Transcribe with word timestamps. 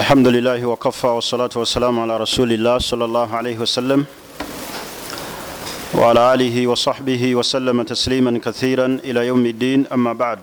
الحمد 0.00 0.28
لله 0.28 0.60
وكفى 0.66 1.06
والصلاة 1.06 1.50
والسلام 1.56 2.00
على 2.00 2.14
رسول 2.24 2.52
الله 2.52 2.78
صلى 2.78 3.04
الله 3.04 3.28
عليه 3.36 3.58
وسلم 3.64 4.00
وعلى 5.98 6.22
آله 6.34 6.56
وصحبه 6.66 7.22
وسلم 7.38 7.82
تسليما 7.82 8.32
كثيرا 8.46 8.86
إلى 9.08 9.20
يوم 9.30 9.44
الدين 9.46 9.80
أما 9.92 10.12
بعد 10.12 10.38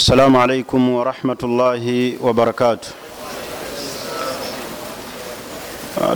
السلام 0.00 0.32
عليكم 0.36 0.80
ورحمة 0.96 1.40
الله 1.48 1.84
وبركاته 2.24 2.88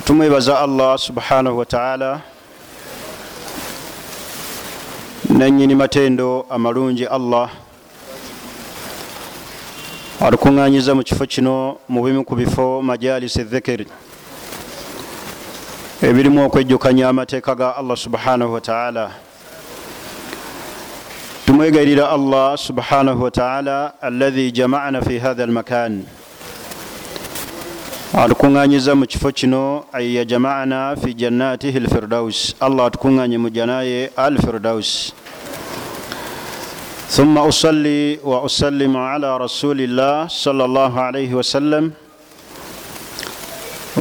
tumwebaza 0.05 0.59
allah 0.59 0.98
subhanahu 0.98 1.59
wataala 1.59 2.21
nanyini 5.29 5.75
matendo 5.75 6.46
amalungi 6.50 7.07
allah. 7.07 7.64
Atukuŋŋanyiza 10.21 10.95
mu 10.95 11.03
kifo 11.03 11.27
kino 11.27 11.79
mu 11.89 12.03
bimu 12.05 12.23
ku 12.25 12.37
bifo 12.39 12.79
majalisi 12.83 13.43
dhikiri 13.43 13.87
ebirimu 16.02 16.47
okwejjukanya 16.47 17.09
amateeka 17.09 17.55
ga 17.55 17.75
allah 17.77 17.97
subhanahu 17.97 18.52
wataala 18.55 19.11
tumwegairira 21.47 22.11
allah 22.11 22.55
subhanahu 22.59 23.23
wataala 23.27 23.93
alladhi 24.01 24.52
jamana 24.52 25.02
fi 25.02 25.19
hatha 25.19 25.43
almakan. 25.43 26.07
Atukuŋŋanyiza 28.15 28.95
mu 28.95 29.07
kifo 29.10 29.33
kino 29.35 29.85
ay 29.93 30.15
yajamana 30.15 30.95
fi 30.96 31.10
jannatihi 31.15 31.80
lfirdaus 31.83 32.55
allah 32.62 32.87
atukuŋŋanye 32.87 33.38
mu 33.43 33.51
janaye 33.51 34.10
al 34.16 34.38
firdaus 34.38 35.10
ثم 37.14 37.38
أصلي 37.38 38.18
وأسلم 38.27 38.96
على 38.96 39.38
رسول 39.38 39.78
الله 39.86 40.27
صلى 40.27 40.64
الله 40.64 40.92
عليه 41.00 41.30
وسلم 41.38 41.92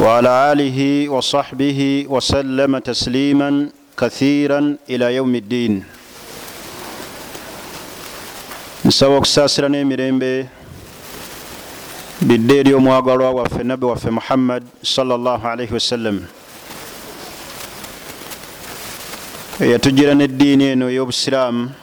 وعلى 0.02 0.32
آله 0.52 0.80
وصحبه 1.14 2.10
وسلم 2.10 2.72
تسليما 2.78 3.70
كثيرا 3.94 4.62
إلى 4.90 5.16
يوم 5.16 5.36
الدين. 5.36 5.74
Nsaba 8.86 9.16
okusaasira 9.16 9.70
n'emirembe 9.70 10.50
bidde 12.22 12.60
eri 12.60 12.74
omwagalwa 12.74 13.32
waffe 13.32 13.64
nabbi 13.64 13.86
waffe 13.86 14.10
muhammad 14.10 14.64
salaalaihi 14.82 15.74
wasallam. 15.74 16.26
Eyatugira 19.62 20.18
n'eddiini 20.18 20.66
eno 20.74 20.90
ey'obusiraamu. 20.90 21.83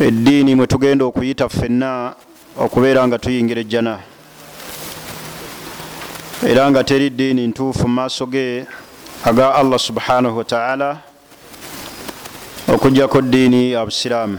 Eddiini 0.00 0.54
mwe 0.54 0.66
tugenda 0.66 1.04
okuyita 1.04 1.48
ffenna 1.48 2.14
okubeera 2.56 3.08
nga 3.08 3.18
tuyingira 3.18 3.60
ejjana 3.60 3.98
era 6.46 6.70
nga 6.70 6.84
teri 6.84 7.10
ddiini 7.10 7.46
ntuufu 7.46 7.88
mu 7.88 7.94
maaso 7.94 8.26
ge 8.26 8.66
aga 9.24 9.54
allah 9.54 9.78
subhanahu 9.78 10.38
wataala 10.38 10.98
okugjako 12.68 13.22
ddiini 13.22 13.72
ya 13.72 13.84
busiraamu. 13.84 14.38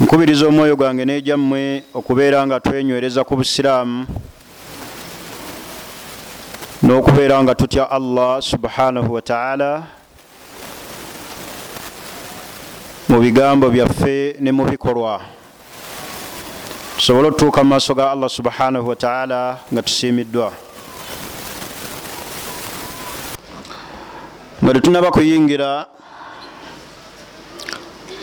Nkubiriza 0.00 0.46
omwoyo 0.46 0.76
gwange 0.76 1.04
n'ejyammwe 1.04 1.82
okubeera 1.94 2.46
nga 2.46 2.60
twenywereza 2.60 3.24
ku 3.24 3.36
busiraamu 3.36 4.06
n'okubeera 6.82 7.42
nga 7.42 7.54
tutya 7.54 7.90
allah 7.90 8.40
subhanahu 8.42 9.12
wataala 9.12 9.97
mu 13.08 13.20
bigambo 13.20 13.70
byaffe 13.70 14.36
ne 14.40 14.52
mu 14.52 14.64
bikolwa. 14.64 15.20
Tusobole 16.96 17.28
otutuuka 17.28 17.62
mu 17.64 17.70
maaso 17.70 17.94
ga 17.94 18.10
allah 18.10 18.28
subhanahu 18.28 18.88
wataala 18.88 19.58
nga 19.72 19.82
tusiimiddwa. 19.82 20.52
Nga 24.64 24.72
tetunaba 24.74 25.10
kuyingira 25.10 25.86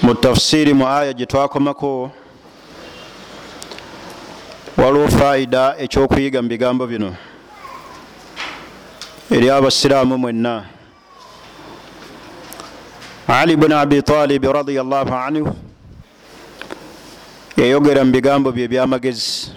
mu 0.03 0.13
tafsiri 0.13 0.73
mu 0.73 0.85
aya 0.87 1.13
gye 1.13 1.25
twakomako 1.25 2.11
waliwo 4.77 5.07
faida 5.07 5.73
ekyokuyiga 5.81 6.41
mu 6.41 6.49
bigambo 6.49 6.85
bino 6.87 7.15
eri 9.31 9.49
abasiraamu 9.49 10.17
mwenna 10.17 10.74
ali 13.27 13.55
buni 13.57 13.73
abi 13.73 14.01
talibi 14.03 14.47
radiallahu 14.47 15.09
anhu 15.15 15.55
yayogera 17.57 18.05
mu 18.05 18.11
bigambo 18.13 18.51
bye 18.53 18.63
ebyamagezi 18.69 19.49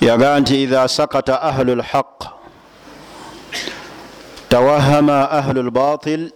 yaga 0.00 0.40
nti 0.40 0.62
idha 0.66 0.88
sakata 0.88 1.38
ahlu 1.42 1.74
lhaq 1.78 2.26
tawahama 4.50 5.30
ahlu 5.30 5.62
lbatil 5.70 6.32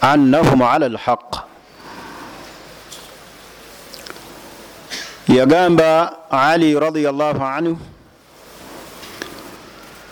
annahum 0.00 0.62
ala 0.62 0.88
lhaq 0.94 1.42
yagamba 5.26 5.90
ali 6.30 6.70
radiallahu 6.78 7.42
anhu 7.42 7.74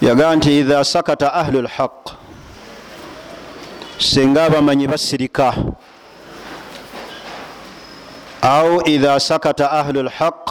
yaga 0.02 0.34
nti 0.36 0.58
idha 0.60 0.82
sakata 0.84 1.30
ahlu 1.34 1.62
lhaq 1.70 2.23
singa 4.04 4.44
abamanyi 4.44 4.86
basirika. 4.86 5.54
Au 8.42 8.84
idha 8.84 9.20
sakata 9.20 9.70
ahlu 9.70 10.02
lhaq 10.02 10.50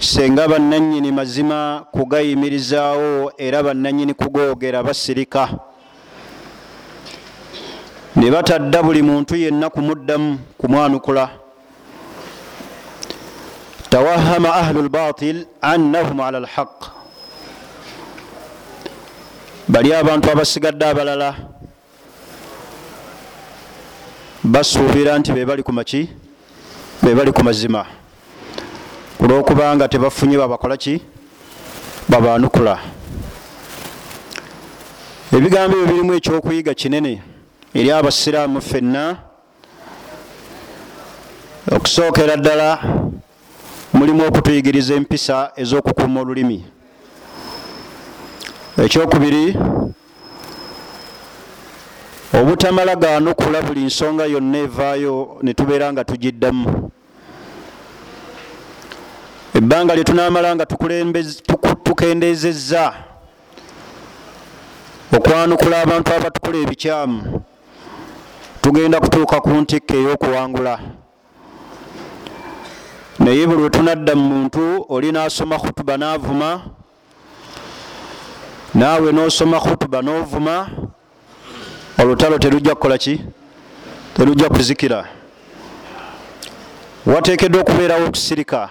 singa 0.00 0.48
bananyini 0.48 1.12
mazima 1.12 1.84
kugayimirizaawo 1.92 3.32
era 3.36 3.62
bananyini 3.62 4.14
kugoogera 4.14 4.82
basirika. 4.82 5.48
Ne 8.16 8.30
batadda 8.30 8.82
buli 8.82 9.02
muntu 9.02 9.36
yenna 9.36 9.70
kumuddamu 9.70 10.38
kumwanukula 10.58 11.30
tawahama 13.90 14.54
ahlu 14.54 14.82
lbatil 14.82 15.46
annahum 15.60 16.20
ala 16.20 16.40
lhaq 16.40 16.88
bali 19.68 19.94
abantu 19.94 20.30
abasigadde 20.30 20.84
abalala 20.84 21.51
basuubira 24.44 25.18
nti 25.18 25.32
bebali 25.32 25.62
ku 25.62 25.72
maki 25.72 26.08
bebali 27.02 27.32
ku 27.32 27.44
mazima. 27.44 27.86
Olwokubanga 29.20 29.88
tebafunye 29.88 30.36
babakola 30.36 30.76
ki? 30.76 31.00
Babanukula 32.08 32.78
ebigambo 35.32 35.76
ebyo 35.76 35.86
birimu 35.86 36.12
ekyokuyiga 36.14 36.74
kinene 36.74 37.22
eri 37.74 37.90
abasiraamu 37.90 38.60
ffenna. 38.60 39.16
Okusookera 41.70 42.36
ddala 42.36 42.68
mulimu 43.94 44.26
okutuyigiriza 44.26 44.94
empisa 44.94 45.52
ez'okukuuma 45.56 46.20
olulimi. 46.20 46.64
Ekyokubiri 48.84 49.56
obutamala 52.34 52.96
ganukula 52.96 53.62
buli 53.62 53.84
nsonga 53.84 54.24
yonna 54.26 54.58
evaayo 54.58 55.38
netubeera 55.42 55.92
nga 55.92 56.04
tugiddamu. 56.04 56.90
Ebbanga 59.54 59.94
lyetunamala 59.94 60.54
nga 60.54 60.66
tukendezezza 61.84 62.94
okwanukula 65.12 65.82
abantu 65.82 66.08
abatukola 66.12 66.58
ebikyamu 66.58 67.42
tugenda 68.62 69.00
kutuuka 69.00 69.40
ku 69.40 69.50
ntikka 69.50 69.94
ey'okuwangula. 69.94 70.80
Naye 73.20 73.46
buli 73.46 73.62
wetunadda 73.62 74.16
mu 74.16 74.24
muntu 74.28 74.86
oli 74.88 75.12
nasoma 75.12 75.60
khutuba 75.60 75.96
navuma 76.00 76.64
naawe 78.74 79.12
nosoma 79.12 79.60
khutuba 79.60 80.02
novuma 80.02 80.81
olutalo 82.02 82.38
terujja 82.38 82.74
kukola 82.74 82.98
ki? 82.98 83.20
Terujja 84.14 84.48
kuzikira. 84.48 85.04
Wateekeddwa 87.06 87.60
okubeerawo 87.60 88.06
okusirika. 88.06 88.68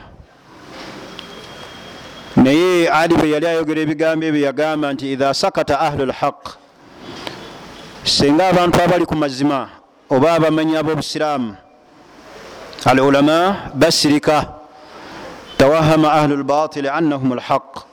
Naye 2.35 2.89
ali 2.89 3.15
bwe 3.15 3.29
yali 3.29 3.45
ayogera 3.47 3.81
ebigambo 3.81 4.25
ebyo 4.25 4.41
yagamba 4.41 4.93
nti 4.93 5.11
idha 5.13 5.33
sakata 5.33 5.79
ahlu 5.79 6.05
lhaq 6.05 6.55
singa 8.03 8.47
abantu 8.47 8.81
abali 8.81 9.05
ku 9.05 9.15
mazima 9.15 9.69
oba 10.09 10.33
abamanyi 10.33 10.75
ab'obusiraamu 10.77 11.55
al 12.85 12.99
ulama 12.99 13.55
basirika. 13.73 14.47
Tawahama 15.57 16.13
ahlu 16.13 16.35
lbatili 16.37 16.89
annahum 16.89 17.35
lhaq 17.35 17.83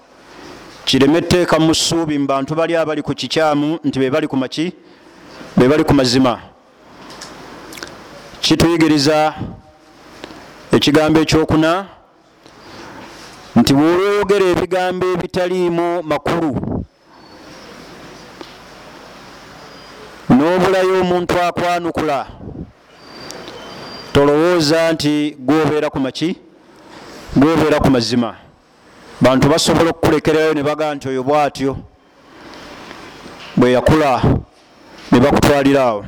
kireme 0.85 1.19
etteeka 1.19 1.59
mu 1.59 1.75
ssuubi 1.75 2.19
mu 2.19 2.27
bantu 2.27 2.55
bali 2.55 2.77
abali 2.77 3.03
ku 3.03 3.15
kikyamu 3.15 3.79
nti 3.85 3.99
bebali 3.99 4.27
ku 4.27 4.37
maki 4.37 4.73
bebali 5.59 5.85
ku 5.85 5.95
mazima. 5.95 6.41
Kituyigiriza 8.41 9.35
ekigambo 10.73 11.21
ekyokuna 11.21 11.87
nti 13.57 13.75
bwolweyogera 13.75 14.47
ebigambo 14.55 15.07
ebitaliimu 15.15 16.03
makulu 16.03 16.51
n'obulayo 20.31 21.01
omuntu 21.01 21.35
akwanukula 21.43 22.27
tolowooza 24.13 24.93
nti 24.93 25.37
gwobeera 25.39 25.91
ku 25.91 25.99
maki 26.01 26.39
gwobeera 27.37 27.81
ku 27.81 27.91
mazima. 27.91 28.31
Bantu 29.21 29.49
basobola 29.49 29.91
okukulekerayo 29.91 30.55
ne 30.55 30.63
bagaa 30.63 30.95
nti 30.95 31.09
oyo 31.09 31.23
bwatyo 31.23 31.77
bwe 33.57 33.73
yakula 33.73 34.23
ne 35.13 35.21
bakutwalira 35.21 35.83
awo. 35.85 36.05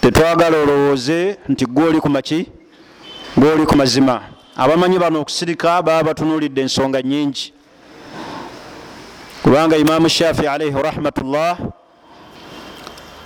Tetwagala 0.00 0.56
olowooze 0.58 1.36
nti 1.48 1.66
gwoli 1.66 2.00
ku 2.00 2.08
maki 2.08 2.46
gwoli 3.36 3.66
ku 3.66 3.76
mazima. 3.76 4.20
Abamanyi 4.56 4.98
bano 4.98 5.20
okusirika 5.20 5.82
baba 5.82 6.02
batunulidde 6.04 6.60
ensonga 6.60 7.02
nyingi 7.02 7.52
kubanga 9.42 9.76
imamu 9.76 10.08
shafii 10.08 10.46
alaihi 10.46 10.82
rahmatullah 10.82 11.58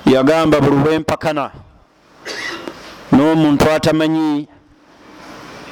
yagamba 0.07 0.61
buli 0.61 0.77
lwempakana 0.77 1.51
n'omuntu 3.13 3.71
atamanyi 3.71 4.49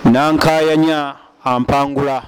nankayanya 0.05 1.15
ampangula. 1.45 2.23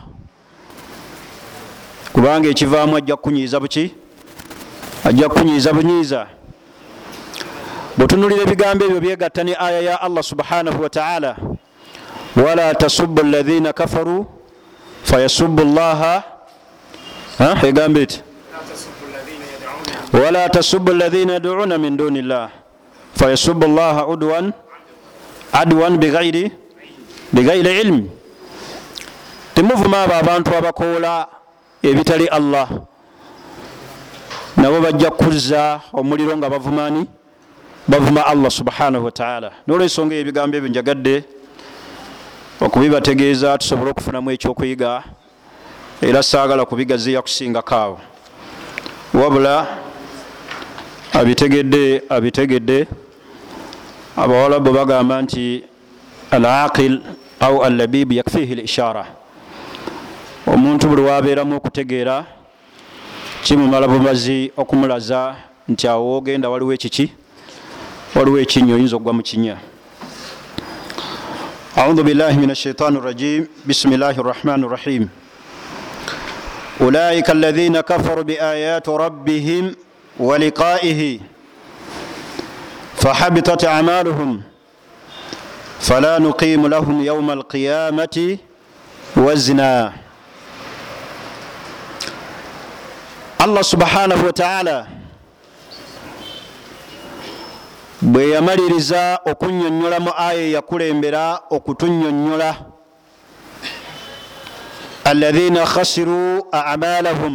Kubanga 2.13 2.49
ekivaamu 2.49 2.97
ajja 2.97 3.17
kukunyiiza 3.17 3.61
buki 3.61 3.95
ajja 5.05 5.29
kukunyiiza 5.29 5.73
bunyiiza. 5.73 6.27
Bwetunulira 7.97 8.43
ebigambo 8.43 8.85
ebyo 8.85 9.01
byegatta 9.01 9.45
ne 9.45 9.55
aya 9.59 9.81
ya 9.81 10.01
allah 10.01 10.23
subhanahu 10.23 10.83
wataala 10.83 11.37
wala 12.37 12.75
tasubu 12.75 13.21
alaina 13.21 13.73
kafaru 13.73 14.27
fayasubu 15.05 15.65
llaha 15.65 16.23
egambo 17.63 18.01
eti. 18.01 18.23
Wala 20.13 20.49
tasubu 20.49 20.91
alaina 20.91 21.33
yaduuna 21.33 21.79
min 21.79 21.97
duni 21.97 22.23
llah 22.23 22.51
fayasubu 23.17 23.67
llaha 23.67 24.07
udwan 24.07 24.53
adwan 25.53 25.99
bighairi 25.99 26.51
ilmi 27.81 28.11
temuvuma 29.55 30.03
abo 30.03 30.15
abantu 30.15 30.51
abakoola 30.57 31.27
ebitali 31.83 32.27
allah 32.27 32.69
nabo 34.57 34.81
bajja 34.81 35.11
kuzza 35.11 35.81
omuliro 35.93 36.37
nga 36.37 36.51
bavumani 36.51 37.07
bavuma 37.89 38.27
allah 38.27 38.51
subhanahu 38.51 39.05
wataala 39.05 39.51
nolwensonga 39.67 40.15
ebigambo 40.15 40.57
ebyo 40.57 40.69
njagadde 40.69 41.25
okubibategeeza 42.61 43.59
tusobole 43.59 43.91
okufunamu 43.91 44.31
ekyokuyiga 44.31 45.03
era 46.03 46.23
saagala 46.23 46.65
kubigaziya 46.65 47.23
kusingako 47.23 47.75
awo. 47.75 48.01
Wabula 49.15 49.67
abitegedde 51.13 52.03
abitegedde 52.09 52.87
abawalabu 54.17 54.73
bagamba 54.73 55.23
nti 55.23 55.65
alaqil 56.31 57.01
au 57.41 57.65
allabibu 57.65 58.13
yakfihi 58.13 58.55
lishara 58.55 59.07
omuntu 60.47 60.89
buli 60.89 61.03
wabeeramu 61.03 61.57
okutegeera 61.57 62.25
kimumala 63.44 63.88
bumazi 63.88 64.52
okumulaza 64.58 65.36
nti 65.68 65.88
awo 65.88 66.06
wogenda 66.14 66.50
waliwo 66.50 66.74
ekiki 66.74 67.12
waliwo 68.16 68.40
ekinya 68.40 68.74
oyinza 68.76 68.96
okugwa 68.96 69.14
mu 69.14 69.24
kinya 69.24 69.58
أعوذ 71.78 72.04
بالله 72.04 72.34
من 72.44 72.52
الشيطان 72.52 72.96
الرجيم 72.96 73.48
بسم 73.66 73.94
الله 73.94 74.16
الرحمن 74.20 74.64
الرحيم 74.68 75.10
أولئك 76.82 77.28
الذين 77.30 77.80
كفروا 77.82 78.24
بآيات 78.24 78.90
ربهم 78.90 79.76
ولقائه 80.20 81.20
فحبطت 82.96 83.66
أعمالهم 83.66 84.42
فلا 85.80 86.20
نقيم 86.20 86.68
لهم 86.68 87.02
يوم 87.06 87.32
القيامة 87.32 88.38
وزنا 89.18 89.94
allah 93.45 93.65
subhanahu 93.65 94.27
wataala 94.27 94.87
bwe 98.03 98.31
yamaliriza 98.31 99.21
okunnyonnyola 99.31 100.01
mu 100.01 100.13
aya 100.17 100.41
eyakulembera 100.49 101.41
okutunnyonnyola 101.51 102.51
alahina 105.05 105.67
khasiruu 105.67 106.49
amalahum 106.53 107.35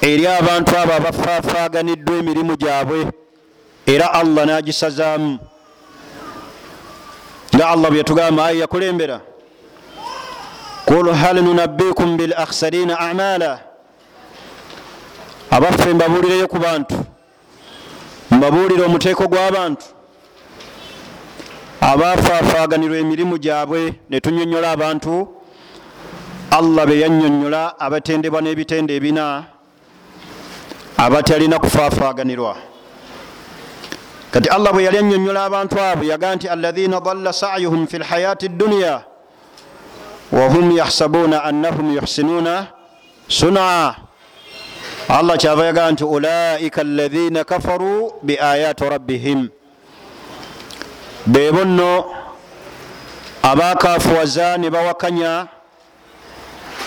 eri 0.00 0.26
abantu 0.26 0.72
abo 0.80 0.92
abafaafaganiddwa 0.92 2.16
emirimu 2.16 2.56
gyabwe 2.56 3.00
era 3.86 4.12
allah 4.12 4.44
n'agisazaamu. 4.46 5.38
Nga 7.54 7.68
allah 7.68 7.88
bwe 7.90 7.98
yatugamba 7.98 8.44
aya 8.46 8.60
yakulembera 8.60 9.20
kul 10.88 11.12
hal 11.12 11.36
nunabbikum 11.44 12.16
bilakhsarina 12.16 12.94
amala 13.00 13.60
abaffe 15.50 15.94
mbabuulireyo 15.94 16.48
ku 16.48 16.58
bantu. 16.58 16.96
Mbabuulire 18.30 18.82
omuteeko 18.88 19.24
gw'abantu 19.28 19.84
abaafaafaganirwa 21.80 22.96
emirimu 22.98 23.38
gyabwe 23.38 23.80
ne 24.10 24.20
tunyonyola 24.20 24.70
abantu. 24.76 25.28
Allah 26.50 26.86
be 26.86 26.94
yannyonnyola 27.00 27.76
abatendebwa 27.80 28.40
n'ebitende 28.42 28.96
ebina 28.96 29.44
abatalina 30.96 31.58
kufaafaaganirwa 31.58 32.56
kati 34.30 34.48
allah 34.48 34.72
bwe 34.72 34.84
yali 34.84 34.98
annyonnyola 34.98 35.44
abantu 35.44 35.80
abo 35.80 36.04
yaga 36.04 36.34
nti 36.36 36.48
alaina 36.48 37.00
dalla 37.00 37.32
sayuhum 37.32 37.86
fi 37.86 37.98
lhayaati 37.98 38.48
dduniya 38.48 39.04
wahum 40.32 40.70
yahsabuuna 40.76 41.44
annahum 41.44 41.94
yuhsinuuna 41.96 42.66
sunaa 43.28 43.94
allah 45.08 45.36
kyava 45.38 45.66
yagaa 45.66 45.90
nti 45.90 46.04
ulaika 46.04 46.80
alaina 46.80 47.44
kafaru 47.44 48.12
biayati 48.22 48.84
rabbihim. 48.84 49.48
Bebo 51.26 51.64
nno 51.64 52.04
abakafuwaza 53.42 54.56
ne 54.58 54.70
bawakanya 54.70 55.46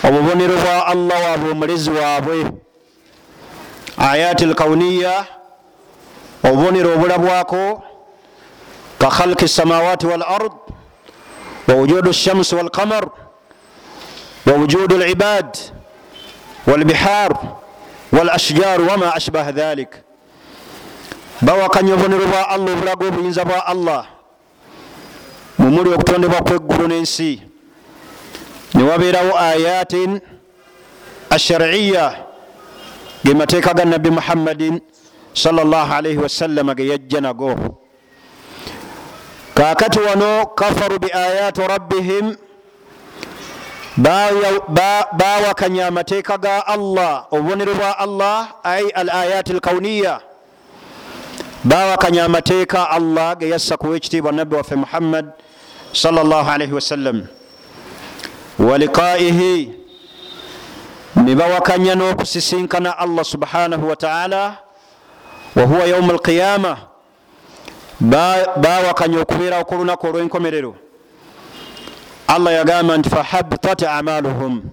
obubonero 0.04 0.56
bwa 0.58 0.88
allah 0.88 1.22
waabwe 1.24 1.52
omulezi 1.52 1.90
waabwe 1.92 2.46
ayati 3.98 4.46
lkauniya 4.46 5.26
obubonero 6.44 6.94
obulabwako 6.94 7.84
ka 9.00 9.10
khalki 9.10 9.48
samawati 9.48 10.08
wal 10.08 10.24
ard 10.24 10.52
wawujudu 11.68 12.10
lshamsi 12.10 12.56
walqamar 12.56 13.08
wawujudu 14.46 14.98
libad 14.98 15.58
walbihar 16.68 17.32
walashjaru 18.12 18.88
wama 18.88 19.16
ashbaha 19.16 19.52
dhalik 19.52 19.90
bawakanya 21.42 21.94
obubonero 21.94 22.26
bwa 22.28 22.50
allah 22.50 22.74
obulaga 22.74 23.08
obuyinza 23.08 23.46
bwa 23.46 23.66
allah 23.66 24.06
mumuli 25.60 25.90
okutondebwa 25.94 26.42
kweggulu 26.42 26.88
n'ensi 26.88 27.42
newabeerawo 28.74 29.40
ayatin 29.40 30.20
ashariya 31.30 32.16
ge 33.26 33.34
mateeka 33.34 33.74
ga 33.74 33.86
nabbi 33.86 34.10
muhammadin 34.10 34.82
salllahalaihi 35.34 36.18
wasallama 36.18 36.76
ge 36.76 36.88
yajja 36.88 37.22
nago 37.22 37.56
kakati 39.54 40.00
wano 40.00 40.46
kafaru 40.46 41.00
biayati 41.00 41.62
rabbihim 41.62 42.36
bawakanya 44.02 45.88
amateeka 45.88 46.38
ga 46.38 46.66
allah 46.68 47.26
obubonero 47.32 47.74
bwa 47.76 47.98
allah 48.00 48.48
ai 48.64 48.90
al 48.90 49.10
ayati 49.10 49.54
lkauniya 49.54 50.22
bawakanya 51.64 52.26
amateeka 52.26 52.90
allah 52.90 53.36
ge 53.38 53.50
yassa 53.50 53.78
kuwa 53.78 53.96
ekitiibwa 53.98 54.32
nabbi 54.32 54.56
waffe 54.56 54.76
muhammad 54.76 55.26
salllahalaihi 55.94 56.74
wasallam 56.74 57.28
waliqaihi 58.60 59.72
ne 61.16 61.36
bawakanya 61.36 61.96
n'okusisinkana 61.96 62.98
allah 62.98 63.26
subhanahu 63.26 63.90
wataala 63.90 64.58
wahuwa 65.56 65.86
yauma 65.86 66.14
alqiyama 66.14 66.78
bawakanya 68.58 69.22
okubeerawo 69.22 69.66
ku 69.66 69.76
lunaku 69.76 70.08
olw'enkomerero 70.08 70.76
allah 72.36 72.54
yagamba 72.54 72.98
nti 72.98 73.10
fahabitat 73.10 73.84
amaluhum. 73.84 74.64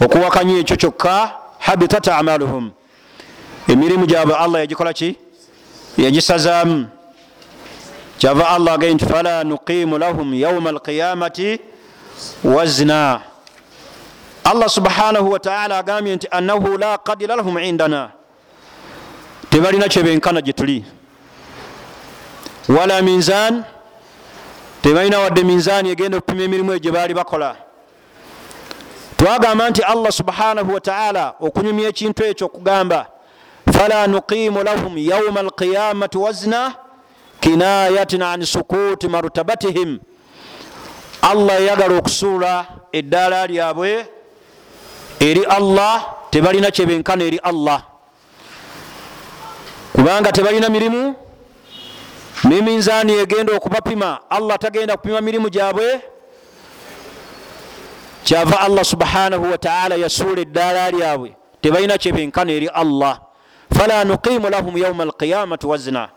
Okuwakanya 0.00 0.58
ekyo 0.58 0.76
kyokka 0.76 1.30
habitat 1.58 2.08
amaluhum. 2.08 2.70
Emirimu 3.68 4.06
gyabwe 4.06 4.34
allah 4.34 4.60
yagikola 4.60 4.92
ki? 4.92 5.16
Yagisazaamu. 5.96 6.88
Kyava 8.18 8.48
allah 8.48 8.74
agaye 8.74 8.94
nti 8.94 9.06
fala 9.06 9.44
nuqimu 9.44 9.98
lahum 9.98 10.34
yauma 10.34 10.70
alqiyamati 10.70 11.60
wazna. 12.44 13.20
Allah 14.44 14.68
subhanahu 14.68 15.30
wataala 15.30 15.78
agambye 15.78 16.16
nti 16.16 16.28
annahu 16.30 16.78
la 16.78 16.98
qadira 16.98 17.36
lahum 17.36 17.58
indana. 17.58 18.10
Tebalina 19.50 19.88
kyebenkana 19.88 20.40
gyetuli 20.42 20.84
wala 22.68 23.02
minzan 23.02 23.64
tebalina 24.82 25.18
wadde 25.18 25.44
minzaani 25.44 25.90
egenda 25.90 26.18
okupima 26.18 26.42
emirimu 26.42 26.72
egyo 26.72 26.92
baali 26.92 27.14
bakola. 27.14 27.56
Twagamba 29.16 29.70
nti 29.70 29.82
allah 29.82 30.12
subhanahu 30.12 30.74
wataala 30.74 31.34
okunyumya 31.40 31.88
ekintu 31.88 32.24
ekyo 32.24 32.46
okugamba 32.46 33.06
fala 33.72 34.06
nuqimu 34.06 34.62
lahum 34.62 34.98
yauma 34.98 35.40
alqiyamati 35.40 36.18
wazna 36.18 36.74
kinayatin 37.40 38.22
an 38.22 38.44
sukuti 38.44 39.08
martabatihim. 39.08 39.98
Allah 41.22 41.54
yayagala 41.60 41.98
okusuula 41.98 42.66
eddaala 42.92 43.46
lyabwe 43.46 44.06
eri 45.20 45.44
allah 45.44 46.14
tebalina 46.30 46.70
kyebenkana 46.70 47.24
eri 47.24 47.38
allah. 47.38 47.82
Kubanga 49.92 50.32
tebalina 50.32 50.68
mirimu 50.68 51.14
miminzaani 52.44 53.12
egenda 53.12 53.52
okubapima? 53.56 54.18
Allah 54.30 54.58
tagenda 54.58 54.96
kupima 54.96 55.20
mirimu 55.20 55.48
gyabwe? 55.48 56.00
Kyava 58.24 58.60
allah 58.60 58.84
subhanahu 58.84 59.50
wataala 59.50 59.94
yasuula 59.94 60.40
eddaala 60.40 60.90
lyabwe. 60.90 61.36
Tebalina 61.60 61.98
kyebenkana 61.98 62.52
eri 62.52 62.68
allah. 62.68 63.20
Fala 63.74 64.04
nuqimu 64.04 64.50
lahum 64.50 64.76
yauma 64.78 65.02
alqiyamati 65.02 65.66
wazna. 65.66 66.08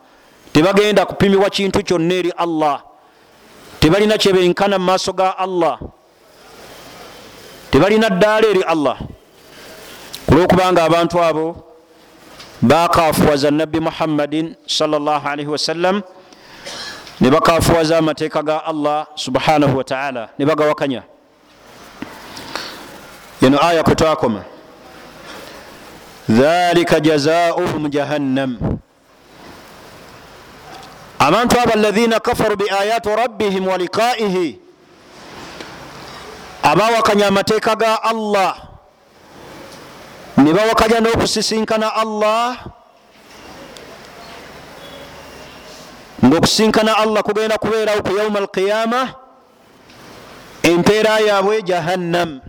Tebagenda 0.54 1.06
kupimibwa 1.06 1.50
kintu 1.50 1.84
kyonna 1.84 2.14
eri 2.14 2.32
allah. 2.38 2.84
Tebalina 3.80 4.18
kyebenkana 4.18 4.80
mu 4.80 4.86
maaso 4.86 5.14
ga 5.14 5.38
allah. 5.38 5.80
Tebalina 7.72 8.10
ddaala 8.10 8.48
eri 8.48 8.64
allah. 8.64 8.98
Kulwokubanga 10.28 10.84
abantu 10.84 11.24
abo 11.24 11.73
bakafuwaza 12.64 13.52
nabbi 13.52 13.80
muhammadin 13.80 14.56
salllahalaihi 14.68 15.50
wasallam 15.52 16.02
ne 17.22 17.30
bakafuwaza 17.30 17.98
amateeka 17.98 18.44
ga 18.44 18.66
allah 18.66 19.08
subhanahu 19.16 19.78
wataala 19.78 20.30
ne 20.40 20.46
bagawakanya 20.46 21.04
eno 23.42 23.60
aya 23.66 23.84
kwetwakoma 23.84 24.44
dhalika 26.30 27.00
jazauhum 27.00 27.90
jahannam. 27.90 28.80
Abantu 31.20 31.60
abo 31.60 31.72
alaina 31.74 32.20
kafaru 32.20 32.56
biayati 32.56 33.10
rabbihim 33.10 33.68
wa 33.68 33.78
liqaihi. 33.78 34.60
Abawakanya 36.64 37.28
amateeka 37.28 37.76
ga 37.76 38.04
allah 38.04 38.56
ne 40.44 40.52
bawakanya 40.54 41.00
n'okusisinkana 41.00 41.88
allah 41.96 42.58
ngaokusinkana 46.26 46.98
allah 46.98 47.24
kugenda 47.24 47.58
kubeerawo 47.58 48.02
ku 48.04 48.12
yauma 48.18 48.40
alqiyama 48.40 49.02
empeera 50.64 51.20
yaabwe 51.20 51.62
jahannam. 51.62 52.42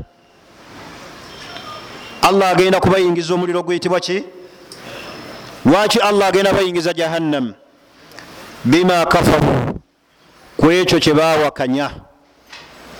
Allah 2.22 2.48
agenda 2.50 2.80
kubayingiza 2.80 3.34
omuliro 3.34 3.62
guyitibwa 3.62 4.00
ki? 4.00 4.24
Lwaki 5.66 5.98
allah 5.98 6.26
agenda 6.28 6.52
bayingiza 6.52 6.92
jahannam? 6.92 7.54
Bima 8.64 9.06
kafaru. 9.06 9.78
Ku 10.56 10.70
ekyo 10.70 10.98
kyebawakanya 11.00 11.90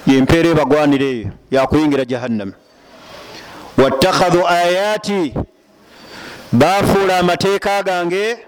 yempeera 0.06 0.48
ebagwanira 0.50 1.04
eyo 1.06 1.28
yakuyingira 1.50 2.04
jahannam 2.04 2.52
wattakhadhu 3.78 4.47
ayati 4.49 5.35
bafuula 6.52 7.19
amateeka 7.19 7.83
gange 7.83 8.38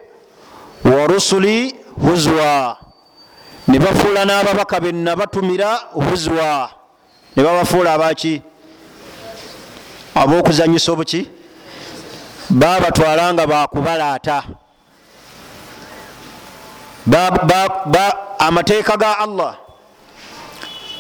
wa 0.84 1.06
rusuli 1.06 1.74
huzwa. 2.02 2.76
Ne 3.68 3.78
bafuula 3.78 4.24
n'ababaka 4.24 4.80
benna 4.80 5.16
batumira 5.16 5.74
huzwa. 5.92 6.70
Ne 7.36 7.42
babafuula 7.42 7.92
abaki 7.94 8.42
abokuzanyisa 10.14 10.92
obuki? 10.92 11.30
Babatwala 12.50 13.34
nga 13.34 13.46
bakubalaata 13.46 14.42
amateeka 18.38 18.96
ga 18.96 19.18
allah 19.18 19.56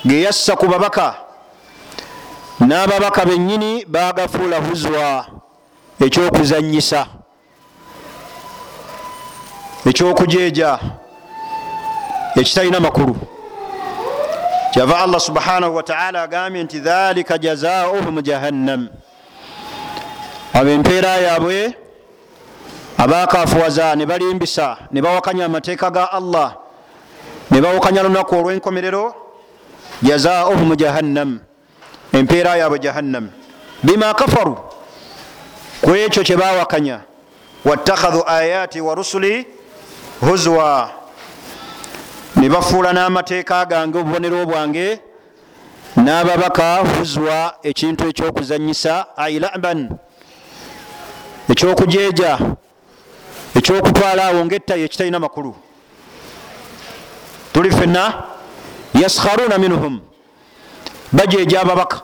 geyassa 0.06 0.56
ku 0.56 0.66
babaka 0.66 1.14
n'ababaka 2.60 3.24
benyini 3.24 3.84
bagafuula 3.84 4.56
huzwa 4.56 5.26
ekyokuzanyisa 6.00 7.06
ekyokujeja 9.86 10.78
ekitalina 12.36 12.80
makulu. 12.80 13.16
Kyava 14.72 14.98
allah 14.98 15.20
subhanahu 15.20 15.76
wataala 15.76 16.22
agambye 16.22 16.62
nti 16.64 16.78
dhalika 16.80 17.38
jazauhum 17.38 18.22
jahannam. 18.22 18.88
Abo 20.52 20.70
empeera 20.70 21.08
yaabwe 21.08 21.74
abakafuwaza 22.98 23.94
ne 23.96 24.06
balimbisa 24.06 24.76
ne 24.92 25.02
bawakanya 25.02 25.44
amateeka 25.44 25.90
ga 25.90 26.12
allah 26.12 26.56
ne 27.50 27.60
bawakanya 27.60 28.02
lunaku 28.02 28.34
olw'enkomerero 28.34 29.14
jazauhum 30.02 30.76
jahannam 30.76 31.40
empeera 32.12 32.56
yaabwe 32.56 32.78
jahannam. 32.78 33.30
Bima 33.82 34.14
kafaru. 34.14 34.58
Ku 35.80 35.94
ekyo 35.94 36.22
kyebawakanya 36.22 37.00
wattakhadhu 37.64 38.22
ayati 38.26 38.80
wa 38.80 38.94
rusuli 38.94 39.46
huzwa. 40.20 40.90
Ne 42.36 42.48
bafuula 42.48 42.92
n'amateeka 42.92 43.64
gange 43.64 43.98
obubonero 43.98 44.46
bwange 44.46 45.00
n'ababaka 45.96 46.76
huzwa 46.76 47.54
ekintu 47.62 48.08
ekyokuzanyisa 48.08 49.16
ai 49.16 49.38
laban 49.38 49.90
ekyokujeja 51.48 52.38
ekyokutwala 53.54 54.24
awo 54.24 54.44
ngaettayo 54.44 54.84
ekitalina 54.84 55.18
makulu. 55.18 55.54
Tuli 57.52 57.70
fenna 57.70 58.22
yaskharuna 58.94 59.58
minhum 59.58 60.00
bajeja 61.16 61.60
ababaka. 61.60 62.00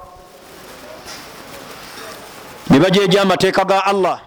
Ne 2.71 2.78
bajeja 2.78 3.23
amateeka 3.23 3.64
ga 3.64 3.85
allah. 3.85 4.21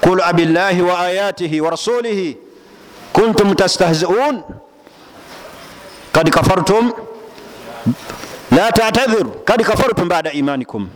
Kul 0.00 0.20
abillahi 0.20 0.82
wa 0.82 0.98
ayatihi 1.00 1.60
wa 1.60 1.70
rasulihi 1.70 2.36
kuntum 3.12 3.54
tastahziun. 3.54 4.42
Kad 6.12 6.30
kafartum 6.30 6.92
la 8.50 8.70
tatadhiru. 8.72 9.42
Kad 9.44 9.62
kafartum 9.62 10.08
bada 10.08 10.32
imanikum. 10.32 10.88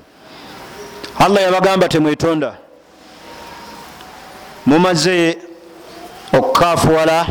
Allah 1.19 1.43
yabagamba 1.43 1.88
temwetonda 1.88 2.59
mumaze 4.66 5.38
okukafuwala 6.33 7.26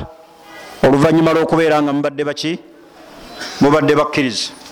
oluvanyuma 0.83 1.33
lwokubeera 1.33 1.81
nga 1.81 1.93
mubadde 1.93 2.23
baki? 2.23 2.59
Mubadde 3.61 3.95
bakkiriza 3.95 4.64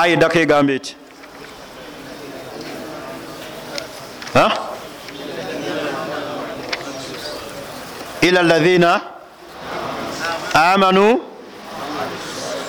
aya 0.00 0.12
eddako 0.12 0.38
egamba 0.38 0.72
eti 0.72 0.96
ila 8.20 8.42
lathina 8.42 9.00
amanu 10.54 11.20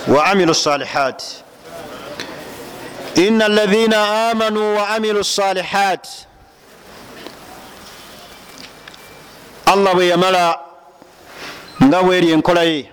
wa 0.08 0.26
amilu 0.26 0.56
salihat 0.56 1.24
ina 3.16 3.46
alathina 3.46 4.30
amanu 4.30 4.76
wa 4.76 4.90
amilu 4.90 5.24
salihat 5.24 6.08
allah 9.66 9.96
bwe 9.96 10.08
yamala 10.08 10.60
nga 11.84 12.04
bweri 12.04 12.32
enkola 12.32 12.64
ye 12.64 12.92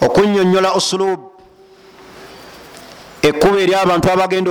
okunyonyola 0.00 0.74
usulub 0.74 1.27
ekkuba 3.22 3.60
eri 3.60 3.74
abantu 3.74 4.10
abagenda 4.12 4.50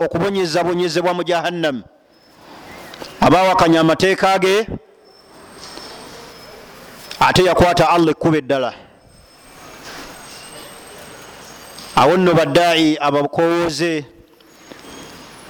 okubonyezabonyezebwa 0.00 1.14
mu 1.14 1.24
jahannam. 1.24 1.82
Abawakanya 3.20 3.80
amateeka 3.80 4.38
ge 4.38 4.66
ate 7.20 7.44
yakwata 7.44 7.90
allah 7.90 8.10
ekkuba 8.10 8.38
eddala. 8.38 8.74
Awo 11.96 12.16
nno 12.16 12.34
baddaai 12.34 12.96
abakowooze 13.00 14.04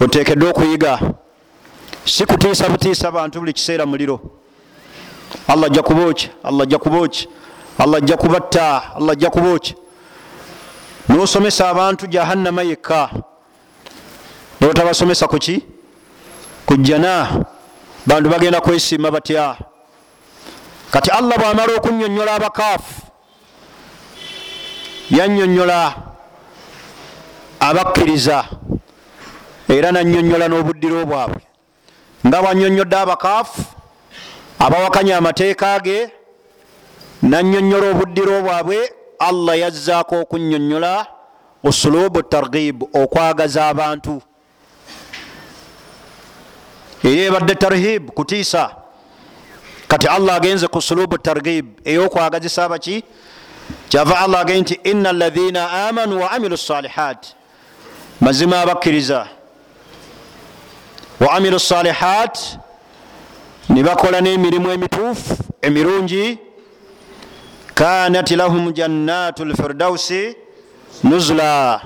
oteekeddwa 0.01 0.51
okuyiga. 0.51 1.01
Si 2.05 2.27
kutiisa 2.27 2.69
butiisa 2.69 3.11
bantu 3.11 3.41
buli 3.41 3.53
kiseera 3.53 3.87
muliro. 3.87 4.21
Allah 5.49 5.67
ajja 5.67 5.83
kubookya 5.83 6.31
allah 6.45 6.63
ajja 6.63 6.79
kubookya 6.79 7.27
allah 7.79 7.99
ajja 7.99 8.17
kubatta 8.17 8.95
allah 8.95 9.13
ajja 9.13 9.31
kubookya 9.31 9.75
nosomesa 11.09 11.69
abantu 11.69 12.07
jahannama 12.07 12.63
yekka. 12.63 13.11
Notabasomesa 14.61 15.29
kuki 15.29 15.65
kujjana 16.67 17.45
bantu 18.07 18.31
bagenda 18.31 18.61
kwesiima 18.61 19.11
batya? 19.11 19.57
Kati 20.91 21.11
allah 21.11 21.39
bwamala 21.39 21.73
okunyonyola 21.77 22.35
abakaafu 22.35 23.03
yanyonyola 25.11 25.95
abakkiriza 27.61 28.45
era 29.69 29.93
nanyonyola 29.93 30.49
n'obuddiro 30.49 31.07
bwabwe. 31.07 31.43
Nga 32.27 32.43
bwanyonyodde 32.43 32.97
abakaafu 32.97 33.63
abawakanya 34.59 35.17
amateeka 35.17 35.81
ge 35.81 36.11
nanyonyola 37.23 37.91
obuddiro 37.91 38.43
bwabwe 38.43 38.79
allah 39.29 39.59
yazzaako 39.59 40.21
okunyonyola 40.21 41.07
usulubu 41.65 42.23
targhib 42.23 42.83
okwagaza 42.83 43.69
abantu. 43.69 44.23
Eri 47.05 47.21
ebadde 47.21 47.55
tarhib 47.55 48.11
kutiisa. 48.11 48.71
Kati 49.89 50.09
allah 50.09 50.35
agenze 50.35 50.69
ku 50.69 50.81
sulubu 50.83 51.19
targhib 51.19 51.67
eyokwagazisa 51.85 52.65
abaki? 52.65 53.05
Kyava 53.89 54.19
allah 54.21 54.41
agee 54.41 54.61
nti 54.61 54.75
ina 54.85 55.11
alaina 55.11 55.89
amanu 55.89 56.21
wa 56.21 56.31
amilu 56.31 56.57
salihat 56.57 57.27
mazima 58.21 58.61
abakkiriza. 58.61 59.29
Wa 61.21 61.33
amilu 61.33 61.61
salihat 61.61 62.39
nibakola 63.69 64.21
n'emirimu 64.21 64.71
emituufu 64.71 65.37
emirungi 65.63 66.39
kanat 67.75 68.31
lahum 68.31 68.73
jannatu 68.73 69.45
lfirdausi 69.45 70.37
nuzula 71.05 71.81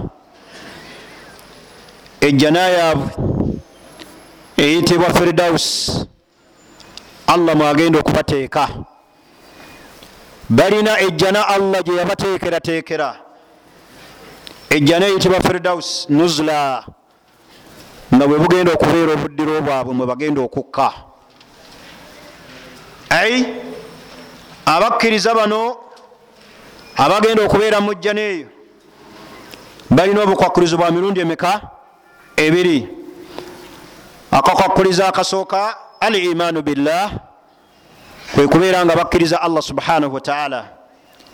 ejjana 2.21 2.69
yaabwe 2.69 3.11
eyitibwa 4.57 5.14
firdaus 5.14 5.66
allah 7.26 7.57
mwagenda 7.57 7.99
okubateeka 7.99 8.69
balina 10.49 11.00
ejjana 11.00 11.49
allah 11.49 11.83
gye 11.83 11.97
yabateekerateekera 11.97 13.16
ejjana 14.71 15.07
eyitibwa 15.07 15.40
firdaus 15.40 16.07
nuzula 16.11 16.85
nga 18.14 18.26
bwe 18.26 18.38
bugenda 18.38 18.73
okubeera 18.73 19.12
obuddiro 19.12 19.61
bwabwe 19.61 19.95
mwe 19.95 20.07
bagenda 20.07 20.40
okukka 20.40 20.93
ai 23.11 23.47
abakkiriza 24.67 25.35
bano 25.35 25.77
abagenda 26.97 27.43
okubeera 27.45 27.81
mu 27.81 27.95
jjana 27.95 28.21
eyo 28.21 28.49
balina 29.91 30.23
obukwakulizo 30.23 30.77
bwa 30.77 30.91
mirundi 30.91 31.21
emeka 31.21 31.61
ebiri? 32.37 32.89
Akakwakuliza 34.31 35.09
akasooka 35.09 35.77
al 36.01 36.15
imaanu 36.15 36.63
billah 36.63 37.11
kwe 38.35 38.49
kubeera 38.49 38.85
nga 38.85 38.97
bakkiriza 38.97 39.43
allah 39.43 39.63
subhanahu 39.63 40.15
wataala 40.15 40.69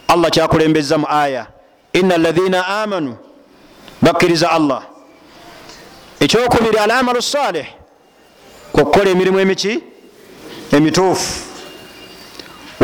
allah 0.08 0.30
kyakulembeza 0.30 0.98
mu 0.98 1.06
aya 1.08 1.46
ina 1.92 2.14
alaina 2.14 2.66
amanu 2.82 3.16
bakkiriza 4.02 4.50
allah. 4.50 4.82
Ekyokubiri 6.20 6.78
al 6.78 6.90
amalu 6.90 7.22
salih 7.22 7.66
kukukola 8.72 9.10
emirimu 9.10 9.40
emiki? 9.40 9.82
Emituufu 10.72 11.51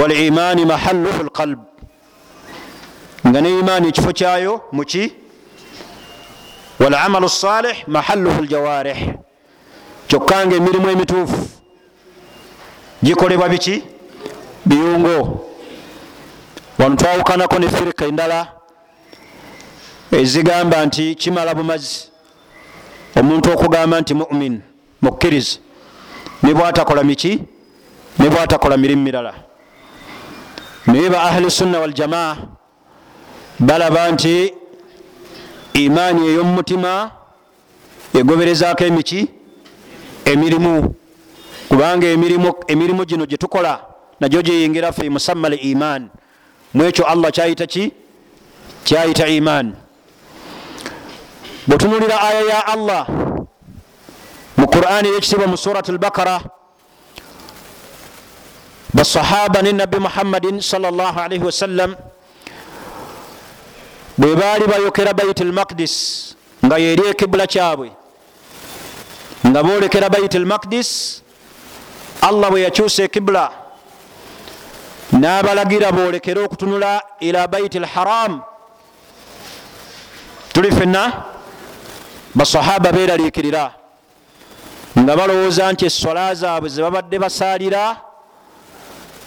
walimani 0.00 0.64
mahalluhu 0.64 1.22
lqalb 1.22 1.58
nga 3.28 3.40
ne 3.40 3.58
imaani 3.58 3.88
ekifo 3.88 4.12
kyayo 4.12 4.60
muki 4.72 5.12
walamalu 6.80 7.28
salih 7.28 7.76
mahalluhu 7.86 8.42
ljawarih 8.42 9.14
kyokka 10.08 10.46
nga 10.46 10.56
emirimu 10.56 10.90
emituufu 10.90 11.48
gikolebwa 13.04 13.48
biki 13.48 13.82
biyungo 14.66 15.44
wano 16.78 16.96
twawukanako 16.96 17.58
ne 17.58 17.68
firika 17.68 18.04
endala 18.06 18.46
ezigamba 20.12 20.86
nti 20.86 21.14
kimala 21.14 21.54
bumazi 21.54 22.10
omuntu 23.16 23.52
okugamba 23.52 24.00
nti 24.00 24.14
mumin 24.14 24.60
mukkiriza 25.02 25.58
ne 26.42 26.54
bwatakola 26.54 27.04
miki 27.04 27.42
ne 28.18 28.30
bwatakola 28.30 28.76
mirimu 28.76 29.02
mirala 29.02 29.47
naye 30.88 31.08
ba 31.10 31.22
ahli 31.28 31.50
sunna 31.50 31.80
waljamaa 31.80 32.36
balaba 33.58 34.02
nti 34.12 34.52
imaani 35.84 36.20
ey'omumutima 36.30 37.10
egoberezaako 38.18 38.82
emiki 38.90 39.20
emirimu 40.32 40.94
kubanga 41.68 42.06
emirimu, 42.06 43.04
gino 43.04 43.26
gyetukola 43.26 43.80
nagyo 44.20 44.42
gyeyingira 44.42 44.92
fe 44.92 45.10
musamma 45.10 45.48
l 45.48 45.58
iman. 45.62 46.08
Mwekyo 46.74 47.04
allah 47.06 47.30
kyayita 47.30 47.66
ki 47.66 47.92
kyayita 48.84 49.28
iman. 49.28 49.74
Bwetunulira 51.66 52.20
aya 52.20 52.40
ya 52.40 52.66
allah 52.66 53.06
mu 54.56 54.66
qurani 54.66 55.08
eyekitibwa 55.08 55.46
mu 55.46 55.56
surat 55.56 55.88
albakara 55.88 56.40
basahaba 58.94 59.62
ne 59.62 59.72
nabbi 59.72 59.98
muhammadin 59.98 60.60
salllahalaihi 60.60 61.44
wasallam 61.44 61.96
bwe 64.18 64.34
baali 64.36 64.66
bayokera 64.66 65.12
bait 65.12 65.40
lmaqdis 65.40 65.94
nga 66.64 66.78
yeri 66.78 67.02
ekibula 67.10 67.46
kyabwe. 67.46 67.90
Nga 69.46 69.62
bolekera 69.62 70.08
bait 70.08 70.34
lmaqdis 70.34 71.22
allah 72.22 72.50
bwe 72.50 72.60
yakyusa 72.60 73.02
ekibula 73.04 73.52
n'abalagira 75.12 75.92
bolekere 75.92 76.40
okutunula 76.44 77.00
ila 77.20 77.46
bait 77.46 77.74
lharam 77.74 78.42
tuli 80.52 80.70
fenna 80.72 81.24
basahaba 82.34 82.92
beraliikirira 82.92 83.72
nga 84.98 85.16
balowooza 85.16 85.72
nti 85.72 85.86
esola 85.86 86.34
zaabwe 86.34 86.68
zebabadde 86.68 87.18
basaalira 87.18 88.07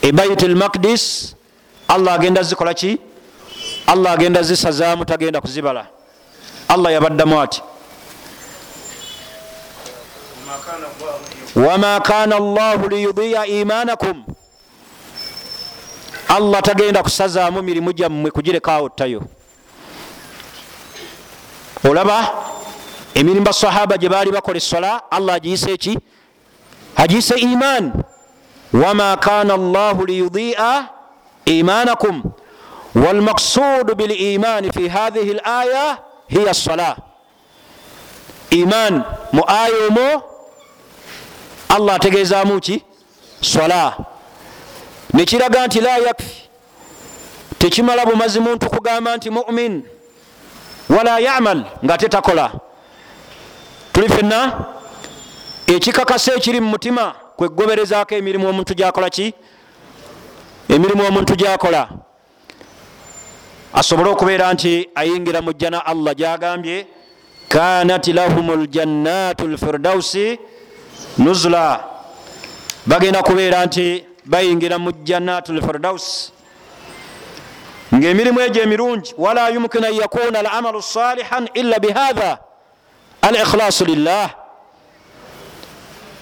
e 0.01 0.11
bait 0.11 0.41
lmaqdis 0.43 1.35
allah 1.87 2.13
agenda 2.13 2.43
zikola 2.43 2.73
ki? 2.73 2.99
Allah 3.87 4.11
agenda 4.11 4.41
zisazaamu 4.43 5.05
tagenda 5.05 5.41
kuzibala. 5.41 5.85
Allah 6.69 6.91
yabaddamu 6.91 7.41
ati? 7.41 7.61
Wama 11.55 11.99
kana 11.99 12.39
llahu 12.39 12.89
liyudiya 12.89 13.45
imanakum. 13.45 14.23
Allah 16.29 16.61
tagenda 16.61 17.03
kusazaamu 17.03 17.61
mirimu 17.61 17.91
gyammwe 17.93 18.31
kugirekawo 18.31 18.89
ttayo 18.89 19.21
olaba 21.89 22.33
emirimu 23.13 23.45
basahaba 23.45 23.97
gye 23.97 24.09
baali 24.09 24.31
bakola 24.31 24.57
esola 24.57 25.11
allah 25.11 25.35
agiyise 25.35 25.71
eki 25.73 25.99
agiyise 26.95 27.35
iman 27.35 27.93
wama 28.73 29.17
kana 29.17 29.57
llahu 29.57 30.05
liyudia 30.05 30.87
imanakum 31.45 32.23
walmaksudu 32.95 33.95
bilimani 33.95 34.71
fi 34.71 34.87
hadhihi 34.87 35.33
laya 35.33 35.97
hiya 36.27 36.53
sola 36.53 36.95
iman 38.49 39.03
mu 39.33 39.43
aya 39.47 39.87
omwo 39.87 40.23
allah 41.69 41.95
ategeezamu 41.95 42.59
ki 42.59 42.83
sola 43.41 43.97
nekiraga 45.13 45.67
nti 45.67 45.81
la 45.81 45.97
yakfi 45.97 46.49
tekimala 47.57 48.05
bumazi 48.05 48.39
muntu 48.39 48.69
kugamba 48.69 49.17
nti 49.17 49.29
mumin 49.29 49.83
wala 50.89 51.19
yamal 51.19 51.63
nga 51.85 51.93
ate 51.93 52.09
takola 52.09 52.51
tuli 53.93 54.09
fenna 54.09 54.65
ekikakasa 55.67 56.33
ekiri 56.35 56.59
mu 56.61 56.69
mutima 56.69 57.13
kwegoberezaako 57.41 58.15
emirimu 58.15 58.49
omuntu 58.49 58.73
gyakola 58.73 59.09
ki? 59.09 59.33
Emirimu 60.69 61.05
omuntu 61.07 61.35
gyakola. 61.35 61.89
Asobole 63.73 64.09
okubeera 64.09 64.53
nti 64.53 64.89
ayingira 64.95 65.41
mu 65.41 65.53
jjana 65.53 65.85
allah 65.85 66.13
gyagambye 66.13 66.85
kanat 67.49 68.07
lahum 68.07 68.47
ljannatu 68.63 69.47
lfirdausi 69.47 70.39
nuzula. 71.17 71.83
Bagenda 72.85 73.23
kubeera 73.23 73.65
nti 73.65 74.05
bayingira 74.25 74.77
mu 74.77 74.91
jannatu 75.03 75.53
lfirdaus 75.53 76.31
ngaemirimu 77.93 78.39
egyo 78.39 78.63
emirungi 78.63 79.13
wala 79.17 79.49
yumkinu 79.49 79.87
an 79.87 79.93
yakuna 79.93 80.39
alamalu 80.39 80.81
salihan 80.81 81.49
illa 81.53 81.79
bihatha 81.79 82.37
al 83.21 83.35
ikhlasu 83.35 83.85
lillah. 83.85 84.29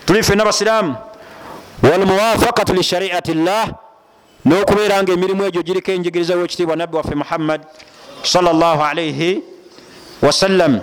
Tuli 0.06 0.24
fena 0.24 0.46
basiramu 0.46 1.09
walmuwafakatu 1.84 2.74
lishariati 2.74 3.34
llah. 3.34 3.68
N'okubeera 4.46 5.04
nga 5.04 5.12
emirimu 5.14 5.44
egyo 5.46 5.64
giriko 5.64 5.92
enjigiriza 5.92 6.36
wekitiibwa 6.36 6.76
nabbi 6.76 6.98
waffe 6.98 7.16
muhammad 7.16 7.62
salllah 8.24 8.90
alaihi 8.90 9.44
wasallam 10.22 10.80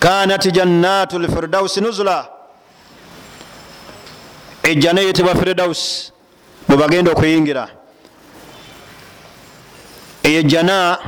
kanat 0.00 0.52
jannatu 0.52 1.18
lfirdausi 1.18 1.80
nuzula. 1.80 2.28
Ejjana 4.62 5.00
eyitibwa 5.00 5.34
firdaus 5.34 6.12
bwebagenda 6.68 7.12
okuyingira. 7.12 7.68
Eyo 10.22 10.40
ejjana 10.40 10.98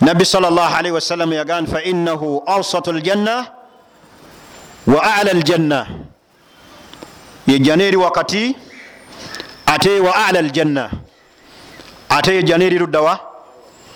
nabbi 0.00 0.24
salllah 0.24 0.76
alaihi 0.76 0.94
wasallam 0.94 1.32
yagamba 1.32 1.72
fainahu 1.72 2.42
awsatu 2.46 2.92
ljanna 2.92 3.46
wa 4.86 5.14
ala 5.14 5.32
ljanna 5.32 5.86
yejjana 7.46 7.84
eri 7.84 7.96
wakati 7.96 8.56
ate 9.66 10.00
wa 10.00 10.14
ala 10.26 10.42
ljanna 10.42 10.90
ate 12.08 12.34
yejjana 12.34 12.64
eri 12.64 12.78
luddawa 12.78 13.18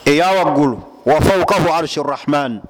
eya 0.05 0.29
waggulu 0.31 0.83
wa 1.07 1.21
faukahu 1.21 1.73
arshi 1.75 2.03
rrahman 2.03 2.61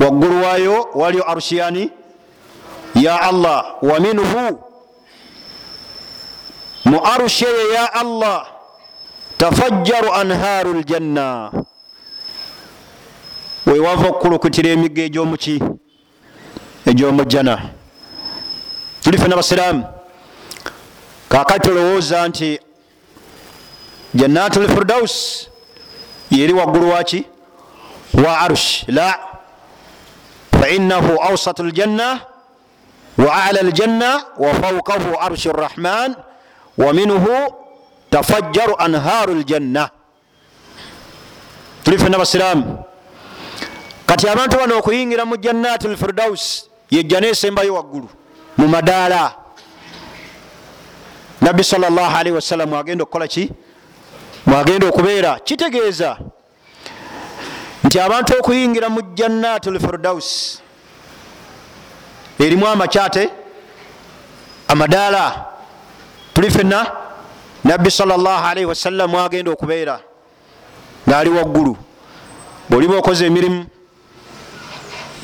waggulu 0.00 0.42
waayo 0.42 0.88
waliyo 0.94 1.30
arshiyani 1.30 1.90
ya 2.94 3.20
allah 3.22 3.74
wa 3.82 4.00
minhu. 4.00 4.58
Mu 6.84 6.98
arshi 7.06 7.44
eyo 7.44 7.72
ya 7.72 7.92
allah 7.94 8.46
tafajjaru 9.38 10.12
anharu 10.12 10.74
ljanna 10.80 11.50
wewava 13.66 14.08
okukulukutira 14.08 14.70
emigga 14.70 15.02
egyomuki 15.02 15.62
egyomujjana 16.86 17.54
tuli 19.10 19.22
fena 19.22 19.36
basiraamu 19.36 19.84
kakati 21.28 21.60
tolowooza 21.60 22.28
nti 22.28 22.60
jannatu 24.14 24.60
lfirdaus 24.62 25.46
yeri 26.30 26.52
waggulu 26.52 26.90
waki 26.90 27.24
wa 28.24 28.38
arsh. 28.40 28.84
La. 28.88 29.18
Fainahu 30.60 31.22
awsatu 31.22 31.64
ljanna 31.64 32.20
wa 33.18 33.44
ala 33.44 33.62
ljanna 33.62 34.24
wa 34.38 34.54
faukahu 34.54 35.16
arshi 35.20 35.48
rrahman 35.52 36.14
wa 36.78 36.92
minhu 36.92 37.54
tafajjaru 38.10 38.74
anharu 38.78 39.34
ljanna 39.34 39.90
tuli 41.84 41.98
fena 41.98 42.18
basiraamu 42.18 42.84
kati 44.06 44.28
abantu 44.28 44.56
bano 44.56 44.78
okuyingira 44.78 45.24
mu 45.24 45.36
jannati 45.36 45.88
lfirdaus 45.88 46.64
yejjana 46.90 47.26
esembayo 47.26 47.74
waggulu 47.74 48.08
mu 48.60 48.68
madaala. 48.68 49.34
Nabbi 51.40 51.64
salllahalihi 51.64 52.34
wasallam 52.34 52.68
mwagenda 52.68 53.02
okukola 53.04 53.28
ki? 53.28 53.52
Mwagenda 54.46 54.86
okubeera. 54.88 55.40
Kitegeeza 55.40 56.18
nti 57.84 58.00
abantu 58.00 58.34
okuyingira 58.38 58.88
mu 58.88 59.00
jannati 59.14 59.70
lfirdaus 59.70 60.60
erimu 62.38 62.66
amakyate 62.66 63.30
amadaala 64.68 65.44
tuli 66.34 66.50
fenna 66.50 66.86
nabbi 67.64 67.90
salllahalihi 67.90 68.66
wasallam 68.66 69.10
mwagenda 69.10 69.50
okubeera 69.50 70.00
ngaali 71.08 71.30
waggulu. 71.30 71.76
Bwoliba 72.70 72.96
okoze 72.96 73.26
emirimu 73.26 73.66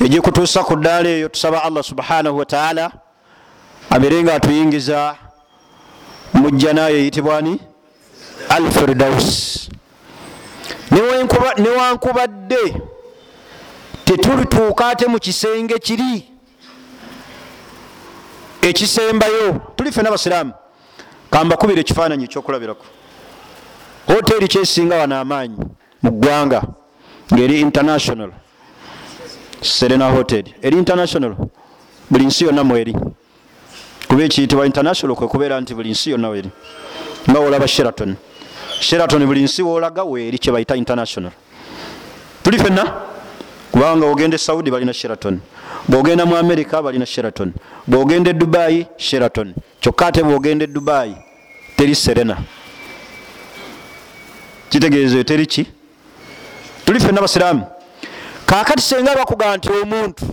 egikutuusa 0.05 0.63
ku 0.63 0.75
ddaala 0.75 1.09
eyo 1.09 1.29
tusaba 1.29 1.63
allah 1.63 1.83
subhanahu 1.83 2.37
wataala 2.37 2.91
abeere 3.89 4.23
nga 4.23 4.35
atuyingiza 4.35 5.15
mu 6.33 6.51
jjanayo 6.51 6.97
eyitibwani 6.97 7.59
al 8.49 8.71
firdaus 8.71 9.69
newankubadde 11.57 12.63
tetulituuka 14.05 14.87
ate 14.87 15.07
mu 15.07 15.19
kisenge 15.19 15.79
kiri 15.79 16.37
ekisembayo. 18.61 19.61
Tuli 19.75 19.91
fena 19.91 20.11
basiraamu 20.11 20.53
kambakubira 21.31 21.79
ekifaananyi 21.81 22.23
ekyokulabirako. 22.23 22.85
Hoteri 24.07 24.47
kyesinga 24.47 24.95
wano 24.95 25.19
amaanyi 25.19 25.57
mu 26.03 26.11
ggwanga 26.11 26.61
ngaeri 27.33 27.61
international. 27.61 28.31
Serena 29.61 30.11
hotel. 30.11 30.43
Eri 30.61 30.77
international. 30.77 31.35
Buli 32.09 32.25
nsi 32.25 32.43
yonna 32.45 32.63
mweri 32.63 32.95
kuba 34.07 34.23
ekiyitibwa 34.23 34.65
international 34.65 35.15
kwekubeera 35.15 35.61
nti 35.61 35.73
buli 35.75 35.89
nsi 35.91 36.09
yonna 36.11 36.29
weri 36.29 36.49
nga 37.29 37.39
wolaba 37.39 37.67
sheraton. 37.67 38.15
Sheraton 38.79 39.25
buli 39.25 39.41
nsi 39.43 39.61
wolaga 39.61 40.03
weeri 40.03 40.39
kyebayita 40.39 40.75
international. 40.75 41.31
Tuli 42.43 42.57
fenna 42.59 42.93
kubanga 43.71 44.05
ogenda 44.05 44.35
e 44.35 44.37
saudi 44.37 44.71
balina 44.71 44.93
sheraton. 44.93 45.39
Bwogenda 45.87 46.25
mu 46.25 46.37
america 46.37 46.81
balina 46.81 47.05
sheraton. 47.05 47.53
Bwogenda 47.87 48.29
e 48.29 48.33
dubai 48.33 48.87
sheraton. 48.97 49.53
Kyokka 49.81 50.07
ate 50.07 50.23
bwogenda 50.23 50.63
e 50.63 50.67
dubai 50.67 51.15
teri 51.77 51.95
serena. 51.95 52.37
Kitegeezo 54.69 55.23
teri 55.23 55.45
ki? 55.45 55.67
Tuli 56.85 56.99
fenna 56.99 57.21
basiraamu. 57.21 57.63
Kakati 58.45 58.81
senga 58.81 59.15
bakugamba 59.15 59.57
nti 59.57 59.69
omuntu 59.69 60.25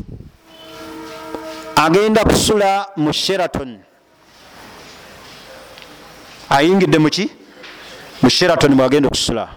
agenda 1.76 2.24
kusula 2.24 2.86
mu 2.96 3.12
sheraton. 3.12 3.78
Ayingidde 6.48 6.98
muki 6.98 7.30
mu 8.22 8.30
sheraton 8.30 8.74
mwagenda 8.74 9.08
okusula. 9.08 9.48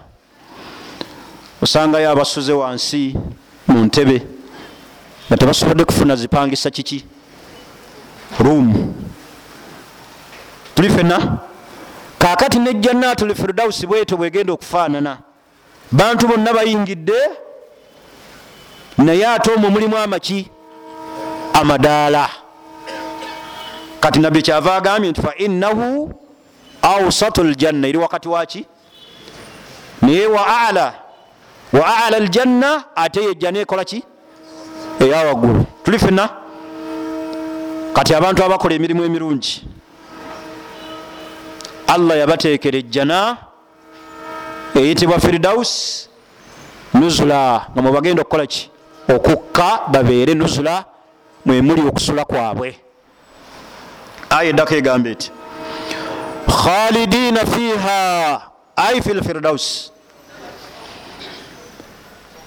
Osangayo 1.62 2.10
abasuze 2.10 2.52
wansi 2.52 3.14
mu 3.68 3.84
ntebe 3.84 4.22
nga 5.28 5.36
tebasobodde 5.36 5.84
kufuna 5.84 6.16
zipangisa 6.16 6.70
kiki? 6.70 7.04
Ruumu 8.40 8.94
tuli 10.74 10.90
fenna 10.90 11.38
kakati 12.18 12.58
nejjanaatu 12.58 13.26
lfirdausi 13.26 13.86
bweto 13.86 14.16
bwegenda 14.16 14.52
okufaanana. 14.52 15.18
Bantu 15.92 16.28
bonna 16.28 16.52
bayingidde 16.52 17.20
naye 18.98 19.26
ate 19.26 19.50
omwo 19.50 19.70
mulimu 19.70 19.96
amaki 19.96 20.50
amadaala. 21.60 22.28
Kati 24.00 24.18
nabbi 24.18 24.42
kyava 24.42 24.74
agambye 24.74 25.10
nti 25.10 25.22
fainahu 25.22 26.12
ausatu 26.82 27.44
ljanna 27.44 27.88
eri 27.88 27.98
wakati 27.98 28.28
waki 28.28 28.66
naye 30.02 30.26
wa 30.26 30.46
ala 30.68 30.94
wa 31.72 32.04
ala 32.04 32.18
ljanna 32.18 32.84
ate 32.96 33.22
yejjana 33.22 33.58
ekola 33.58 33.84
ki? 33.84 34.04
Eya 35.00 35.26
waggulu. 35.26 35.64
Tuli 35.84 35.98
fena 35.98 36.28
kati 37.92 38.14
abantu 38.14 38.44
abakola 38.44 38.74
emirimu 38.74 39.04
emirungi 39.04 39.66
allah 41.86 42.18
yabatekera 42.18 42.78
ejjana 42.78 43.36
eyitibwa 44.74 45.20
firdaus 45.20 46.08
nuzula. 46.94 47.66
Nga 47.72 47.82
mwebagenda 47.82 48.22
okukola 48.22 48.46
ki? 48.46 48.70
Okukka 49.08 49.80
babeere 49.88 50.34
nuzula 50.34 50.84
mwemuli 51.48 51.82
okusula 51.88 52.24
kwabwe. 52.24 52.76
Aya 54.30 54.50
eddako 54.50 54.74
egamba 54.74 55.10
eti 55.10 55.30
khalidina 56.48 57.46
fiha 57.46 58.40
ai 58.76 59.02
fi 59.02 59.14
lfirdaus 59.14 59.92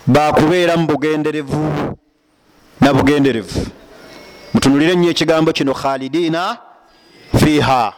bakubeera 0.08 0.78
mu 0.78 0.88
bugenderevu 0.88 1.98
nabugenderevu 2.82 3.66
mutunulire 4.54 4.96
nnyo 4.96 5.10
ekigambo 5.10 5.52
kino 5.54 5.74
khalidina 5.74 6.58
fiha. 7.40 7.94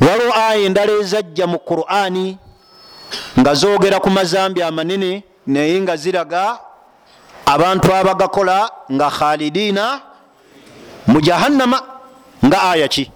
Waliwo 0.00 0.34
aya 0.34 0.58
endala 0.66 0.92
ezajja 0.92 1.46
mu 1.46 1.58
qurani 1.58 2.38
nga 3.38 3.54
zogera 3.54 4.00
ku 4.00 4.10
mazambi 4.10 4.62
amanene 4.62 5.22
naye 5.46 5.80
nga 5.80 5.96
ziraga 5.96 6.58
abantu 7.46 7.94
abagakola 7.94 8.70
nga 8.92 9.10
khalidina 9.10 10.07
mu 11.08 11.20
jahannama 11.20 11.80
nga 12.44 12.58
aya 12.70 12.88
ki? 12.88 13.10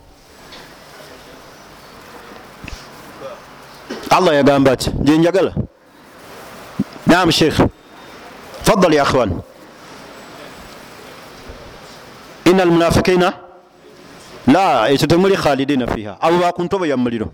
Allah 4.10 4.34
yagamba 4.40 4.72
ati 4.72 4.90
gyenjagala 5.04 5.52
nam 7.06 7.30
sheikh. 7.30 7.56
Fadal 8.62 8.92
ya 8.94 9.02
akhwan. 9.02 9.42
Ina 12.46 12.62
almunafikina 12.62 13.32
la 14.46 14.88
ekyo 14.90 15.06
temuli 15.06 15.36
khalidina 15.36 15.86
fiha. 15.86 16.16
Abo 16.20 16.38
bakuntobo 16.38 16.86
ya 16.86 16.96
muliro. 16.96 17.32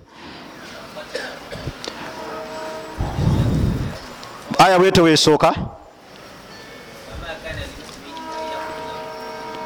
Aya 4.58 4.78
bwete 4.78 5.00
wesooka 5.00 5.54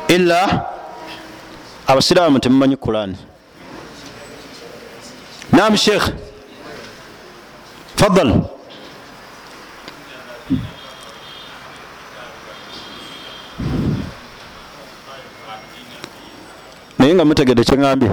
illa 0.09 0.72
abasiraamu 1.87 2.39
temumanyi 2.39 2.77
kurani 2.77 3.17
nam 5.53 5.77
sheikh. 5.77 6.03
Fadal 7.97 8.43
naye 16.99 17.15
nga 17.15 17.25
mutegede 17.25 17.65
kyeŋambye 17.65 18.11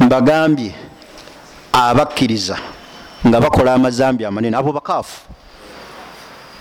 mbagambye 0.00 0.74
abakkiriza 1.72 2.58
nga 3.26 3.40
bakola 3.40 3.74
amazambi 3.74 4.24
amanene 4.24 4.56
abo 4.56 4.72
bakaafu. 4.72 5.20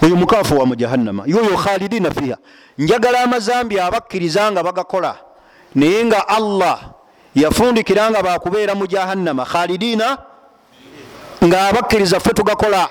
Oyo 0.04 0.16
mukaafu 0.16 0.60
wa 0.60 0.66
mujahannama 0.66 1.24
yoyo 1.26 1.58
khalidina 1.58 2.12
fiha 2.12 2.38
njagala 2.78 3.24
amazambi 3.24 3.80
abakkiriza 3.80 4.52
nga 4.52 4.64
bagakola 4.64 5.25
naye 5.76 6.06
nga 6.06 6.28
allah 6.28 6.80
yafundikira 7.36 8.10
nga 8.12 8.24
bakubeera 8.24 8.76
mu 8.76 8.88
jahannama. 8.88 9.46
Khalidina 9.46 10.18
nga 11.44 11.68
abakkiriza 11.68 12.20
ffe 12.20 12.34
tugakola. 12.34 12.90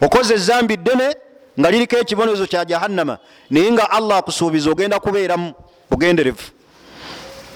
Okoze 0.00 0.34
ezambi 0.34 0.76
ddene 0.76 1.14
nga 1.58 1.70
liriko 1.70 1.96
ekibonezo 1.96 2.46
kya 2.46 2.64
jahannama. 2.64 3.18
Naye 3.50 3.72
nga 3.72 3.90
allah 3.90 4.18
akusuubiza 4.18 4.70
ogenda 4.70 5.00
kubeeramu 5.00 5.52
bugenderevu. 5.90 6.50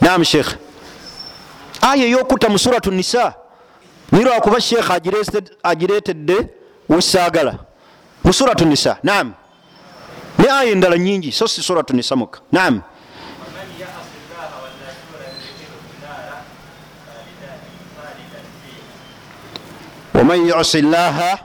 Nam 0.00 0.24
sheekh 0.24 0.66
aya 1.80 2.04
eyokutta 2.04 2.48
mu 2.48 2.58
suratu 2.58 2.90
nisa 2.90 3.34
nirwakuba 4.12 4.60
sheekh 4.60 4.90
agiretedde 5.62 6.48
wesaagala 6.88 7.58
mu 8.24 8.32
suratu 8.32 8.64
nisa 8.64 8.98
nam 9.02 9.34
ne 10.38 10.48
aya 10.50 10.70
endala 10.70 10.98
nyingi 10.98 11.32
so 11.32 11.46
si 11.46 11.62
suratu 11.62 11.94
nisa 11.94 12.16
muka 12.16 12.40
nam 12.52 12.82
waman 20.16 20.46
yusi 20.48 20.82
llaha 20.82 21.38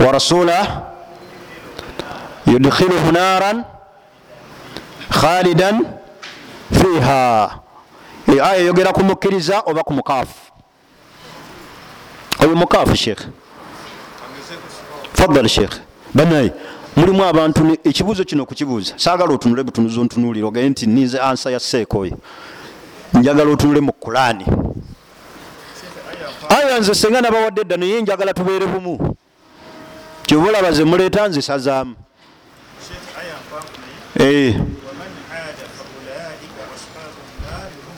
wa 0.00 0.12
rasulah 0.12 0.82
yudkhiluhu 2.46 3.12
naran 3.12 3.64
khalidan 5.10 5.86
fiha 6.72 7.50
aya 8.28 8.56
eyogera 8.56 8.92
kumukkiriza 8.92 9.62
oba 9.66 9.82
ku 9.82 9.92
mukaafu. 9.92 10.52
Oyo 12.40 12.56
mukaafu 12.56 12.96
sheekh 12.96 13.22
fadal 15.14 15.48
sheekh 15.48 15.72
banaye 16.14 16.52
mulimu 16.96 17.24
abantu 17.24 17.76
ekibuuzo 17.84 18.24
kino 18.24 18.42
okukibuuza 18.42 18.94
saagala 18.96 19.34
otunule 19.34 19.62
butunuza 19.62 20.00
ontunuulire 20.00 20.46
ogende 20.46 20.68
nti 20.68 20.86
nize 20.86 21.18
ansa 21.20 21.50
ya 21.50 21.60
seeka 21.60 21.98
oyo 21.98 22.16
njagala 23.14 23.50
otunule 23.50 23.80
mu 23.80 23.92
kulaani 23.92 24.46
aya 26.48 26.78
nze 26.80 26.94
senga 26.94 27.20
nabawadde 27.20 27.60
edda 27.60 27.76
naye 27.76 28.02
njagala 28.02 28.34
tubeere 28.34 28.66
bumu. 28.66 29.16
Kyoba 30.26 30.48
olaba 30.48 30.72
ze 30.72 30.84
muleeta 30.84 31.28
nze 31.28 31.42
sazaamu 31.42 31.96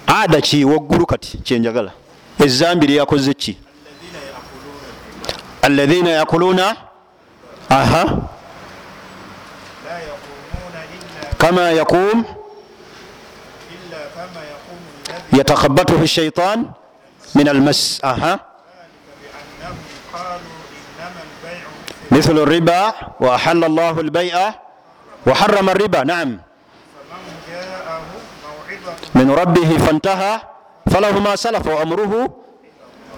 ada 0.07 0.41
ki? 0.41 0.65
Waggulu 0.65 1.07
kati 1.07 1.39
kyenjagala 1.39 1.93
ezambi 2.39 2.87
lyeyakoze 2.87 3.35
ki? 3.35 3.59
Alaina 5.63 6.11
yakuluna? 6.11 6.77
Aha. 7.69 8.29
Kama 11.39 11.61
yaqum 11.71 12.25
yatakhabatuhu 15.33 16.07
shaitan 16.07 16.67
من 17.35 17.49
المسأة 17.49 18.39
مثل 22.11 22.39
الربا 22.39 22.93
وأحل 23.21 23.65
الله 23.65 24.01
البيع 24.01 24.55
وحرم 25.27 25.69
الربا. 25.71 26.05
نعم. 26.05 26.39
من 29.15 29.31
ربه 29.31 29.79
فانتهى 29.79 30.41
فله 30.91 31.21
ما 31.21 31.37
سلف 31.37 31.67
وأمره 31.67 32.13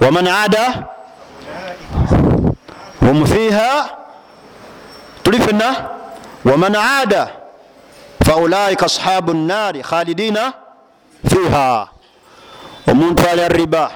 ومن 0.03 0.29
عاد 0.29 0.57
هم 3.03 3.25
فيها. 3.25 4.03
tuli 5.22 5.40
fenna 5.40 5.88
waman 6.44 6.75
aada 6.77 7.31
faulaika 8.27 8.87
ashabu 8.87 9.35
nnaari 9.35 9.83
khalidina 9.83 10.53
fiha 11.31 11.88
omuntu 12.87 13.23
alya 13.29 13.49
riba 13.49 13.90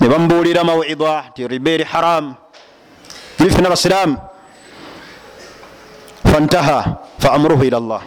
ne 0.00 0.06
bamubuulira 0.08 0.64
mawida 0.64 1.32
ti 1.34 1.46
riba 1.48 1.70
eri 1.70 1.84
haramu 1.84 2.34
tuli 3.38 3.50
fena 3.50 3.66
abasiraamu 3.68 4.16
fantaha 6.24 6.78
fa 7.18 7.32
amruhu 7.32 7.64
ila 7.64 7.80
llah 7.80 8.02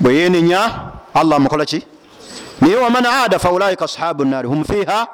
bwe 0.00 0.14
yenenya 0.14 0.92
allah 1.14 1.36
amukola 1.36 1.64
ki? 1.66 1.82
Naye 2.60 2.76
waman 2.76 3.06
aada 3.06 3.38
faulaika 3.38 3.84
ashabu 3.84 4.24
nnaari 4.24 4.48
hum 4.48 4.64
fiiha 4.64 5.06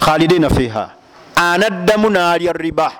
khalidina 0.00 0.50
fiiha. 0.50 0.90
Anaddamu 1.34 2.10
naalya 2.10 2.52
riba 2.52 2.92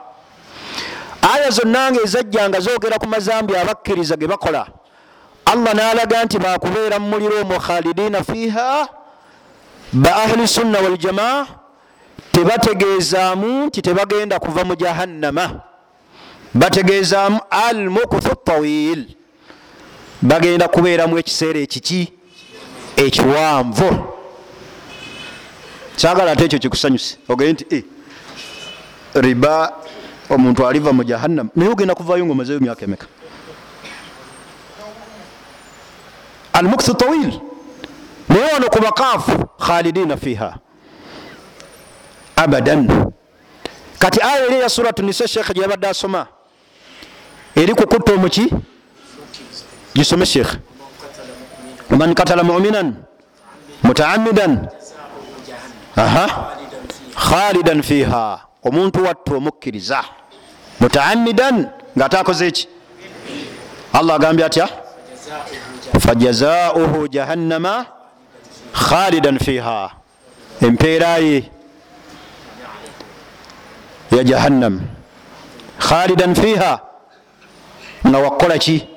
aya 1.22 1.51
zonna 1.51 1.90
nga 1.92 2.01
ezajjanga 2.03 2.61
zoogera 2.61 2.98
ku 2.98 3.07
mazambi 3.07 3.57
abakkiriza 3.57 4.16
ge 4.16 4.27
bakola 4.27 4.66
allah 5.53 5.75
nalaga 5.75 6.25
nti 6.25 6.39
bakubeera 6.39 6.99
mu 6.99 7.09
muliro 7.09 7.41
omwo 7.43 7.59
khalidina 7.59 8.23
fiha 8.25 8.89
ba 9.93 10.11
ahli 10.17 10.49
sunna 10.49 10.79
waljamaa 10.81 11.47
tebategeezaamu 12.33 13.67
nti 13.67 13.83
tebagenda 13.83 14.39
kuva 14.39 14.65
mu 14.65 14.75
jahannama. 14.77 15.61
Bategeezaamu 16.55 17.41
al 17.51 17.91
mukuthu 17.91 18.35
tawil 18.45 19.07
bagenda 20.23 20.69
kubeeramu 20.69 21.19
ekiseera 21.19 21.59
ekiki? 21.61 22.13
Ekiwanvu. 22.97 23.91
Kyagala 25.97 26.33
ate 26.33 26.45
ekyo 26.45 26.59
kikusanyuse. 26.59 27.17
Ogende 27.29 27.53
nti 27.53 27.65
e, 27.77 27.85
riba 29.15 29.73
omuntu 30.31 30.67
aliva 30.67 30.93
mu 30.93 31.05
jahannama. 31.05 31.51
Naye 31.57 31.71
ogenda 31.71 31.95
kuvayo 31.95 32.25
nga 32.25 32.33
omazeyo 32.33 32.59
emyaka 32.59 32.85
emeka 32.85 33.07
almukthu 36.59 36.94
tawil 36.94 37.33
naye 38.29 38.53
wano 38.53 38.66
ku 38.71 38.79
bakaafu 38.83 39.33
khalidina 39.66 40.16
fiha 40.16 40.51
abadan 42.37 42.83
kati 43.99 44.21
aya 44.23 44.47
eri 44.47 44.55
eya 44.55 44.68
suratu 44.68 45.03
nisa 45.03 45.29
sheekha 45.29 45.53
gyeyabadde 45.55 45.87
asoma 45.88 46.27
eri 47.57 47.75
kukutta 47.75 48.12
omuki 48.14 48.51
gisome 49.94 50.27
sheekh 50.27 50.51
man 51.99 52.14
katala 52.14 52.42
muminan 52.42 52.94
mutaamidan 53.83 54.68
aha 55.97 56.27
khalidan 57.29 57.83
fiha 57.83 58.40
omuntu 58.64 59.05
watta 59.07 59.35
omukkiriza 59.38 60.01
mutaamidan 60.81 61.57
ngaate 61.97 62.16
akoze 62.18 62.47
eki 62.47 62.68
allah 63.92 64.14
agambye 64.16 64.44
atya 64.47 64.68
fajazauhu 66.01 67.09
jahannama 67.09 67.87
khalidan 68.72 69.38
fiha 69.38 69.90
empeeraye 70.62 71.44
ya 74.16 74.24
jahannam. 74.24 74.81
Khalidan 75.79 76.35
fiha. 76.35 76.81
Nga 78.07 78.18
wakola 78.18 78.59
ki? 78.59 78.88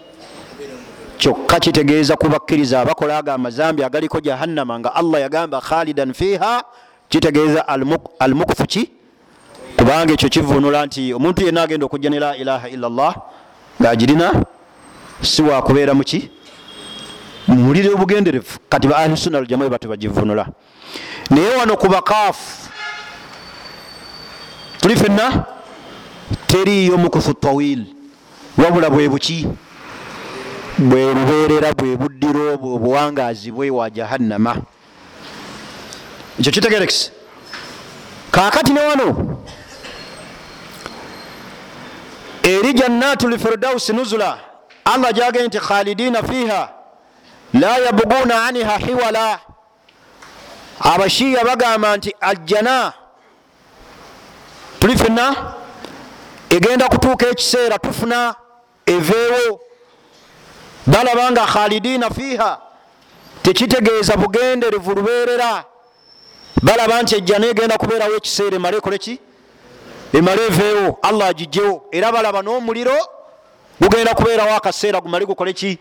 Kyokka 1.17 1.59
kitegeeza 1.59 2.15
kubakkiriza 2.15 2.81
abakola 2.81 3.17
ago 3.17 3.31
amazambi 3.31 3.83
agaliko 3.83 4.19
jahannama 4.19 4.79
nga 4.79 4.95
allah 4.95 5.21
yagamba 5.21 5.61
khalidan 5.61 6.13
fiha 6.13 6.63
kitegeeza 7.09 7.67
almukfu 8.19 8.65
ki? 8.67 8.89
Kubanga 9.77 10.13
ekyo 10.13 10.29
kivunula 10.29 10.85
nti 10.85 11.13
omuntu 11.13 11.45
yenna 11.45 11.61
agenda 11.63 11.85
okujja 11.85 12.09
ne 12.09 12.19
la 12.19 12.37
ilaha 12.37 12.69
illa 12.69 12.89
llah 12.89 13.15
ngaagirina 13.81 14.31
si 15.21 15.41
wakubeera 15.41 15.93
muki 15.93 16.29
muliro 17.47 17.93
obugenderevu 17.93 18.59
kati 18.69 18.87
ba 18.87 18.97
ahlusuna 18.97 19.37
aljamai 19.37 19.69
bati 19.69 19.87
bagivunula 19.87 20.47
naye 21.29 21.55
wano 21.55 21.77
ku 21.77 21.87
bakaafu 21.89 22.69
tuli 24.81 24.95
fenna 24.95 25.45
teriyo 26.47 26.97
mukufu 26.97 27.33
tawil. 27.33 27.85
Wabula 28.57 28.89
bwe 28.89 29.09
buki? 29.09 29.47
Bwe 30.77 31.13
lubeerera 31.13 31.73
bwe 31.73 31.97
buddiro 31.97 32.57
bwe 32.57 32.75
obuwangaazi 32.75 33.51
bwe 33.51 33.69
wa 33.69 33.89
jahannama. 33.89 34.55
Ekyo 36.39 36.51
kitegerekisi 36.51 37.11
kakati 38.31 38.73
ne 38.73 38.81
wano 38.81 39.37
eri 42.43 42.73
jannatu 42.73 43.27
lfirdausi 43.29 43.93
nuzula 43.93 44.37
allah 44.85 45.13
jagee 45.13 45.47
nti 45.47 45.59
khalidina 45.59 46.23
fiha 46.23 46.69
la 47.53 47.77
yabuguna 47.77 48.45
aniha 48.45 48.77
hiwala. 48.77 49.39
Abashiya 50.79 51.45
bagamba 51.45 51.97
nti 51.97 52.15
ajjana. 52.21 52.93
Tuli 54.79 54.97
fenna 54.97 55.53
egenda 56.49 56.89
kutuuka 56.89 57.27
ekiseera 57.27 57.79
tufuna 57.79 58.35
eveewo. 58.85 59.59
Balaba 60.87 61.31
nga 61.31 61.45
khalidina 61.45 62.09
fiiha. 62.09 62.59
Tekitegeeza 63.43 64.17
bugenderevu 64.17 64.91
lubeerera. 64.95 65.63
Balaba 66.63 67.01
nti 67.01 67.15
ejjana 67.15 67.47
egenda 67.47 67.77
kubeerawo 67.77 68.15
ekiseera 68.15 68.55
emale 68.55 68.77
ekoleki 68.77 69.19
emale 70.13 70.45
eveewo. 70.45 70.99
Allah 71.01 71.27
agijjewo 71.27 71.85
era 71.91 72.11
balaba 72.11 72.41
n'omuliro 72.41 72.97
gugenda 73.81 74.13
kubeerawo 74.13 74.55
akaseera 74.55 75.01
gumale 75.01 75.25
gukoleki 75.25 75.77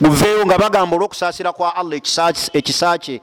guveewo 0.00 0.46
nga 0.46 0.58
bagamba 0.58 0.96
olwokusaasira 0.96 1.52
kwa 1.52 1.76
allah 1.76 1.96
ekisa 2.52 2.98
kye. 2.98 3.20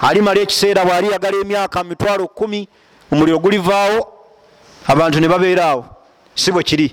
Alimala 0.00 0.40
ekiseera 0.40 0.84
bwali 0.84 1.10
yagala 1.10 1.36
emyaka 1.40 1.84
mitwalo 1.84 2.28
kumi 2.28 2.68
omuliro 3.12 3.38
gulivaawo 3.38 4.08
abantu 4.86 5.20
ne 5.20 5.28
babeeraawo 5.28 5.84
si 6.34 6.52
bwe 6.52 6.62
kiri. 6.62 6.92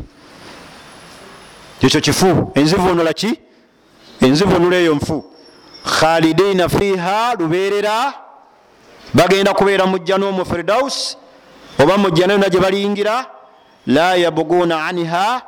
Ekyo 1.82 2.02
kifu. 2.02 2.52
Enzivunula 2.56 3.14
ki? 3.14 3.40
Enzivunula 4.22 4.78
eyo 4.78 4.96
nfu. 4.96 5.26
Khalidina 5.86 6.70
fiha 6.70 7.36
lubeerera. 7.40 8.14
Bagenda 9.14 9.54
kubeera 9.54 9.86
mujja 9.86 10.18
n'omu 10.18 10.46
firdaus 10.46 11.18
oba 11.80 11.98
mujja 11.98 12.28
nayona 12.28 12.50
gye 12.50 12.60
baliyingira. 12.60 13.26
La 13.88 14.16
yabuguna 14.16 14.86
aniha 14.86 15.42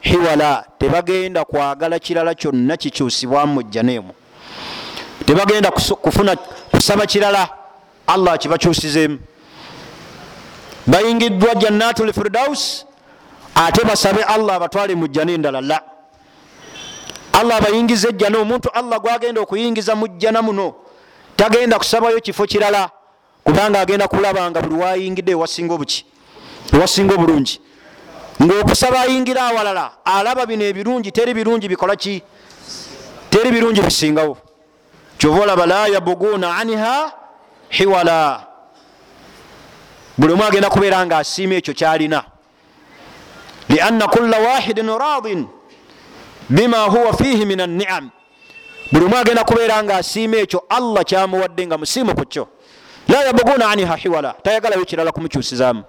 hiwala 0.00 0.64
tebagenda 0.78 1.44
kwagala 1.44 1.98
kirala 1.98 2.34
kyonna 2.34 2.76
kikyusibwa 2.76 3.46
mujja 3.46 3.82
neemu 3.82 4.12
tebagenda 5.26 5.70
kufuna 5.70 6.36
kusaba 6.70 7.06
kirala 7.06 7.48
allah 8.06 8.32
akibakyusizeemu 8.34 9.18
bayingiddwa 10.86 11.54
jannatul 11.54 12.12
firdaus 12.12 12.84
ate 13.54 13.84
basabe 13.84 14.22
allah 14.22 14.56
abatwale 14.56 14.94
mujjana 14.94 15.32
endala 15.32 15.60
la. 15.60 15.82
Allah 17.32 17.56
abayingiza 17.56 18.08
ejjana 18.08 18.38
omuntu 18.38 18.70
allah 18.70 19.00
gwagenda 19.00 19.40
okuyingiza 19.40 19.94
mujjana 19.94 20.42
muno. 20.42 20.74
Tagenda 21.36 21.78
kusabayo 21.78 22.20
kifo 22.20 22.46
kirala 22.46 22.90
kubanga 23.44 23.80
agenda 23.80 24.08
kulaba 24.08 24.50
nga 24.50 24.60
buli 24.62 24.82
wayingidde 24.82 25.32
ewasinga 25.32 25.74
obuki 25.74 26.04
ewasinga 26.72 27.14
obulungi 27.14 27.60
ngaokusaba 28.42 29.00
ayingira 29.00 29.42
awalala 29.42 29.90
alaba 30.04 30.46
bino 30.46 30.64
ebirungi 30.64 31.12
teri 31.12 31.34
birungi 31.34 31.68
bikola 31.68 31.96
ki? 31.96 32.22
Teri 33.30 33.50
birungi 33.50 33.82
bisingawo. 33.82 34.38
Kyova 35.18 35.42
olaba 35.42 35.66
la 35.66 35.86
yabuguna 35.88 36.56
aniha 36.56 37.12
hiwala. 37.68 38.46
Buli 40.18 40.32
omu 40.32 40.44
agenda 40.44 40.70
kubeera 40.70 41.06
nga 41.06 41.18
asiima 41.18 41.54
ekyo 41.54 41.74
kyalina. 41.74 42.24
Lianna 43.68 44.06
kulla 44.06 44.38
wahidin 44.38 44.98
radin 44.98 45.46
bima 46.48 46.84
huwa 46.84 47.16
fihi 47.16 47.44
min 47.44 47.60
anniam 47.60 48.10
buli 48.92 49.04
omu 49.04 49.16
agenda 49.16 49.44
kubeera 49.44 49.82
nga 49.82 49.96
asiima 49.96 50.36
ekyo 50.36 50.62
allah 50.68 51.04
kyamuwadde 51.04 51.66
nga 51.66 51.78
musiimu 51.78 52.14
ku 52.14 52.24
kyo. 52.24 52.48
La 53.08 53.24
yabuguna 53.24 53.70
aniha 53.70 53.96
hiwala. 53.96 54.34
Tayagalayo 54.42 54.84
kirala 54.84 55.12
kumukyusizaamu. 55.12 55.82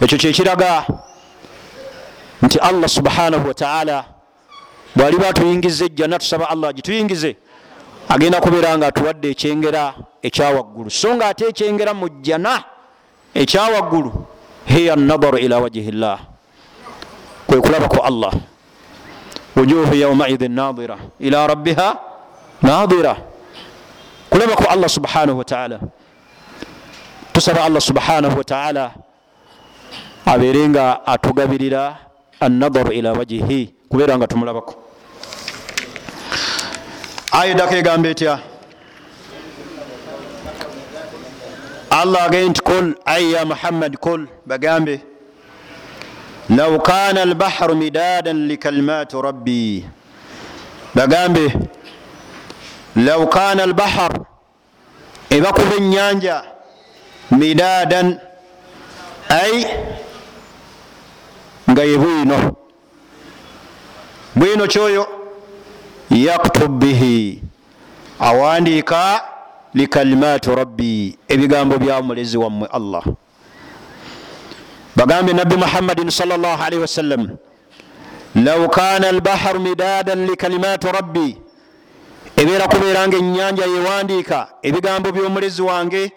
Ekyo 0.00 0.18
kyekiraga 0.18 0.86
nti 2.42 2.58
allah 2.58 2.88
subhanahu 2.88 3.48
wataala 3.48 4.04
bwali 4.96 5.16
batuyingiza 5.16 5.84
ejjana 5.84 6.18
tusaba 6.18 6.48
allah 6.50 6.72
gituyingize 6.74 7.36
agenda 8.08 8.40
kubeera 8.40 8.78
nga 8.78 8.86
atuwadde 8.86 9.30
ekyengera 9.30 9.94
ekyawaggulu 10.22 10.90
so 10.90 11.14
nga 11.16 11.26
ate 11.28 11.44
ekyengera 11.48 11.94
mu 11.94 12.08
jjana 12.08 12.64
ekyawaggulu 13.34 14.10
hiya 14.66 14.96
nadaru 14.96 15.38
ila 15.38 15.58
wajihi 15.58 15.90
llah 15.92 16.18
kwe 17.46 17.60
kulabako 17.60 18.02
allah. 18.02 18.32
Wujuhu 19.56 19.94
yaumaidin 19.94 20.52
nadira 20.52 20.98
ila 21.20 21.46
rabbiha 21.46 21.96
nadira 22.62 23.16
kulabako 24.30 24.64
allah 24.68 24.88
subhanahu 24.88 25.38
wataala 25.38 25.80
tusaba 27.32 27.64
allah 27.64 27.80
subhanahu 27.80 28.38
wataala 28.38 28.90
abeere 30.26 30.68
nga 30.68 31.06
atugabirira 31.06 31.96
annadaru 32.40 32.92
ila 32.92 33.12
wajihi 33.12 33.74
kubeera 33.88 34.16
nga 34.18 34.26
tumulabako. 34.26 34.74
Aya 37.32 37.50
eddako 37.52 37.74
egamba 37.74 38.08
etya? 38.08 38.38
Allah 41.90 42.24
agee 42.24 42.48
nti 42.48 42.60
kul 42.62 42.94
ai 43.04 43.32
ya 43.32 43.44
muhammad 43.44 43.96
kul 43.96 44.26
bagambe 44.46 45.00
law 46.50 46.78
kana 46.82 47.22
albahru 47.22 47.74
midadan 47.76 48.46
likalimati 48.46 49.16
rabbi. 49.22 49.84
Bagambe 50.94 51.52
law 52.96 53.26
kana 53.28 53.62
albahar 53.62 54.12
ebakuba 55.30 55.74
enyanja 55.76 56.42
midadan 57.30 58.18
ai 59.28 59.66
nga 61.70 61.82
ye 61.84 61.96
bwino. 61.98 62.56
Bwino 64.36 64.66
kyoyo 64.66 65.06
yaktub 66.10 66.78
bihi. 66.78 67.42
Awandiika 68.20 69.20
likalimati 69.74 70.50
rabbi 70.54 71.18
ebigambo 71.28 71.78
bya 71.78 72.02
mulezi 72.02 72.36
wammwe 72.38 72.68
allah. 72.72 73.04
Bagambye 74.96 75.34
nabbi 75.34 75.56
muhammadin 75.56 76.10
salllahalihi 76.10 76.80
wasallam 76.80 77.36
law 78.34 78.68
kana 78.68 79.08
albaharu 79.08 79.60
midadan 79.60 80.26
likalimati 80.26 80.86
rabbi. 80.86 81.36
Ebeera 82.36 82.68
kubeeranga 82.68 83.16
enyanja 83.16 83.64
yewandiika 83.64 84.48
ebigambo 84.62 85.12
byomulezi 85.12 85.62
wange 85.62 86.12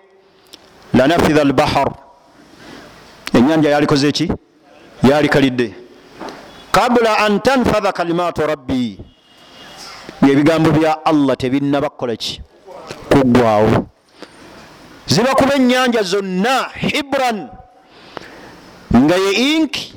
lanafidha 0.94 1.42
albahar 1.42 1.92
enyanja 3.34 3.70
yalikoze 3.70 4.08
eki 4.08 4.32
yalikalidde 5.10 5.74
kabula 6.72 7.18
an 7.26 7.40
tanfadha 7.42 7.92
kalimatu 7.92 8.42
rabbi 8.48 9.00
ngaebigambo 10.24 10.72
bya 10.72 11.06
allah 11.06 11.36
tebinaba 11.38 11.90
kukolaki 11.90 12.42
kuggwawo 13.12 13.86
ziba 15.08 15.36
kuba 15.36 15.56
enyanja 15.56 16.04
zonna 16.04 16.70
hibran 16.76 17.48
nga 18.96 19.16
ye 19.16 19.32
inki 19.56 19.94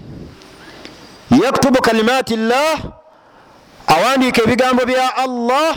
yaktubu 1.45 1.81
kalimati 1.83 2.37
llah 2.37 2.79
awandiika 3.87 4.43
ebigambo 4.43 4.85
bya 4.87 5.17
allah 5.17 5.77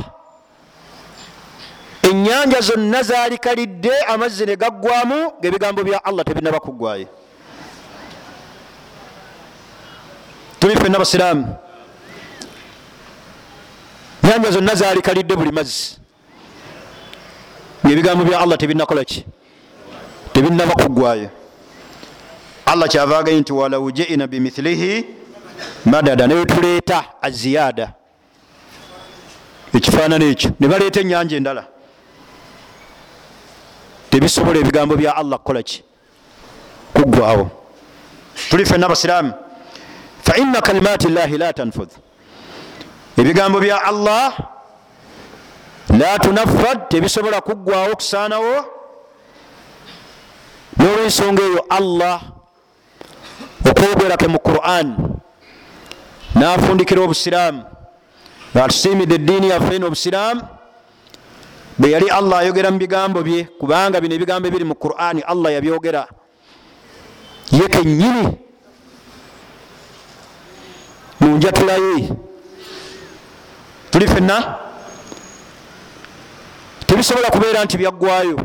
enyanja 2.10 2.62
zonna 2.62 3.04
zalikalidde 3.04 3.92
amazzi 4.08 4.46
ne 4.46 4.56
gaggwamu 4.56 5.32
ngaebigambo 5.40 5.84
bya 5.84 6.06
allah 6.06 6.26
tebinaba 6.26 6.60
kuggwayo 6.60 7.08
tuli 10.66 10.76
fenna 10.78 11.00
basiraamu 11.00 11.56
nyanja 14.24 14.52
zonna 14.52 14.76
zalikalidde 14.76 15.36
buli 15.36 15.52
mazzi. 15.52 15.98
Ngaebigambo 17.86 18.26
bya 18.26 18.40
allah 18.40 18.58
tebinakolaki 18.58 19.26
tebinaba 20.34 20.74
kuggwayo 20.74 21.30
allah 22.66 22.90
kyava 22.90 23.18
agaye 23.20 23.40
nti 23.40 23.54
walau 23.54 23.92
jiina 23.92 24.28
bimithilihi 24.28 25.06
madada 25.86 26.28
newetuleeta 26.28 27.06
aziyada 27.22 27.94
ekifaanana 29.74 30.26
ekyo 30.26 30.52
ne 30.60 30.68
baleeta 30.68 31.00
enyanja 31.02 31.38
endala. 31.38 31.68
Tebisobola 34.10 34.60
ebigambo 34.60 34.96
bya 34.96 35.16
allah 35.16 35.38
kukolaki 35.38 35.84
kuggwawo 36.94 37.50
tuli 38.50 38.66
fenna 38.66 38.90
basiraamu 38.90 39.45
faina 40.26 40.62
kalimati 40.62 41.08
llahi 41.10 41.38
la 41.38 41.54
tanfud 41.54 41.90
ebigambo 43.18 43.60
bya 43.60 43.78
allah 43.84 44.34
la 46.00 46.20
tunaffad 46.20 46.90
tebisobola 46.90 47.42
kuggwawo 47.42 47.96
kusaanawo. 47.96 48.66
Nolwensonga 50.78 51.44
eyo 51.44 51.66
allah 51.70 52.22
okwogerake 53.70 54.28
mu 54.28 54.40
quran 54.40 54.98
nafundikira 56.36 57.02
obusiraamu. 57.02 57.64
Atusiimidde 58.56 59.16
eddiini 59.16 59.50
yaffe 59.50 59.80
n'obusiraamu 59.80 60.42
bwe 61.80 61.92
yali 61.92 62.10
allah 62.10 62.40
ayogera 62.40 62.72
mu 62.72 62.78
bigambo 62.78 63.24
bye 63.24 63.44
kubanga 63.60 64.02
bino 64.02 64.16
ebigambo 64.16 64.48
ebiri 64.48 64.66
mu 64.66 64.76
qurani 64.76 65.22
allah 65.22 65.54
yabyogera. 65.54 66.08
Ye 67.52 67.68
kennyini 71.20 71.32
munjatulaye 71.32 72.10
tuli 73.92 74.08
fenna 74.08 74.58
tebisobola 76.88 77.30
kubeera 77.30 77.64
nti 77.66 77.78
byaggwayo 77.78 78.38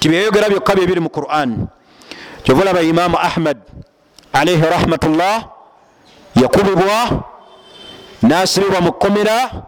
tibyeyogera 0.00 0.48
byokka 0.48 0.74
byebiri 0.74 1.00
mu 1.00 1.10
quran 1.10 1.66
kyova 2.42 2.62
olaba 2.62 2.82
imamu 2.82 3.16
ahmad 3.18 3.58
alaihi 4.32 4.62
rahmatullah 4.62 5.48
yakubibwa 6.34 7.24
nasibibwa 8.22 8.80
mu 8.80 8.92
kkomera 8.92 9.66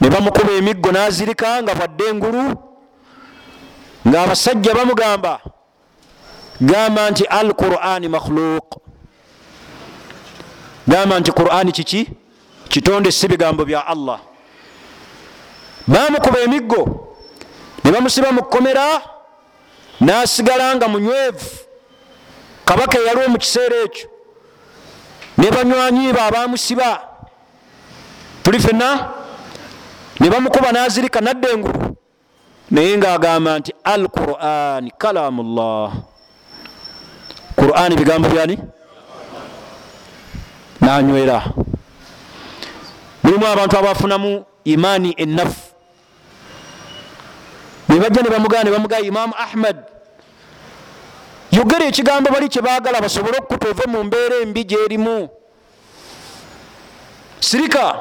ne 0.00 0.10
bamukuba 0.10 0.52
emiggo 0.52 0.92
nazirika 0.92 1.62
nga 1.62 1.74
bwadde 1.74 2.04
engulu 2.10 2.44
ngaabasajja 4.08 4.74
bamugamba 4.74 5.40
gamba 6.60 7.10
nti 7.10 7.24
al 7.24 7.54
qurani 7.54 8.08
makhluq 8.08 8.83
gamba 10.86 11.20
nti 11.20 11.32
qurani 11.32 11.72
kiki? 11.72 12.08
Kitonde 12.68 13.12
si 13.12 13.28
bigambo 13.28 13.64
bya 13.64 13.86
allah. 13.86 14.20
Bamukuba 15.86 16.40
emiggo 16.40 17.14
ne 17.84 17.90
bamusiba 17.92 18.32
mu 18.32 18.42
kkomera 18.42 19.02
nasigala 20.00 20.76
nga 20.76 20.88
munywevu. 20.88 21.46
Kabaka 22.64 22.98
eyaliwo 22.98 23.28
mu 23.28 23.38
kiseera 23.38 23.76
ekyo. 23.84 24.08
Ne 25.38 25.50
banywanyiba 25.50 26.24
abamusiba 26.26 27.00
tuli 28.42 28.58
fenna 28.58 29.08
ne 30.20 30.30
bamukuba 30.30 30.72
nazirika 30.72 31.20
nadda 31.20 31.48
engulu. 31.50 31.96
Naye 32.70 32.96
ngaagamba 32.98 33.58
nti 33.58 33.72
al 33.84 34.08
quran 34.08 34.90
kalamullah. 34.98 35.92
Qurani 37.56 37.96
bigambo 37.96 38.28
byani 38.28 38.58
nanywera. 40.84 41.42
Mulimu 43.22 43.46
abantu 43.46 43.78
abafunamu 43.78 44.44
imaani 44.64 45.14
enafu 45.16 45.74
nebajja 47.88 48.22
nebamugana 48.22 48.64
nebamugaa 48.64 48.98
imamu 48.98 49.34
ahmad. 49.38 49.76
Yogera 51.52 51.84
ekigambo 51.86 52.30
bali 52.30 52.48
kyebagala 52.48 53.00
basobole 53.00 53.38
okukuta 53.38 53.68
ove 53.68 53.86
mu 53.86 54.04
mbeera 54.04 54.36
embi 54.42 54.64
gyerimu. 54.64 55.28
Sirika 57.40 58.00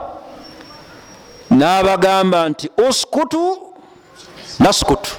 nabagamba 1.50 2.50
nti 2.50 2.70
uskutu 2.90 3.74
naskutu. 4.60 5.12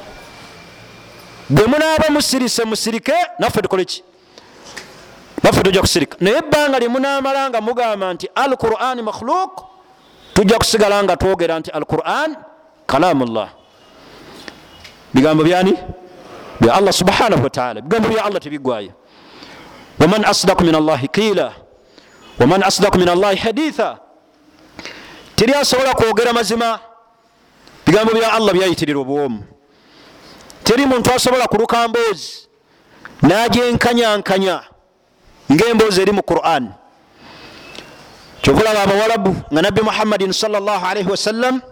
Bwe 1.50 1.66
munaaba 1.66 2.10
musirise 2.10 2.64
musirike 2.64 3.14
naffe 3.38 3.62
tukoleki 3.62 4.02
naffe 5.45 5.62
tujja 5.62 5.80
kusirika 5.80 6.16
naye 6.20 6.36
ebbanga 6.36 6.78
lyemunamala 6.78 7.51
nga 7.51 7.61
mugamba 7.61 8.14
nti 8.14 8.26
al 8.34 8.57
quran 8.57 9.03
makhluk 9.03 9.53
tujja 10.34 10.59
kusigala 10.59 11.03
nga 11.05 11.16
twogera 11.16 11.59
nti 11.61 11.70
al 11.70 11.84
quran 11.84 12.36
kalamullah 12.86 13.49
bigambo 15.14 15.45
byani? 15.45 15.74
Bya 16.61 16.74
allah 16.74 16.92
subhanahu 16.92 17.42
wataala 17.45 17.80
bigambo 17.80 18.09
bya 18.09 18.24
allah 18.24 18.40
tebigwayo 18.40 18.92
waman 20.01 20.24
asdaku 20.24 20.64
min 20.64 20.74
allahi 20.74 21.09
kiila 21.09 21.53
waman 22.40 22.62
asdaku 22.62 22.99
min 22.99 23.09
allahi 23.09 23.36
haditha. 23.36 23.99
Teri 25.36 25.53
asobola 25.55 25.95
kwogera 25.95 26.32
mazima 26.32 26.78
bigambo 27.86 28.12
bya 28.12 28.32
allah 28.32 28.53
byayitirira 28.55 28.99
obwomu 29.01 29.45
teri 30.64 30.86
muntu 30.86 31.12
asobola 31.12 31.47
kuluka 31.47 31.88
mboozi 31.88 32.49
nagyenkanyankanya 33.22 34.74
ngaemboozi 35.55 36.02
eri 36.02 36.12
mu 36.12 36.22
quran. 36.22 36.72
Kyokulaba 38.42 38.82
abawalabu 38.82 39.30
nga 39.52 39.61
nabbi 39.62 39.80
muhammadin 39.80 40.32
salllahalaihi 40.32 41.09
wasallam 41.09 41.62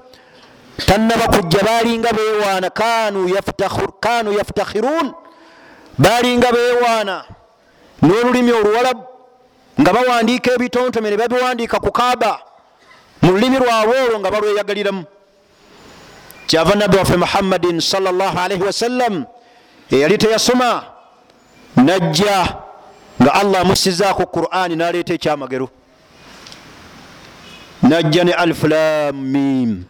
tannaba 0.87 1.26
kujja 1.28 1.61
balinga 1.61 2.11
bewaana 2.12 2.70
kanu 2.70 3.28
yaftakhirun. 3.28 5.12
Balinga 5.99 6.49
bewaana 6.53 7.24
n'olulimi 8.03 8.53
oluwalabu 8.53 9.05
nga 9.80 9.91
bawandiika 9.93 10.55
ebitontome 10.57 11.11
ne 11.11 11.16
babiwandiika 11.16 11.76
ku 11.80 11.91
kaaba. 11.93 12.41
Mu 13.22 13.33
lulimi 13.33 13.59
lwabwe 13.59 13.97
olwo 14.09 14.18
nga 14.18 14.30
balweyagaliramu. 14.30 15.05
Kyava 16.47 16.74
nabbi 16.74 16.97
waffe 16.97 17.16
muhammadin 17.16 17.80
salllahalaihi 17.80 18.62
wasallam 18.64 19.24
eyali 19.91 20.18
teyasoma 20.18 20.85
najja 21.76 22.62
nga 23.23 23.35
allah 23.35 23.61
amusizaako 23.61 24.27
qurani 24.27 24.77
naleeta 24.77 25.14
ekyamagero. 25.14 25.70
Najja 27.83 28.25
ne 28.25 28.33
alfulamim 28.33 29.85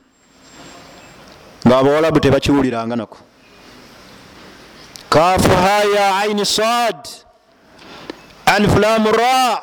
ngaabawalabu 1.66 2.20
tebakiwuliranga 2.20 2.96
nako. 2.96 3.18
Kafuha 5.10 5.84
ya 5.96 6.16
aini 6.18 6.46
sad 6.46 7.08
alfulamu 8.46 9.12
ra. 9.12 9.62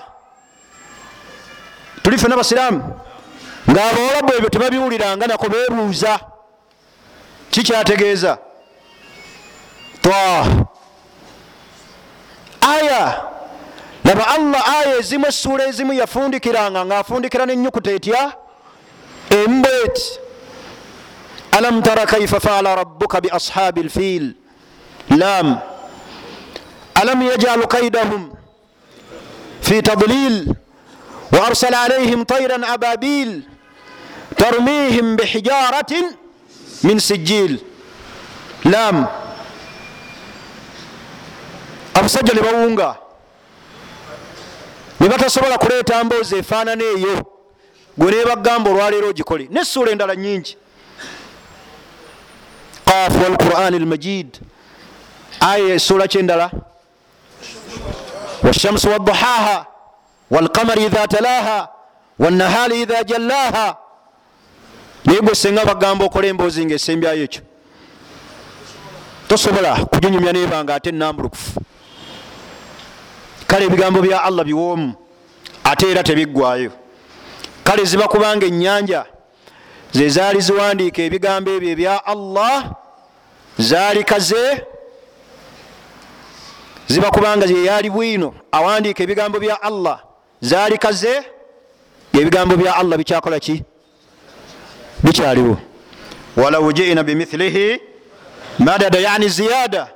Tuli 2.04 2.18
fena 2.18 2.38
basiramu 2.38 3.00
ngaabawalabu 3.70 4.34
ebyo 4.38 4.50
tebabiwuliranga 4.50 5.28
nako 5.28 5.50
bebuuza 5.50 6.20
kikyategeeza 7.52 8.38
ta 10.02 10.46
aya 12.62 13.22
laba 14.10 14.28
allah 14.28 14.62
aya 14.80 14.98
ezimu 14.98 15.26
essuula 15.28 15.68
ezimu 15.68 15.94
yafundikiranga 15.94 16.86
ngaafundikira 16.86 17.46
nenyukuta 17.46 17.92
etya? 17.92 18.34
Emu 19.30 19.62
bweti 19.62 20.20
alam 21.52 21.82
tara 21.82 22.06
kaifa 22.06 22.40
faala 22.40 22.76
rabbuka 22.76 23.22
biashabi 23.22 23.84
lfiil 23.84 24.34
lam 25.10 25.58
alam 26.96 27.22
yajalu 27.22 27.68
kaidahum 27.68 28.32
fi 29.62 29.82
tadlil? 29.82 30.56
وارسل 31.34 31.74
عليهم 31.74 32.24
طيرا 32.24 32.74
ابابيل 32.74 33.44
ترميهم 34.38 35.16
بحجاره 35.16 35.94
من 36.84 37.00
سجيل 37.00 37.60
لام 38.66 39.06
abasajja 41.94 42.34
ne 42.34 42.42
bawunga 42.42 42.96
ne 45.00 45.10
batasobola 45.10 45.58
kuleeta 45.58 46.04
mboozi 46.04 46.36
efaanana 46.36 46.84
eyo. 46.84 47.26
Gwe 47.98 48.12
nebagamba 48.12 48.70
olwaleero 48.72 49.10
ogikole 49.10 49.48
nessuula 49.52 49.92
endala 49.92 50.16
nyingi 50.16 50.58
qaf 52.86 53.14
walquran 53.24 53.74
almajid 53.76 54.40
aya 55.40 55.76
essuula 55.76 56.08
kyendala. 56.08 56.52
Washamsu 58.44 58.90
wadduhaha 58.90 59.66
walqamari 60.32 60.86
idha 60.86 61.08
talaha 61.08 61.68
wannahali 62.20 62.82
idha 62.82 63.04
jallaha 63.04 63.78
naye 65.06 65.22
gwe 65.22 65.36
senga 65.36 65.66
bagamba 65.66 66.06
okola 66.06 66.28
emboozi 66.28 66.66
nga 66.66 66.76
esembyayo 66.76 67.24
ekyo. 67.24 67.42
Tosobola 69.28 69.86
kuginyumya 69.86 70.34
nebanga 70.34 70.76
ate 70.76 70.90
enambulukufu 70.90 71.62
kale 73.50 73.66
ebigambo 73.66 74.02
bya 74.02 74.24
allah 74.24 74.46
biwoomu 74.46 74.94
ate 75.64 75.92
era 75.92 76.04
tebiggwayo 76.04 76.72
kale 77.64 77.84
ziba 77.86 78.08
kubanga 78.08 78.46
enyanja 78.46 79.06
zezaali 79.92 80.42
ziwandiika 80.42 81.02
ebigambo 81.02 81.50
ebyo 81.58 81.70
ebya 81.74 82.06
allah 82.06 82.56
zaali 83.58 84.04
kaze 84.04 84.46
ziba 86.88 87.10
kubanga 87.12 87.46
yeyali 87.46 87.90
bwino 87.90 88.30
awandiika 88.52 89.04
ebigambo 89.04 89.40
bya 89.40 89.62
allah 89.62 89.98
zaali 90.42 90.78
kaze 90.78 91.14
ebigambo 92.14 92.54
bya 92.58 92.76
allah 92.76 92.98
bikyakola 92.98 93.40
ki? 93.40 93.64
Bikyaliwo. 95.04 95.58
Walau 96.38 96.74
jiina 96.74 97.04
bimithilihi 97.04 97.80
madada 98.60 99.00
yani 99.00 99.30
ziyada 99.30 99.88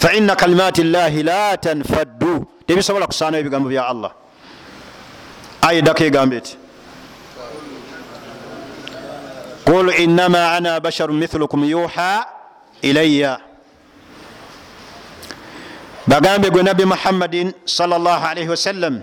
faina 0.00 0.36
kalimati 0.36 0.82
llahi 0.84 1.22
la 1.22 1.56
tanfaddu 1.56 2.46
tebisobola 2.66 3.06
kusaanayo 3.06 3.40
ebigambo 3.40 3.68
bya 3.68 3.86
allah 3.92 4.12
aya 5.62 5.78
eddako 5.78 6.02
egamba 6.04 6.36
eti 6.36 6.56
qul 9.64 9.86
inama 10.04 10.52
ana 10.56 10.80
basharu 10.80 11.12
mithlukum 11.14 11.64
yuha 11.64 12.26
ilaya 12.82 13.40
bagambe 16.06 16.50
gwe 16.50 16.62
nabbi 16.62 16.84
muhammadin 16.84 17.52
salllah 17.64 18.24
alaihi 18.30 18.48
wasallam 18.48 19.02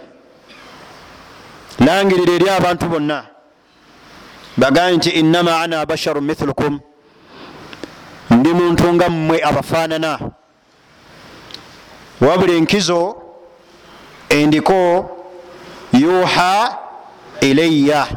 langirira 1.80 2.34
eri 2.34 2.50
abantu 2.50 2.86
bonna 2.90 3.20
bagambe 4.58 4.98
nti 4.98 5.10
inama 5.10 5.62
ana 5.62 5.86
basharu 5.86 6.22
mithlukum 6.22 6.80
ndi 8.32 8.50
muntu 8.54 8.94
nga 8.94 9.10
mmwe 9.10 9.38
abafaanana 9.44 10.20
wabula 12.22 12.54
enkizo 12.54 13.16
endiko 14.30 15.10
yuha 15.94 16.78
ilaya 17.42 18.08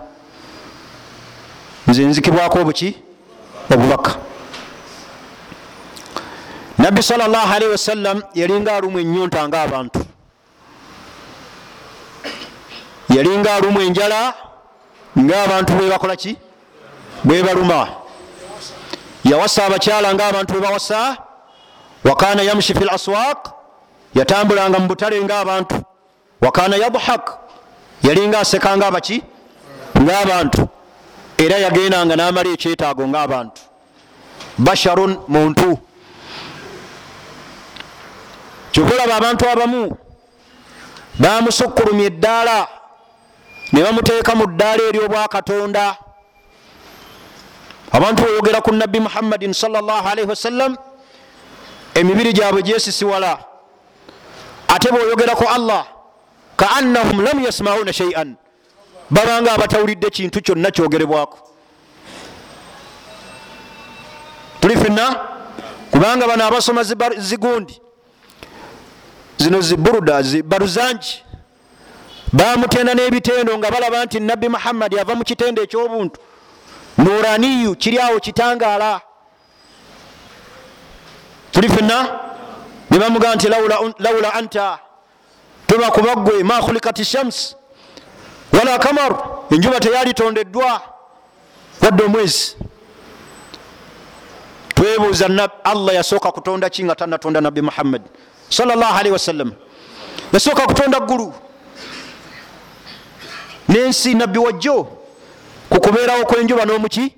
nze 1.86 2.05
nzikibwako 2.05 2.59
obuki? 2.59 2.96
Obubaka. 3.74 4.16
Nabbi 6.78 7.03
salllahalihi 7.03 7.70
wasallam 7.70 8.22
yalinga 8.34 8.76
alumu 8.76 8.98
enyonta 8.98 9.48
nga 9.48 9.62
abantu 9.62 10.01
yalinga 13.14 13.55
alumu 13.55 13.80
enjala 13.80 14.34
ngaabantu 15.18 15.72
bwebakola 15.72 16.16
ki? 16.16 16.36
Bwebaluma 17.24 17.88
yawasa 19.24 19.66
abakyala 19.66 20.14
ngaabantu 20.14 20.53
bwebawasa 20.53 21.16
wakana 22.05 22.42
yamshi 22.42 22.74
fi 22.74 22.84
laswaq 22.84 23.59
yatambulanga 24.14 24.78
mu 24.78 24.86
butale 24.88 25.22
ngaabantu 25.24 25.82
wakana 26.40 26.76
yadhak 26.76 27.38
yalinga 28.02 28.38
aseka 28.40 28.76
ngaabaki 28.76 29.22
ngaabantu 29.98 30.68
era 31.38 31.56
yagendanga 31.58 32.16
namala 32.16 32.48
ekyetaago 32.50 33.08
ngaabantu 33.08 33.61
basharun 34.58 35.18
muntu. 35.28 35.78
Kyokulaba 38.72 39.14
abantu 39.16 39.44
abamu 39.48 39.96
bamusukkulumya 41.18 42.04
eddaala 42.06 42.68
ne 43.72 43.82
bamuteeka 43.82 44.34
mu 44.34 44.46
ddaala 44.46 44.82
eryobwakatonda 44.88 45.96
abantu 47.92 48.20
oyogera 48.24 48.61
ku 48.61 48.70
nabbi 48.72 49.00
muhammadin 49.00 49.52
salllahalaihi 49.52 50.28
wasallam 50.28 50.76
emibiri 51.94 52.32
gyabwe 52.32 52.62
gyesisiwala 52.62 53.49
ate 54.74 54.88
bweoyogera 54.90 55.34
ku 55.36 55.44
allah 55.48 55.86
kaannahum 56.56 57.20
lam 57.24 57.44
yasmauna 57.44 57.92
shaian 57.92 58.36
babanga 59.10 59.52
abatawulidde 59.52 60.10
kintu 60.10 60.40
kyonna 60.42 60.70
kyogerebwako. 60.70 61.38
Tuli 64.60 64.76
fenna 64.76 65.16
kubanga 65.90 66.26
bano 66.26 66.44
abasoma 66.44 66.82
zigundi 67.18 67.80
zino 69.38 69.60
ziburuda 69.60 70.22
zibaruzanji 70.22 71.24
bamutenda 72.32 72.94
n'ebitendo 72.94 73.58
nga 73.58 73.70
balaba 73.70 74.04
nti 74.04 74.20
nabbi 74.20 74.48
muhammadi 74.48 74.98
ava 75.00 75.14
mu 75.14 75.24
kitendo 75.24 75.62
ekyobuntu. 75.62 76.20
Nuraniyu 76.98 77.74
kiri 77.76 77.98
awo 77.98 78.20
kitangaala. 78.20 79.00
Tuli 81.52 81.68
fenna 81.68 82.30
nebamugaa 82.91 83.34
nti 83.34 83.49
laula 83.49 84.34
anta 84.34 84.78
tuba 85.66 85.91
kubaggwe 85.91 86.43
ma 86.43 86.61
khulikat 86.61 87.03
shams 87.03 87.57
wala 88.53 88.78
kamaru 88.78 89.16
enjuba 89.51 89.80
teyalitondeddwa 89.80 90.80
wadde 91.82 92.05
omwezi. 92.05 92.57
Twebuuza 94.74 95.26
allah 95.64 95.95
yasooka 95.95 96.32
kutonda 96.32 96.70
ki 96.70 96.84
nga 96.84 96.95
tanatonda 96.95 97.41
nabbi 97.41 97.62
muhammadi 97.62 98.05
salllahalihi 98.49 99.12
wasallam 99.12 99.53
yasooka 100.32 100.66
kutonda 100.66 101.01
ggulu. 101.01 101.34
Nensi 103.68 104.14
nabbi 104.14 104.38
wajjo 104.38 104.88
kukubeerawo 105.70 106.24
kwenjuba 106.24 106.64
nomuki 106.64 107.14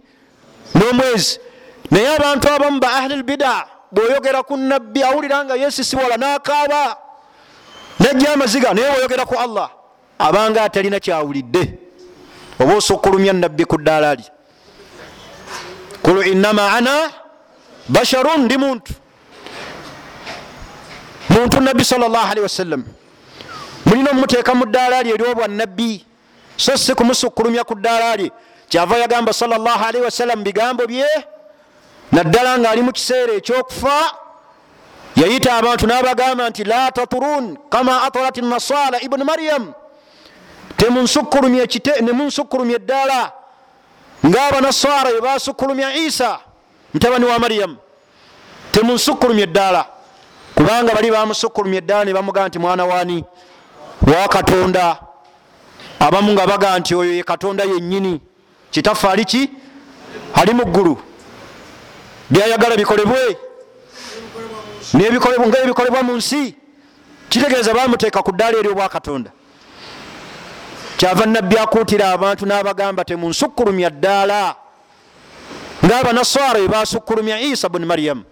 n'omwezi. 0.75 1.41
Naye 1.91 2.17
abantu 2.17 2.49
abamu 2.49 2.81
ba 2.81 2.93
ahli 2.93 3.17
lbida 3.17 3.67
bweoyogera 3.93 4.43
ku 4.43 4.57
nabbi 4.57 5.03
awulira 5.03 5.45
nga 5.45 5.55
yesisiwala 5.57 6.17
nakaaba 6.17 6.97
najja 8.01 8.33
amaziga 8.33 8.75
naye 8.75 8.89
bweoyogera 8.91 9.25
ku 9.27 9.37
allah 9.39 9.71
abanga 10.19 10.63
atalina 10.63 11.01
kyawulidde. 11.01 11.79
Oba 12.61 12.75
osukkulumya 12.77 13.33
nabbi 13.33 13.65
ku 13.65 13.77
ddaala 13.79 14.15
li 14.15 14.25
kulu 16.03 16.23
innama 16.23 16.73
ana 16.73 17.11
basharun 17.89 18.45
ndi 18.45 18.57
muntu. 18.57 18.93
Muntu 21.31 21.61
nabbi 21.61 21.85
salllahalihi 21.85 22.43
wasallam 22.43 22.85
mulina 23.87 24.11
omumuteeka 24.11 24.55
mu 24.55 24.65
ddaala 24.67 25.03
lye 25.03 25.15
eryobwanabbi 25.15 26.07
so 26.57 26.77
si 26.77 26.95
kumusukkulumya 26.95 27.65
ku 27.65 27.75
ddaala 27.75 28.17
lye. 28.17 28.31
Kyava 28.69 28.99
yagamba 28.99 29.33
salllahalihi 29.33 30.05
wasallam 30.05 30.45
bigambo 30.45 30.87
bye 30.87 31.05
naddala 32.13 32.59
ngaali 32.59 32.83
mu 32.83 32.93
kiseera 32.93 33.33
ekyokufa 33.33 34.15
yayita 35.17 35.57
abantu 35.57 35.87
n'abagamba 35.87 36.51
nti 36.51 36.65
la 36.65 36.91
taturun 36.91 37.57
kama 37.71 38.03
atarat 38.03 38.37
nasara 38.37 39.01
ibuni 39.01 39.25
maryam. 39.25 39.73
Temunsukkulumya 40.77 41.63
eddaala 42.77 43.33
ngaabanasara 44.27 45.11
bebasukkulumya 45.13 45.95
isa 45.95 46.41
mutabani 46.95 47.25
wa 47.25 47.39
maryamu 47.39 47.77
temunsukkulumya 48.73 49.43
eddaala 49.43 49.87
kubanga 50.55 50.95
bali 50.95 51.11
bamusukkulumya 51.11 51.79
eddaala 51.79 52.05
ne 52.05 52.13
bamugamba 52.13 52.49
nti 52.49 52.59
mwana 52.59 52.85
wani 52.85 53.25
wa 54.07 54.29
katonda. 54.29 54.97
Abamu 56.01 56.33
nga 56.33 56.47
baga 56.47 56.79
nti 56.79 56.95
oyo 56.95 57.15
ye 57.15 57.23
katonda 57.23 57.65
yennyini. 57.65 58.21
Kitaffe 58.71 59.09
ali 59.09 59.25
ki? 59.25 59.51
Ali 60.35 60.55
mu 60.55 60.65
ggulu 60.65 60.99
byayagala 62.33 62.77
bikolebwe. 62.77 63.37
Nga 64.95 65.59
ebikolebwa 65.63 66.03
mu 66.03 66.17
nsi 66.17 66.57
kitegeeza 67.29 67.75
bamuteeka 67.75 68.23
ku 68.23 68.33
ddaala 68.33 68.59
eryobwakatonda 68.59 69.31
kyava 70.97 71.27
nabbi 71.27 71.57
akuutira 71.59 72.13
abantu 72.13 72.47
n'abagamba 72.47 73.05
temunsukkulumya 73.05 73.91
ddaala. 73.91 74.57
Ngaabanaswara 75.85 76.59
ebasukkulumya 76.59 77.41
isa 77.41 77.69
buni 77.69 77.87
maryamu 77.87 78.23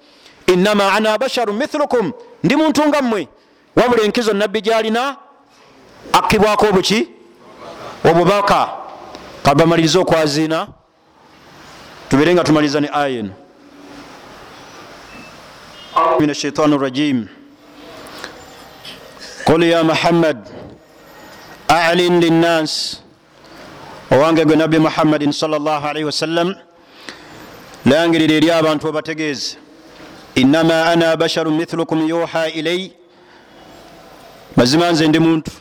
innama 0.47 0.93
ana 0.93 1.19
basharu 1.19 1.53
mithlukum. 1.53 2.13
Ndi 2.45 2.57
muntu 2.57 2.87
nga 2.89 3.03
mmwe. 3.03 3.29
Wabula 3.77 4.03
enkizo 4.03 4.33
nabbi 4.33 4.61
gyalina 4.61 5.17
akibwako 6.13 6.67
obuki? 6.67 7.09
Obubaka. 8.05 8.69
Kabamalirize 9.43 9.99
okwaziina. 9.99 10.69
Tubere 12.09 12.35
nga 12.35 12.45
tumaliriza 12.45 12.81
ne 12.81 12.89
aya 12.93 13.19
eno 13.19 13.35
من 16.20 16.30
الشيطان 16.30 16.74
الرجيم 16.74 17.28
قل 19.46 19.64
يا 19.64 19.82
محمد 19.84 20.40
أعلن 21.72 22.20
للناس 22.20 23.02
owange 24.12 24.46
gwe 24.46 24.56
nabbi 24.56 24.80
muhammadin 24.80 25.32
salllahalaihi 25.32 26.06
wasallam 26.06 26.56
layangirira 27.86 28.34
eri 28.36 28.52
abantu 28.52 28.88
obategeeze 28.88 29.58
innama 30.36 30.86
ana 30.86 31.18
basharu 31.18 31.52
mithlukum 31.52 32.08
yuha 32.10 32.50
ilai 32.50 32.92
mazima 34.56 34.92
nze 34.92 35.08
ndi 35.08 35.20
muntu 35.20 35.52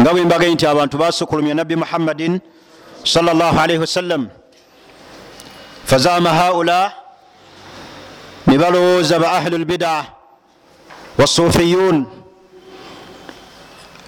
nga 0.00 0.10
bwe 0.12 0.22
mbagaye 0.24 0.54
nti 0.54 0.66
abantu 0.66 0.98
basukulumya 0.98 1.54
nabbi 1.54 1.76
muhammadin 1.76 2.40
salllahalaihi 3.04 3.80
wasallam 3.80 4.28
fazama 5.84 6.30
haula 6.30 6.92
ne 8.53 8.59
balowooza 8.59 9.19
ba 9.19 9.31
ahlu 9.31 9.57
lbida 9.57 10.05
wasufiyun 11.17 12.05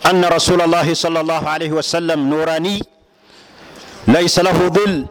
anna 0.04 0.30
rasula 0.30 0.68
llahi 0.68 0.96
sal 0.96 1.14
llah 1.14 1.42
alaihi 1.54 1.74
wasallam 1.74 2.30
nurani 2.30 2.84
laisa 4.08 4.44
lahu 4.44 4.70
dhil. 4.70 5.08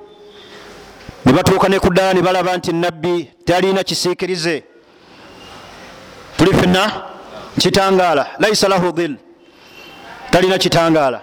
Ne 1.26 1.32
batuuka 1.32 1.68
ne 1.68 1.78
kuddala 1.80 2.14
ne 2.14 2.22
balaba 2.22 2.56
nti 2.56 2.72
nabbi 2.72 3.30
talina 3.44 3.82
kisiikirize 3.82 4.62
tuli 6.38 6.54
fenna 6.54 6.92
kitangaala 7.58 8.26
laisa 8.38 8.68
lahu 8.68 8.92
dhil 8.92 9.16
talina 10.30 10.58
kitangaala. 10.58 11.20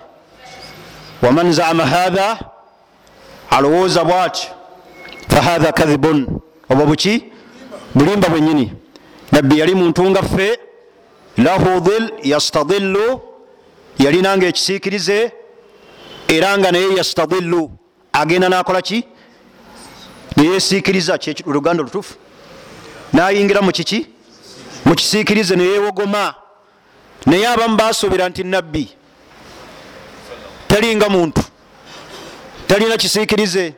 Waman 1.21 1.53
zama 1.53 1.85
hatha 1.85 2.39
alowooza 3.49 4.03
bwati 4.03 4.49
fahatha 5.29 5.71
kadhibun. 5.71 6.27
Obwo 6.69 6.85
buki 6.85 7.30
bulimba 7.95 8.29
bwenyini. 8.29 8.73
Nabbi 9.31 9.59
yali 9.59 9.75
muntu 9.75 10.09
nga 10.09 10.23
ffe. 10.23 10.59
Lahu 11.37 11.79
dhil 11.79 12.11
yastadillu 12.23 13.21
yalinanga 13.99 14.47
ekisiikirize. 14.47 15.31
Era 16.27 16.57
nga 16.57 16.71
naye 16.71 16.95
yastadillu 16.95 17.71
agenda 18.13 18.49
nakola 18.49 18.81
ki? 18.81 19.03
Neyesiikiriza 20.37 21.19
oluganda 21.45 21.83
olutufu 21.83 22.15
nayingira 23.13 23.61
mukiki 23.61 24.07
mukisiikirize 24.85 25.55
neyewogoma 25.55 26.35
naye 27.25 27.47
abamu 27.47 27.77
basuubira 27.77 28.29
nti 28.29 28.43
nabbi 28.43 28.89
talinga 30.67 31.09
muntu. 31.09 31.41
Talina 32.67 32.97
kisiikirize. 32.97 33.73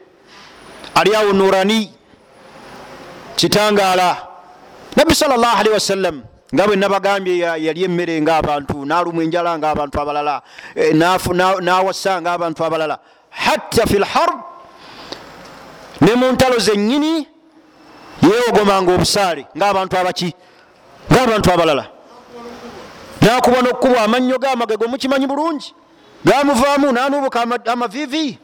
Ali 0.95 1.15
awo 1.15 1.33
nurani 1.33 1.89
kitangaala. 3.35 4.17
Nabbi 4.95 5.15
salllahalihi 5.15 5.73
wasallam 5.73 6.21
nga 6.53 6.67
bwe 6.67 6.75
nabagambye 6.75 7.37
yali 7.37 7.83
emmere 7.83 8.21
ngaabantu 8.21 8.85
nalumu 8.85 9.21
enjala 9.21 9.57
ngaabantu 9.57 10.01
abalala 10.01 10.41
nawasa 11.61 12.21
ngaabantu 12.21 12.65
abalala 12.65 12.99
hatta 13.29 13.85
fi 13.85 13.97
lharb 13.97 14.39
ne 16.01 16.15
mu 16.15 16.31
ntalo 16.31 16.59
zenyini 16.59 17.27
yewogomanga 18.21 18.93
obusaale 18.93 19.45
ngaabantu 19.57 19.97
abaki 19.97 20.35
ngaabantu 21.11 21.51
abalala. 21.51 21.85
Nakuba 23.21 23.61
nokukubwa 23.61 24.01
amannyo 24.01 24.37
gamagego 24.37 24.87
mukimanyi 24.87 25.27
bulungi 25.27 25.73
gamuvaamu 26.25 26.91
nanubuka 26.91 27.41
amavivi 27.65 28.37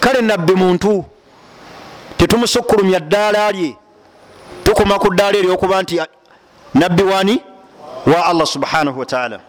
kale 0.00 0.20
nabbi 0.22 0.54
muntu 0.54 1.04
tetumusukkulumya 2.20 3.00
ddaala 3.00 3.52
lye. 3.52 3.76
Tukoma 4.64 4.98
ku 5.00 5.08
ddaala 5.10 5.38
eryokuba 5.38 5.82
nti 5.82 5.96
nabbi 6.74 7.02
wani? 7.02 7.36
Wa 8.06 8.26
allah 8.26 8.46
subhanahu 8.46 8.98
wataala 9.00 9.40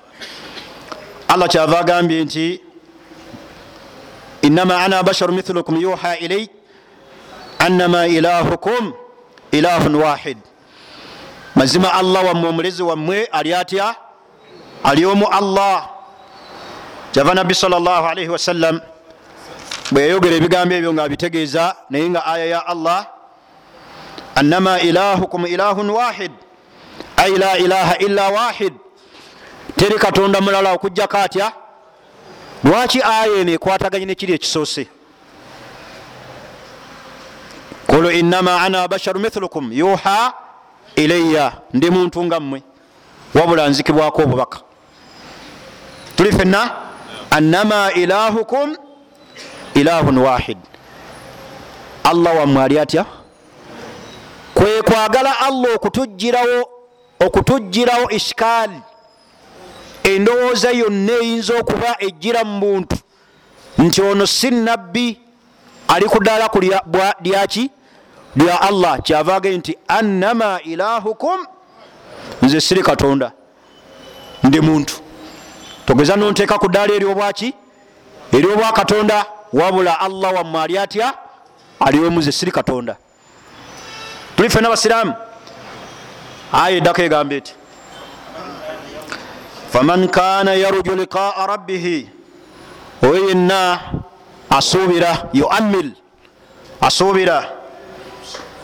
allah 1.27 1.47
kyava 1.47 1.79
agambye 1.79 2.23
nti 2.23 2.61
inama 4.41 4.83
ana 4.83 5.03
basharu 5.03 5.33
mithlukum 5.33 5.75
yuha 5.81 6.17
ilay 6.17 6.47
annama 7.59 8.07
ilahukum 8.07 8.93
ilahun 9.51 9.95
wahid. 9.95 10.37
Mazima 11.55 11.93
allah 11.93 12.25
wammwe 12.25 12.49
omulezi 12.49 12.83
wammwe 12.83 13.25
ali 13.31 13.53
atya? 13.53 13.95
Ali 14.83 15.05
omu 15.05 15.27
allah. 15.27 15.89
Kyava 17.11 17.33
nabbi 17.33 17.55
salllahalaihi 17.55 18.29
wasallam 18.29 18.79
bwe 19.91 20.01
yayogera 20.01 20.35
ebigambo 20.35 20.75
ebyo 20.75 20.93
nga 20.93 21.03
abitegeeza 21.03 21.75
naye 21.89 22.09
nga 22.09 22.25
aya 22.25 22.45
ya 22.45 22.67
allah 22.67 23.07
annama 24.35 24.79
ilahukum 24.79 25.45
ilahun 25.45 25.89
wahid 25.89 26.31
ai 27.17 27.37
la 27.37 27.57
ilaha 27.57 27.97
illa 27.97 28.29
wahid. 28.29 28.73
Teri 29.75 29.95
katonda 29.99 30.41
mulala 30.41 30.71
okujjako 30.73 31.17
atya 31.17 31.51
lwaki 32.63 33.01
aya 33.01 33.35
eno 33.41 33.51
ekwataganye 33.51 34.05
nekiri 34.05 34.33
ekisoose? 34.33 34.87
Kulu 37.87 38.11
inama 38.11 38.61
ana 38.61 38.87
basharu 38.87 39.19
mithlukum 39.19 39.73
yuha 39.73 40.33
ilaya 40.95 41.51
ndi 41.73 41.89
muntu 41.89 42.23
nga 42.23 42.39
mmwe 42.39 42.63
wabula 43.33 43.69
nzikibwako 43.69 44.21
obubaka. 44.21 44.59
Tuli 46.15 46.31
fenna 46.31 46.71
annama 47.31 47.91
ilahukum 47.93 48.75
ilahun 49.75 50.17
wahid. 50.17 50.57
Allah 52.03 52.35
wammwe 52.35 52.63
ali 52.63 52.79
atya? 52.79 53.05
Kwe 54.53 54.81
kwagala 54.81 55.39
allah 55.39 55.75
okutugirawo 55.75 56.69
okutugirawo 57.19 58.09
ishikaali 58.09 58.81
endowooza 60.03 60.71
yonna 60.71 61.13
eyinza 61.13 61.59
okuba 61.59 61.95
ejjira 61.99 62.43
mu 62.43 62.59
muntu 62.59 62.97
nti 63.77 64.01
ono 64.01 64.27
si 64.27 64.51
nabbi 64.51 65.19
ali 65.87 66.05
ku 66.05 66.19
ddaala 66.19 66.49
ku 66.49 66.59
lyaki 67.23 67.69
lya 68.35 68.61
allah. 68.61 69.01
Kyava 69.01 69.35
age 69.35 69.57
nti 69.57 69.77
annama 69.87 70.59
ilahukum. 70.63 71.45
Nze 72.41 72.61
siri 72.61 72.81
katonda. 72.81 73.31
Ndi 74.43 74.61
muntu. 74.61 74.95
Togeza 75.85 76.15
nonteeka 76.15 76.57
ku 76.57 76.67
ddaala 76.67 76.93
eryobwaki 76.93 77.53
eryobwakatonda 78.33 79.25
wabula 79.53 79.99
allah 79.99 80.33
wammwe 80.33 80.61
ali 80.61 80.77
atya? 80.77 81.13
Aliwemu 81.79 82.19
nze 82.19 82.31
siri 82.31 82.51
katonda. 82.51 82.95
Tuli 84.35 84.49
fena 84.49 84.69
basiraamu 84.69 85.13
aya 86.53 86.77
eddako 86.77 87.01
egamba 87.01 87.35
eti. 87.35 87.53
Faman 89.71 90.07
kana 90.07 90.53
yarju 90.53 90.95
liqaa 90.95 91.47
rabbihi 91.47 92.09
oyo 93.03 93.29
yenna 93.29 93.79
asuubira 94.49 95.29
yuamil 95.33 95.91
asuubira 96.81 97.49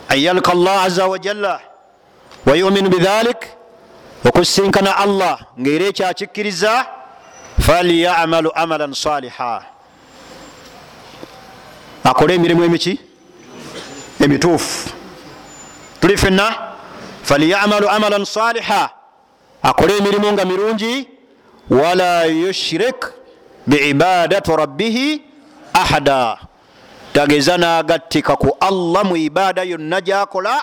an 0.08 0.18
yalka 0.18 0.52
allah 0.52 0.82
aza 0.84 1.06
wajalla 1.06 1.60
wayuminu 2.46 2.88
bidhalik 2.90 3.40
okusinkana 4.28 4.96
allah 4.96 5.38
ngaera 5.60 5.86
ekyakikkiriza 5.86 6.86
falyamalu 7.60 8.50
amalan 8.54 8.94
saliha 8.94 9.62
akole 12.10 12.34
emirimu 12.34 12.64
emiki? 12.64 13.00
Emituufu. 14.20 14.90
Tuli 16.00 16.16
fenna 16.16 16.74
falyamalu 17.22 17.88
amalan 17.88 18.24
saliha 18.24 18.90
akole 19.62 19.96
emirimu 19.96 20.32
nga 20.32 20.44
mirungi. 20.44 21.08
Wala 21.70 22.24
yushrik 22.24 23.06
biibadati 23.66 24.50
rabbihi 24.50 25.22
ahada. 25.74 26.38
Tageza 27.12 27.58
nagattika 27.58 28.36
ku 28.36 28.56
allah 28.60 29.04
mu 29.04 29.16
ibaada 29.16 29.62
yonna 29.62 30.00
gyakola 30.00 30.62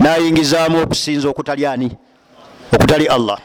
nayingizaamu 0.00 0.82
okusinza 0.82 1.28
okutali 1.28 1.66
ani? 1.66 1.90
Okutali 2.74 3.06
allah. 3.06 3.38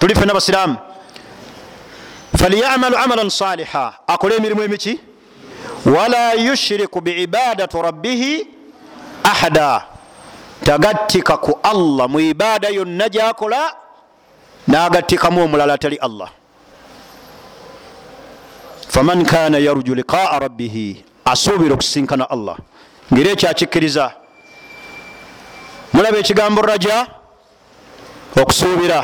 Tuli 0.00 0.14
fena 0.14 0.34
basiraamu 0.34 0.87
falyamalu 2.38 2.96
amalan 2.96 3.30
saliha 3.30 3.94
akole 4.06 4.36
emirimu 4.36 4.62
emiki 4.62 5.00
wala 5.96 6.32
yushriku 6.32 7.00
biibadati 7.00 7.76
rabbihi 7.82 8.46
ahada 9.24 9.82
tagattika 10.64 11.36
ku 11.36 11.58
allah 11.62 12.08
mu 12.08 12.20
ibaada 12.20 12.68
yonna 12.68 13.08
gyakola 13.08 13.74
nagattikamu 14.68 15.42
omulala 15.44 15.74
atali 15.74 15.96
allah 15.96 16.30
faman 18.88 19.24
kana 19.26 19.58
yarju 19.58 19.94
liqaa 19.94 20.38
rabbihi 20.38 21.04
asuubira 21.24 21.74
okusinkana 21.74 22.30
allah 22.30 22.56
ngaera 23.12 23.30
ekyakikkiriza 23.30 24.12
mulaba 25.92 26.18
ekigambo 26.18 26.62
raja 26.62 27.06
okusuubira 28.40 28.98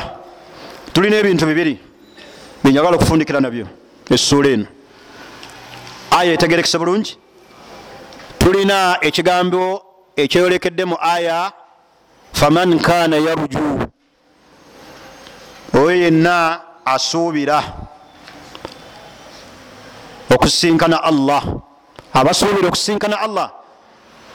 tulina 0.93 1.15
ebintu 1.17 1.45
bibiri 1.45 1.84
byenyagala 2.65 2.97
okufundikira 2.97 3.39
nabyo 3.39 3.67
essuula 4.09 4.49
eno. 4.49 4.65
Aya 6.09 6.33
etegerekese 6.33 6.77
bulungi. 6.81 7.13
Tulina 8.39 8.97
ekigambo 9.01 9.85
ekyeyolekedde 10.17 10.85
mu 10.85 10.97
aya 10.97 11.53
faman 12.33 12.79
kana 12.79 13.17
yarju 13.17 13.85
oyo 15.77 15.93
yenna 15.93 16.61
asuubira 16.85 17.61
okusinkana 20.33 20.97
allah. 21.03 21.43
Abasuubira 22.13 22.67
okusinkana 22.67 23.21
allah. 23.21 23.53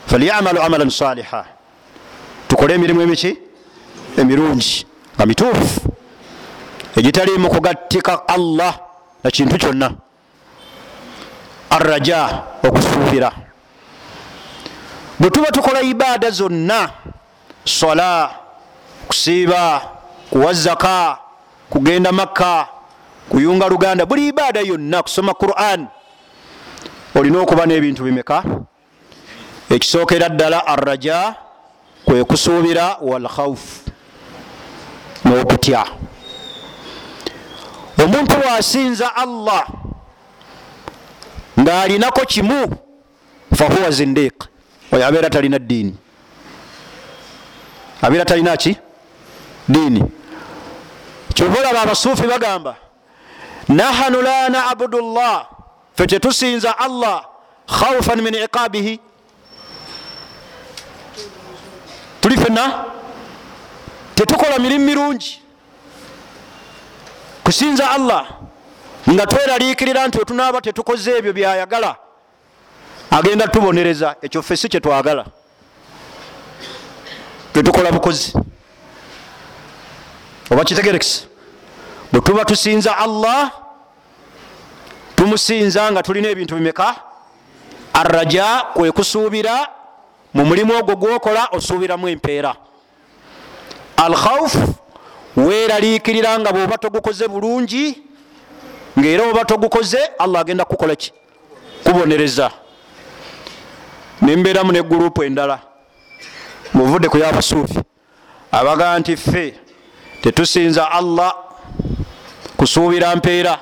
Falyamalu 0.06 0.62
amalan 0.62 0.90
saliha 0.90 1.44
tukole 2.48 2.74
emirimu 2.74 3.02
emiki? 3.02 3.38
Emirungi. 4.16 4.86
Nga 5.16 5.26
mituufu 5.26 5.89
egitalimu 6.97 7.51
kugattika 7.51 8.28
allah 8.28 8.78
nakintu 9.24 9.59
kyonna. 9.59 9.91
Arraja 11.70 12.43
okusuubira. 12.62 13.32
Bwe 15.20 15.30
tuba 15.30 15.51
tukola 15.51 15.82
ibaada 15.82 16.30
zonna 16.30 16.91
sola 17.64 18.30
kusiiba 19.09 19.82
kuwa 20.30 20.53
zaka 20.53 21.18
kugenda 21.70 22.12
makka 22.12 22.68
kuyunga 23.28 23.68
luganda 23.68 24.07
buli 24.07 24.28
ibaada 24.28 24.61
yonna 24.61 25.03
kusoma 25.03 25.34
quran 25.34 25.86
olina 27.14 27.41
okuba 27.41 27.66
n'ebintu 27.66 28.05
bimeka? 28.05 28.45
Ekisookera 29.70 30.28
ddala 30.28 30.66
arraja 30.66 31.34
kwe 32.05 32.24
kusuubira 32.24 32.97
walkhaufu 33.01 33.91
n'okutya 35.24 35.86
omuntu 38.05 38.34
bwasinza 38.36 39.16
allah 39.16 39.66
ng'alinako 41.61 42.20
kimu 42.26 42.76
fahuwa 43.57 43.90
zindiq. 43.90 44.34
Oyo 44.92 45.07
abeera 45.07 45.30
talina 45.30 45.59
ddiini. 45.59 45.94
Abeera 48.03 48.24
talina 48.24 48.57
ki? 48.57 48.76
Diini 49.68 50.03
kyova 51.40 51.61
olaba 51.61 51.82
abasuufi 51.82 52.22
bagamba 52.26 52.76
nahanu 53.68 54.22
la 54.22 54.48
nabudu 54.48 54.98
llah 55.14 55.46
fe 55.96 56.07
tetusinza 56.07 56.78
allah 56.78 57.24
khaufan 57.66 58.20
min 58.22 58.34
iqabihi 58.34 59.01
tuli 62.20 62.36
fenna 62.36 62.84
tetukola 64.14 64.59
mirimu 64.59 64.84
mirungi 64.84 65.39
kusinza 67.51 67.90
allah 67.90 68.26
nga 69.11 69.26
tweraliikirira 69.26 70.09
nti 70.09 70.18
wetunaaba 70.18 70.61
tetukoze 70.61 71.18
ebyo 71.18 71.32
byayagala 71.32 71.96
agenda 73.11 73.48
tubonereza 73.48 74.14
ekyo 74.22 74.42
ffe 74.42 74.57
si 74.57 74.68
kyetwagala 74.68 75.26
tetukola 77.53 77.92
bukozi. 77.92 78.38
Oba 80.51 80.64
kitegerekisa 80.64 81.26
bwe 82.12 82.20
tuba 82.20 82.44
tusinza 82.44 82.98
allah 82.98 83.51
tumusinza 85.16 85.92
nga 85.92 86.03
tulina 86.03 86.28
ebintu 86.28 86.55
bimeka? 86.55 86.94
Arraja 87.92 88.62
kwe 88.74 88.92
kusuubira 88.92 89.66
mu 90.34 90.46
mulimu 90.46 90.78
ogwo 90.78 90.94
gwokola 90.96 91.48
osuubiramu 91.51 92.09
empeera. 92.09 92.55
Al 93.96 94.14
khauf 94.14 94.55
weeraliikirira 95.36 96.38
nga 96.38 96.52
bwoba 96.52 96.78
togukoze 96.78 97.28
bulungi 97.28 98.02
ngaera 98.98 99.24
oba 99.30 99.44
togukoze 99.44 99.98
allah 100.18 100.40
agenda 100.40 100.64
kukola 100.64 100.96
ki? 100.96 101.12
Kubonereza. 101.84 102.50
Nembeeramu 104.22 104.72
ne 104.72 104.82
gurupu 104.82 105.22
endala 105.24 105.58
muvudde 106.74 107.08
ku 107.08 107.18
yabasuufi 107.18 107.78
abagaa 108.52 108.98
nti 108.98 109.16
ffe 109.16 109.54
tetusinza 110.22 110.90
allah 110.90 111.34
kusuubira 112.56 113.16
mpeera. 113.16 113.58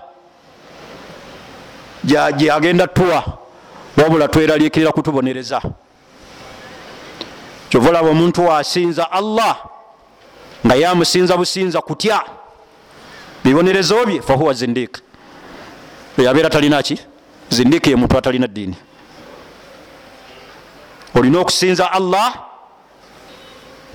Gyagenda 2.37 2.87
tuwa 2.87 3.25
wabula 3.97 4.29
tweraliikirira 4.29 4.93
kutubonereza. 4.93 5.63
Kyova 7.69 7.89
olaba 7.89 8.09
omuntu 8.11 8.47
wasinza 8.47 9.11
allah 9.13 9.68
nga 10.67 10.75
yamusinza 10.75 11.37
businza 11.37 11.81
kutya? 11.81 12.23
Bibonerezo 13.45 14.07
bye 14.07 14.23
fahuwa 14.23 14.55
zindiik 14.55 14.99
eyabeera 16.19 16.51
talina 16.51 16.83
ki? 16.83 16.99
Zindiiki 17.51 17.91
ye 17.91 17.97
muntu 17.97 18.19
atalina 18.19 18.47
ddiini. 18.47 18.77
Olina 21.15 21.39
okusinza 21.41 21.93
allah 21.93 22.35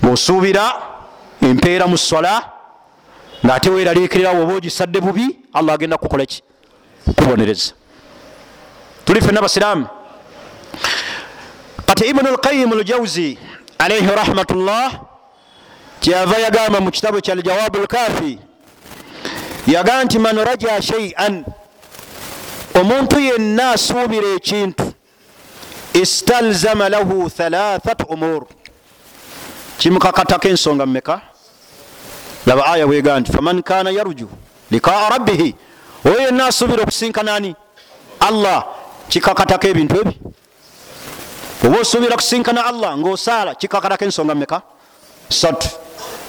ngaosuubira 0.04 0.74
empeera 1.42 1.88
mu 1.88 1.98
sola 1.98 2.50
ngaate 3.46 3.70
weeraliikirira 3.70 4.32
woba 4.32 4.54
ogisadde 4.54 5.02
bubi 5.02 5.40
allah 5.54 5.76
agenda 5.76 5.98
kukola 5.98 6.26
ki? 6.26 6.42
Kubonereza. 7.16 7.74
Tuli 9.06 9.22
fenna 9.22 9.42
basiraamu 9.42 9.88
kati 11.86 12.06
ibunu 12.06 12.32
lqayimu 12.32 12.76
ljawzi 12.76 13.38
alaihi 13.78 14.08
rahmatullah 14.08 15.13
kyava 16.04 16.38
yagamba 16.46 16.80
mu 16.84 16.92
kitabu 16.92 17.22
kya 17.22 17.34
aljawabu 17.34 17.78
lkafi 17.80 18.40
yaga 19.68 20.04
nti 20.04 20.20
man 20.20 20.38
raja 20.38 20.82
shaian 20.82 21.46
omuntu 22.80 23.20
yenna 23.20 23.72
asuubira 23.72 24.28
ekintu 24.36 24.94
istalzama 25.94 26.90
lahu 26.90 27.30
thalathat 27.30 28.04
umur 28.10 28.46
kimukakatako 29.78 30.48
ensonga 30.48 30.86
mumeka 30.86 31.22
laba 32.46 32.66
aya 32.66 32.88
bwega 32.88 33.20
nti 33.20 33.32
faman 33.32 33.64
kana 33.64 33.90
yarju 33.92 34.30
likaa 34.72 35.10
rabbihi 35.10 35.56
oyo 36.06 36.20
yenna 36.22 36.46
asuubira 36.52 36.84
okusinkanani 36.84 37.56
allah. 38.20 38.84
Kikakatako 39.10 39.68
ebintu 39.68 39.96
ebi? 40.02 40.20
Oba 41.66 41.80
osuubira 41.80 42.16
kusinkana 42.16 42.66
allah 42.66 42.98
ngaosaala 42.98 43.56
kikakatako 43.56 44.06
ensonga 44.06 44.36
mumeka 44.36 44.62
satu 45.30 45.70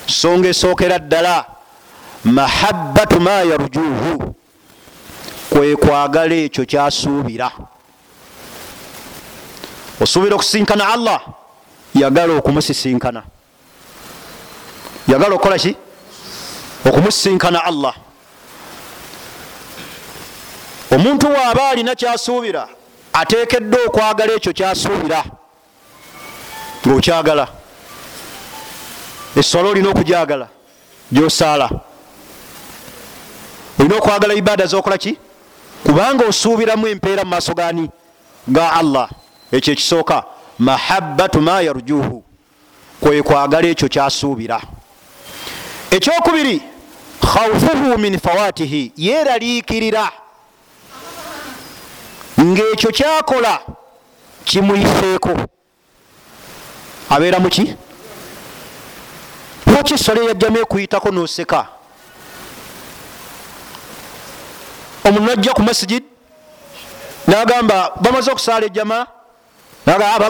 songa 0.07 0.49
esookera 0.49 0.99
ddala. 0.99 1.47
Mahabbatu 2.25 3.21
ma 3.21 3.43
yarjuhu 3.43 4.35
kwe 5.51 5.77
kwagala 5.77 6.35
ekyo 6.35 6.65
kyasuubira. 6.65 7.51
Osuubira 10.01 10.35
okusinkana 10.35 10.89
allah? 10.89 11.21
Yagala 11.95 12.35
okumusisinkana 12.35 13.23
yagala 15.09 15.35
okukola 15.35 15.59
ki? 15.59 15.77
Okumusisinkana 16.87 17.65
allah. 17.65 17.95
Omuntu 20.91 21.27
waaba 21.27 21.69
alina 21.69 21.95
kyasuubira 21.95 22.69
ateekeddwa 23.13 23.81
okwagala 23.87 24.33
ekyo 24.33 24.53
kyasuubira. 24.53 25.25
Ngaokyagala 26.87 27.49
essola 29.37 29.69
olina 29.69 29.89
okujagala 29.89 30.49
gyosaala. 31.13 31.71
Olina 33.79 33.97
okwagala 33.97 34.35
ibaada 34.35 34.67
zokola 34.67 34.99
ki? 34.99 35.19
Kubanga 35.85 36.25
osuubiramu 36.27 36.87
empeera 36.87 37.25
mu 37.25 37.31
maaso 37.31 37.55
gani 37.55 37.91
ga 38.49 38.73
allah. 38.73 39.09
Ekyo 39.53 39.73
ekisooka 39.73 40.25
mahabbatu 40.59 41.41
ma 41.41 41.61
yarjuhu 41.61 42.25
kwe 43.01 43.23
kwagala 43.23 43.69
ekyo 43.69 43.89
kyasuubira. 43.89 44.61
Ekyokubiri 45.91 46.63
khaufuhu 47.21 47.99
min 47.99 48.19
fawatihi 48.19 48.93
yeraliikirira 48.97 50.11
ngaekyo 52.41 52.91
kyakola 52.91 53.61
kimuyiseeko 54.45 55.37
abeera 57.11 57.39
muki 57.39 57.77
lwaki 59.75 59.95
esola 59.95 60.23
eyajjamu 60.23 60.59
ekuyitako 60.59 61.11
noseka? 61.11 61.67
Omuntu 65.05 65.27
najja 65.27 65.53
ku 65.53 65.63
masigid 65.63 66.05
nagamba 67.27 67.91
bamaze 68.01 68.31
okusaala 68.31 68.67
ejjama? 68.67 69.07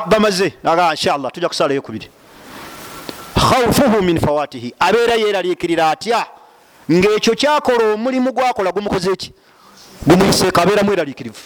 Bamaze. 0.06 0.54
Naga 0.62 0.90
inshallah 0.90 1.32
tujja 1.32 1.48
kusaala 1.48 1.74
yokubiri 1.74 2.08
khaufuhu 3.34 4.02
min 4.02 4.20
fawatihi. 4.20 4.74
Abeera 4.78 5.14
yeraliikirira 5.14 5.90
atya? 5.90 6.26
Ngaekyo 6.90 7.34
kyakola 7.34 7.94
omulimu 7.94 8.32
gwakola 8.32 8.72
gumukoze 8.72 9.10
eki 9.12 9.32
gumuyiseeko 10.06 10.60
abeeramu 10.60 10.92
eraliikirivu 10.92 11.40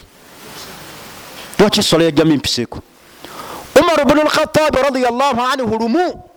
lwaki 1.58 1.80
esola 1.80 2.04
yajjamu 2.04 2.32
empiseeko 2.32 2.78
umar 3.80 4.04
bnu 4.04 4.22
lkhatabi 4.22 4.78
radiallahu 4.82 5.40
anhu 5.40 5.78
lumu 5.78 6.27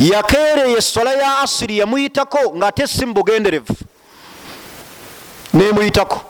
yakeereya 0.00 0.78
esola 0.78 1.12
ya 1.12 1.38
asiri 1.38 1.78
yamuyitako 1.78 2.38
ngaate 2.56 2.86
si 2.86 3.06
mubugenderevu 3.06 3.74
nemuyitako. 5.54 6.20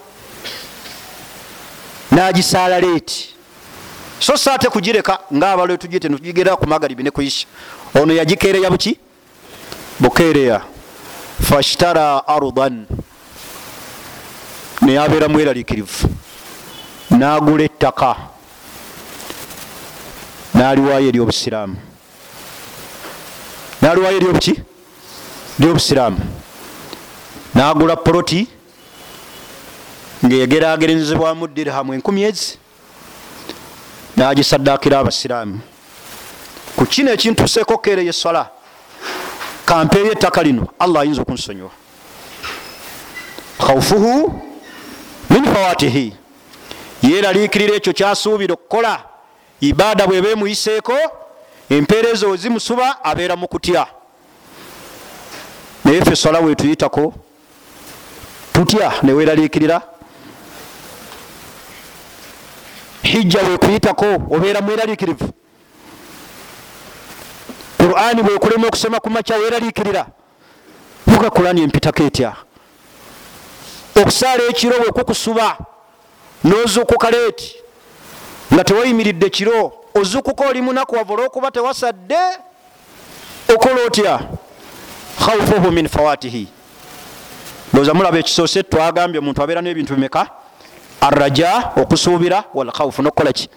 Nagisaala 2.10 2.80
leeti. 2.80 3.34
So 4.20 4.36
saate 4.36 4.68
kugireka 4.68 5.18
ngaabalo 5.34 5.76
tugite 5.76 6.08
netugigera 6.08 6.56
ku 6.56 6.66
magaribi 6.66 7.02
ne 7.02 7.10
kuisha 7.10 7.46
ono 7.94 8.14
yagikeereya 8.14 8.70
buki? 8.70 8.98
Bukeereya. 10.00 10.62
Fashtara 11.42 12.28
ardan. 12.28 12.86
Neyabeera 14.82 15.28
mweraliikirivu. 15.28 16.08
Nagula 17.10 17.64
ettaka. 17.64 18.16
Naliwayo 20.54 21.08
eri 21.08 21.20
obusiraamu 21.20 21.76
naliwayo 23.86 24.16
eri 24.16 24.26
obuki? 24.26 24.54
Ryobusiraamu 25.60 26.18
nagula 27.54 27.96
poloti 27.96 28.48
ngaegeragerezebwamu 30.24 31.46
dirhamu 31.48 31.94
enkumi 31.94 32.22
ezi 32.22 32.58
nagisadakira 34.16 34.98
abasiraamu. 34.98 35.60
Ku 36.76 36.86
kino 36.86 37.12
ekintuseeko 37.12 37.78
kereye 37.78 38.12
sola 38.12 38.50
kampeeyo 39.66 40.12
ettaka 40.12 40.42
lino 40.42 40.66
allah 40.78 41.02
ayinza 41.02 41.22
okunsonyiwa. 41.22 41.70
Khaufuhu 43.58 44.42
min 45.30 45.44
fawatihi 45.44 46.12
yeraliikirira 47.02 47.74
ekyo 47.74 47.92
kyasuubira 47.92 48.54
okukola 48.54 49.02
ibaada 49.60 50.06
bweba 50.06 50.28
emuyiseeko 50.28 51.25
empeera 51.70 52.08
ezo 52.10 52.36
zimusuba 52.36 53.04
abeera 53.04 53.36
mu 53.36 53.48
kutya. 53.48 53.86
Naye 55.84 56.04
fe 56.04 56.16
sola 56.16 56.40
wetuyitako 56.40 57.14
tutya 58.52 58.92
neweraliikirira 59.02 59.82
hijja 63.02 63.40
wekuyitako 63.42 64.06
obeera 64.30 64.60
mweraliikirivu 64.60 65.32
qurani 67.76 68.22
bwekulema 68.22 68.66
okusoma 68.66 69.00
ku 69.00 69.10
makya 69.10 69.36
weraliikirira 69.36 70.06
buga 71.06 71.30
qurani 71.30 71.62
empitako 71.62 72.02
etya? 72.02 72.36
Okusaala 74.00 74.42
ekiro 74.50 74.78
bwekukusuba 74.78 75.58
nozukuka 76.44 77.10
leeti 77.10 77.56
nga 78.54 78.64
tewayimiridde 78.64 79.30
kiro 79.30 79.72
ozukuka 80.00 80.48
oli 80.48 80.62
munakuwavu 80.62 81.12
olwokuba 81.12 81.50
tewasadde 81.50 82.18
okola 83.54 83.80
otya? 83.86 84.20
Khaufuhu 85.18 85.72
min 85.72 85.88
fawatihi. 85.88 86.48
Ndoza 87.72 87.94
mulaba 87.94 88.18
ekisoose 88.18 88.62
twagambye 88.62 89.18
omuntu 89.18 89.42
abeera 89.42 89.62
nebintu 89.62 89.94
bimeka? 89.94 90.28
Arraja 91.00 91.72
okusuubira 91.76 92.44
walkhaufu 92.54 93.02
nokukolaki 93.02 93.48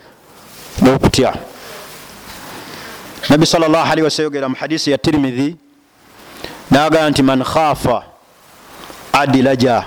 nokutya. 0.82 1.34
Nabbi 3.30 3.46
sal 3.46 3.62
llah 3.62 3.92
alihi 3.92 4.04
wasallam 4.04 4.26
yogera 4.26 4.50
mu 4.50 4.56
hadisi 4.56 4.92
ya 4.92 4.98
tirmidhi 4.98 5.56
nagaa 6.72 7.10
nti 7.10 7.24
man 7.24 7.44
khafa 7.44 8.04
adilaja 9.14 9.84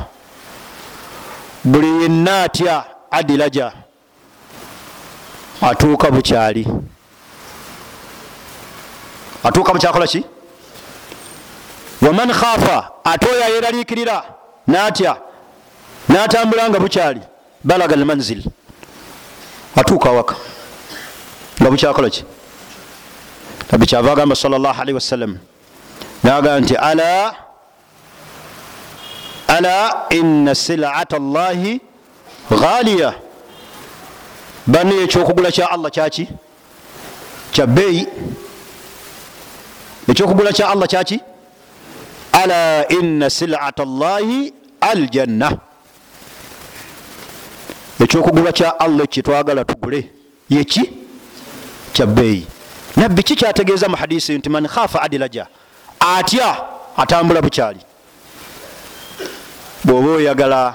buli 1.65 2.03
yenna 2.03 2.43
atya 2.43 2.85
adilaja 3.11 3.73
atuuka 5.63 6.11
bukyali. 6.11 6.67
Atuuka 9.45 9.73
bukyakola 9.73 10.07
ki? 10.07 10.25
Waman 12.03 12.31
khafa 12.33 12.91
ate 13.05 13.27
oyo 13.27 13.45
ayeraliikirira 13.45 14.25
natya 14.67 15.17
natambula 16.09 16.69
nga 16.71 16.79
bukyali 16.79 17.21
balaga 17.65 17.95
almanzil. 17.95 18.43
Atuuka 19.77 20.11
awaka. 20.11 20.35
Nga 21.61 21.71
bukyakola 21.71 22.11
ki? 22.11 22.25
Nabi 23.73 23.87
kyava 23.87 24.13
agamba 24.13 24.35
salllah 24.37 24.77
alaihi 24.81 24.95
wasallam 24.95 25.39
nagamba 26.23 26.61
nti 26.61 26.77
ala 26.77 27.35
ala 29.49 30.07
ina 30.11 30.55
silata 30.55 31.19
llahi 31.19 31.81
ghaliya 32.51 33.15
bane 34.67 35.03
ekyokugula 35.03 35.51
kya 35.51 35.71
allah 35.71 35.91
kyaki? 35.91 36.29
Kyabeeyi 37.53 38.07
ekyokugula 40.09 40.53
kya 40.53 40.69
allah 40.69 40.89
kyaki? 40.89 41.21
Ala 42.33 42.89
ina 42.89 43.31
silata 43.31 43.85
llahi 43.85 44.53
aljanna. 44.81 45.59
Ekyokugula 48.01 48.53
kya 48.53 48.81
allah 48.81 49.07
kyetwagala 49.07 49.65
tugule. 49.65 50.11
Yeki 50.51 50.91
kyabeeyi 51.93 52.47
nabbi 52.97 53.23
kikyategeeza 53.23 53.89
mu 53.89 53.97
hadisi 53.97 54.39
nti 54.39 54.49
man 54.49 54.69
khafa 54.69 55.03
adilaja 55.03 55.47
atya 56.01 56.57
atambula 56.97 57.43
bukyali. 57.43 57.81
Bwoba 59.85 60.11
oyagala 60.11 60.75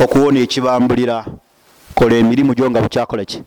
okuwona 0.00 0.40
ekibambulira 0.40 1.24
kola 1.98 2.16
emirimu 2.16 2.54
gyo 2.54 2.70
nga 2.70 2.80
bukyakola 2.80 3.24
ki? 3.24 3.42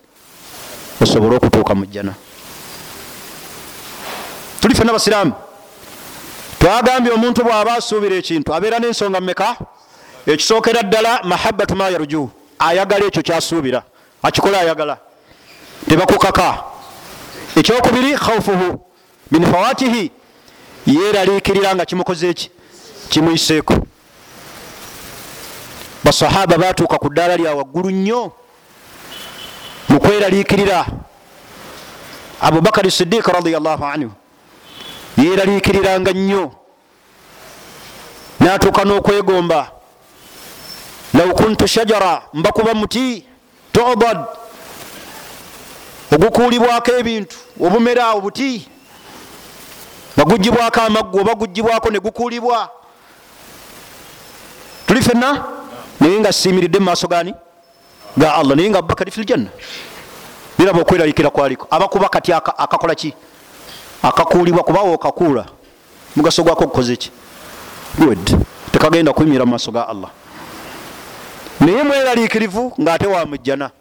Osobole 1.01 1.35
okutuuka 1.35 1.75
mu 1.75 1.85
jjana. 1.85 2.13
Tuli 4.61 4.75
fena 4.75 4.93
basiraamu 4.93 5.33
twagambye 6.59 7.13
omuntu 7.13 7.43
bw'aba 7.43 7.79
asuubira 7.79 8.15
ekintu 8.15 8.53
abeera 8.53 8.79
n'ensonga 8.79 9.19
mumeka 9.21 9.55
ekisookera 10.27 10.83
ddala 10.83 11.23
mahabatu 11.23 11.75
ma 11.75 11.89
yaruju 11.89 12.29
ayagala 12.59 13.05
ekyo 13.05 13.23
kyasuubira. 13.23 13.83
Akikola 14.23 14.59
ayagala. 14.59 14.97
Tebakukaka. 15.89 16.63
Ekyokubiri 17.55 18.17
khaufuhu 18.17 18.79
min 19.31 19.45
fawatihi. 19.45 20.11
Yeraliikirira 20.85 21.75
nga 21.75 21.85
kimukoze 21.85 22.29
eki 22.29 22.51
kimuyiseeko. 23.09 23.75
Basahaba 26.03 26.57
batuuka 26.57 26.97
ku 26.97 27.09
ddaala 27.09 27.37
lya 27.37 27.55
waggulu 27.55 27.89
nnyo 27.91 28.40
mu 29.91 29.99
kweraliikirira. 29.99 30.85
Abubakari 32.41 32.91
sidiika 32.91 33.31
radiallahu 33.31 33.85
anhu 33.85 34.11
yeraliikiriranga 35.17 36.11
nnyo. 36.11 36.51
Natuuka 38.39 38.83
n'okwegomba 38.85 39.71
law 41.13 41.33
kuntu 41.33 41.67
shajara 41.67 42.21
mbakuba 42.33 42.73
muti 42.73 43.25
todad 43.71 44.17
ogukuulibwako 46.11 46.91
ebintu 46.91 47.37
obumera 47.59 48.11
obuti 48.13 48.67
nga 50.15 50.23
gugibwako 50.25 50.81
amaggu 50.81 51.19
oba 51.19 51.35
gugibwako 51.35 51.89
ne 51.89 51.99
gukuulibwa. 51.99 52.69
Tuli 54.87 55.01
fenna 55.01 55.43
naye 55.99 56.19
nga 56.19 56.33
siimiridde 56.33 56.79
mu 56.79 56.85
maaso 56.85 57.07
gani 57.07 57.33
ga 58.17 58.35
allah 58.35 58.55
naye 58.55 58.69
nga 58.69 58.79
abubakari 58.79 59.11
filjanna 59.11 59.49
biraba 60.57 60.81
okweralikira 60.81 61.29
kwaliko. 61.29 61.67
Abakuba 61.69 62.09
kati 62.09 62.33
akakola 62.33 62.95
ki? 62.95 63.13
Akakuulibwa 64.03 64.63
kubawo 64.63 64.93
okakuula. 64.93 65.45
Mugaso 66.15 66.43
gwako 66.43 66.63
okukoze 66.63 66.95
ki? 66.95 67.11
Good. 67.97 68.45
Tekagenda 68.71 69.13
kuyimira 69.13 69.45
mu 69.45 69.51
maaso 69.51 69.71
ga 69.71 69.87
allah. 69.87 70.09
Naye 71.59 71.83
mweralikirivu 71.83 72.73
ngaate 72.81 73.07
wamujjana 73.07 73.71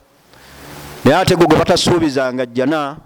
naye 1.05 1.17
ate 1.17 1.37
gwe 1.37 1.47
gwe 1.47 1.59
batasuubizanga 1.59 2.47
jjana 2.47 2.97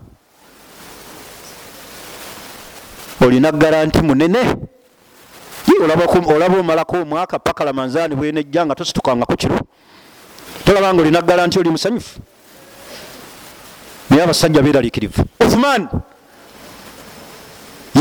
olina 3.20 3.52
garanti 3.52 4.02
munene. 4.02 4.56
Olaba 5.84 6.06
omalako 6.60 6.96
omwaka 7.02 7.38
paka 7.38 7.64
lamanzani 7.64 8.14
bwenejja 8.14 8.66
nga 8.66 8.74
tositukangako 8.74 9.36
kiro 9.36 9.58
tolabanga 10.64 11.02
olina 11.02 11.22
garanti 11.22 11.58
oli 11.58 11.70
musanyufu. 11.70 12.20
Naye 14.10 14.22
abasajja 14.22 14.62
beralikirivu 14.62 15.24
uthman 15.40 15.88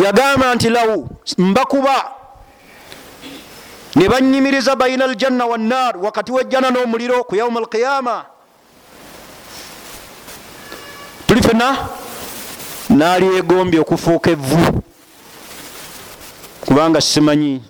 yagamba 0.04 0.56
nti 0.56 0.70
law 0.70 1.08
mbakuba. 1.38 2.12
Ne 3.96 4.10
banyimiriza 4.10 4.76
baina 4.76 5.06
aljanna 5.06 5.46
wannar 5.46 5.98
wakati 5.98 6.32
wejjana 6.32 6.72
n'omuliro 6.72 7.24
ku 7.24 7.36
yauma 7.36 7.60
alqiyama 7.60 8.26
tuli 11.28 11.42
fena 11.42 11.78
nalyegombye 12.90 13.80
okufuuka 13.80 14.32
evvu. 14.32 14.82
Kubanga 16.66 17.02
simanyi. 17.02 17.62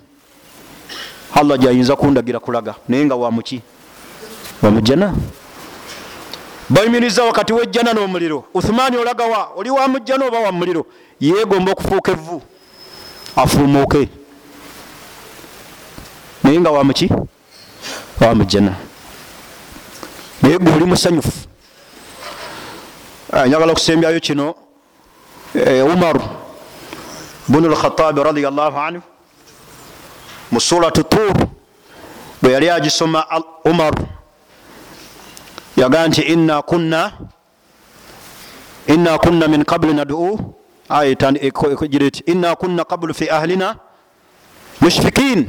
Allah 1.34 1.58
gyayinza 1.58 1.96
kundagira 1.96 2.40
kulaga 2.40 2.74
naye 2.88 3.04
nga 3.04 3.14
wamuki 3.14 3.62
wamujjana 4.62 5.14
bayimiriza 6.68 7.24
wakati 7.24 7.52
wejjana 7.52 7.92
n'omuliro. 7.92 8.44
Uthumani 8.54 8.96
olagawa 8.96 9.50
oli 9.56 9.70
wamujjana 9.70 10.26
oba 10.26 10.38
wamuliro 10.38 10.86
yegomba 11.20 11.72
okufuuka 11.72 12.12
evvu. 12.12 12.42
Afuumuuke. 13.36 14.08
Naye 16.42 16.60
nga 16.60 16.70
wamuki 16.70 17.10
wamujjana 18.20 18.74
naye 20.42 20.58
gwe 20.58 20.72
oli 20.72 20.84
musanyufu. 20.84 21.32
Njagala 23.46 23.72
okusembyayo 23.72 24.20
kino. 24.20 24.54
Umaru 25.92 26.20
bunu 27.48 27.68
lkhatabi 27.68 28.22
radiallahu 28.22 28.78
anhu 28.78 29.02
mu 30.50 30.60
suratu 30.60 31.02
tur 31.02 31.34
bwe 32.42 32.52
yali 32.52 32.70
agisoma 32.70 33.26
umaru 33.64 34.06
yagaa 35.76 36.08
nti 36.08 36.22
inna 36.22 36.62
kunna 36.62 37.12
inna 38.86 39.18
kunna 39.18 39.48
min 39.48 39.64
qabli 39.64 39.94
nadu 39.94 40.38
gira 41.90 42.06
eti 42.06 42.22
inna 42.26 42.56
kunna 42.56 42.84
qablu 42.84 43.14
fi 43.14 43.30
ahlina 43.30 43.76
mushfikin. 44.80 45.48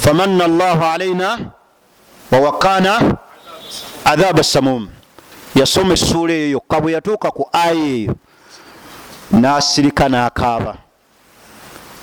Famanna 0.00 0.44
allahu 0.44 0.84
alaina 0.84 1.38
wawakana 2.32 3.18
adhaba 4.04 4.42
samum 4.42 4.88
yasoma 5.54 5.94
essuula 5.94 6.32
eyo 6.32 6.48
yokka 6.50 6.80
bwe 6.80 6.92
yatuuka 6.92 7.30
ku 7.30 7.48
aya 7.52 7.74
eyo 7.74 8.14
nasirika 9.30 10.08
nakaaba 10.08 10.76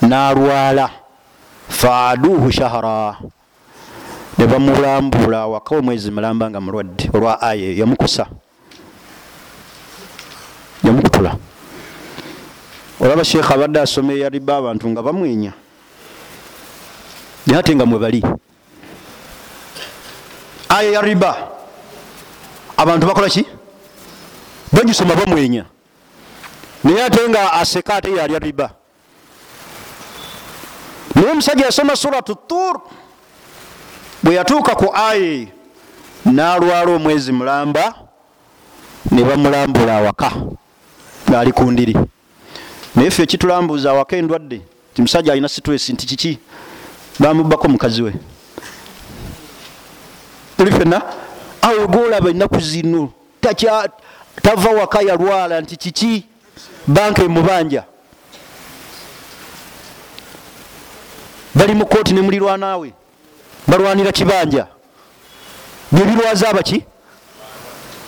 nalwala 0.02 0.90
faaduuhu 1.70 2.52
shahara 2.52 3.18
ne 4.38 4.46
bamulambula 4.48 5.42
awaka 5.42 5.76
omwezi 5.76 6.12
mulamba 6.12 6.50
nga 6.50 6.62
mulwadde 6.62 7.10
olwa 7.14 7.42
aya 7.42 7.64
eyo 7.64 7.78
yamukusa. 7.80 8.28
Yamukutula. 10.84 11.36
Olaba 13.00 13.24
sheekha 13.26 13.54
abadde 13.56 13.80
asoma 13.82 14.14
eyaliba 14.14 14.58
abantu 14.58 14.90
nga 14.90 15.02
bamwenya. 15.02 15.54
Naye 17.48 17.60
ate 17.60 17.76
nga 17.76 17.86
mwebali 17.86 18.24
aya 20.70 20.92
ya 20.92 21.02
riba. 21.02 21.50
Abantu 22.78 23.08
bakola 23.08 23.30
ki? 23.30 23.46
Bagisoma 24.72 25.16
bamwenya. 25.16 25.66
Naye 26.84 27.04
ate 27.04 27.30
nga 27.30 27.54
aseka 27.54 27.96
ate 27.96 28.12
yalya 28.14 28.40
riba. 28.40 28.70
Naye 31.16 31.32
omusajja 31.32 31.66
yasoma 31.66 31.96
suratu 31.96 32.36
tur 32.36 32.82
bwe 34.24 34.36
yatuuka 34.36 34.76
ku 34.76 34.96
aya 34.96 35.48
nalwala 36.26 36.92
omwezi 36.92 37.32
mulamba 37.32 37.94
ne 39.12 39.24
bamulambula 39.24 39.98
awaka 39.98 40.32
ngaali 41.30 41.52
ku 41.52 41.72
ndiri. 41.72 41.96
Naye 42.96 43.12
ffe 43.12 43.24
ekitulambuza 43.24 43.92
awaka 43.92 44.18
endwadde 44.18 44.62
ti 44.94 45.02
musajja 45.02 45.32
alina 45.32 45.50
situesi 45.50 45.94
nti 45.94 46.06
kiki? 46.08 46.40
Bamubako 47.20 47.68
mukazi 47.68 48.02
we. 48.02 48.14
Tuli 50.58 50.72
fenna 50.72 51.02
awo 51.62 51.88
golaba 51.88 52.30
ennaku 52.30 52.60
zino 52.60 53.12
tava 54.42 54.70
waka 54.70 55.02
yalwala 55.02 55.62
nti 55.62 55.76
kiki? 55.78 56.26
Banka 56.88 57.24
emubanja. 57.24 57.84
Bali 61.56 61.74
mu 61.74 61.86
kooti 61.86 62.14
ne 62.14 62.22
mulirwanaawe 62.22 62.94
balwanira 63.68 64.12
kibanja. 64.12 64.68
Byebirwaza 65.92 66.50
abaki 66.50 66.84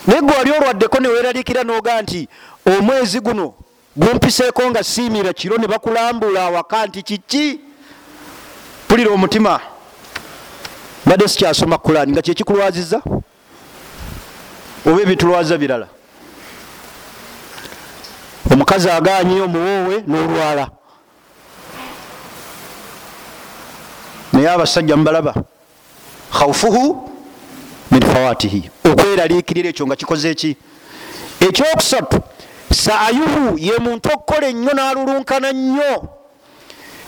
naye 0.06 0.20
gwe 0.20 0.36
wali 0.36 0.50
olwaddeko 0.50 1.00
neweralikira 1.00 1.62
noga 1.64 2.02
nti 2.02 2.28
omwezi 2.66 3.20
guno 3.20 3.54
gumpiseeko 3.96 4.70
nga 4.70 4.84
siimira 4.84 5.32
kiro 5.32 5.56
ne 5.58 5.66
bakulambula 5.66 6.44
awaka 6.44 6.86
nti 6.86 7.02
kiki? 7.02 7.60
Pulira 8.88 9.10
omutima. 9.10 9.60
Mbadde 11.06 11.28
sikyasoma 11.28 11.78
kulani 11.78 12.12
nga 12.12 12.22
kyekikulwaziza 12.22 13.02
oba 14.86 15.02
ebitulwaza 15.02 15.58
birala? 15.58 15.88
Omukazi 18.52 18.90
aganye 18.90 19.40
omuwoowe 19.40 20.04
n'olwala 20.06 20.68
naye 24.40 24.54
abasajja 24.54 24.96
mubalaba 24.96 25.34
khaufuhu 26.32 27.10
min 27.90 28.02
fawatihi. 28.02 28.70
Okweraliikirira 28.84 29.68
ekyo 29.68 29.86
nga 29.86 29.96
kikoze 29.96 30.30
eki 30.30 30.56
ekyokusatu 31.40 32.20
saayuhu 32.72 33.58
ye 33.58 33.78
muntu 33.78 34.08
okukola 34.12 34.46
ennyo 34.48 34.72
n'alulunkana 34.72 35.52
nnyo. 35.52 36.08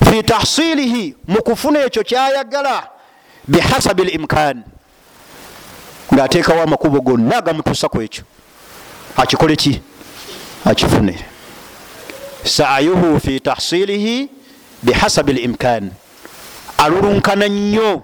Fi 0.05 0.23
tahsilihi 0.23 1.15
mu 1.29 1.43
kufuna 1.43 1.85
ekyo 1.85 2.03
kyayagala 2.05 2.89
bihasabi 3.49 4.05
limkan 4.05 4.63
ngaateekawo 6.13 6.63
amakubo 6.63 7.01
gonna 7.01 7.37
agamutuusa 7.37 7.89
ku 7.89 8.03
ekyo. 8.03 8.25
Akikole 9.17 9.57
ki? 9.57 9.81
Akifune. 10.65 11.17
Saayuhu 12.45 13.21
fi 13.21 13.41
tahsilihi 13.41 14.29
bihasabi 14.83 15.33
limkan 15.33 15.93
alulunkana 16.79 17.49
nnyo 17.49 18.03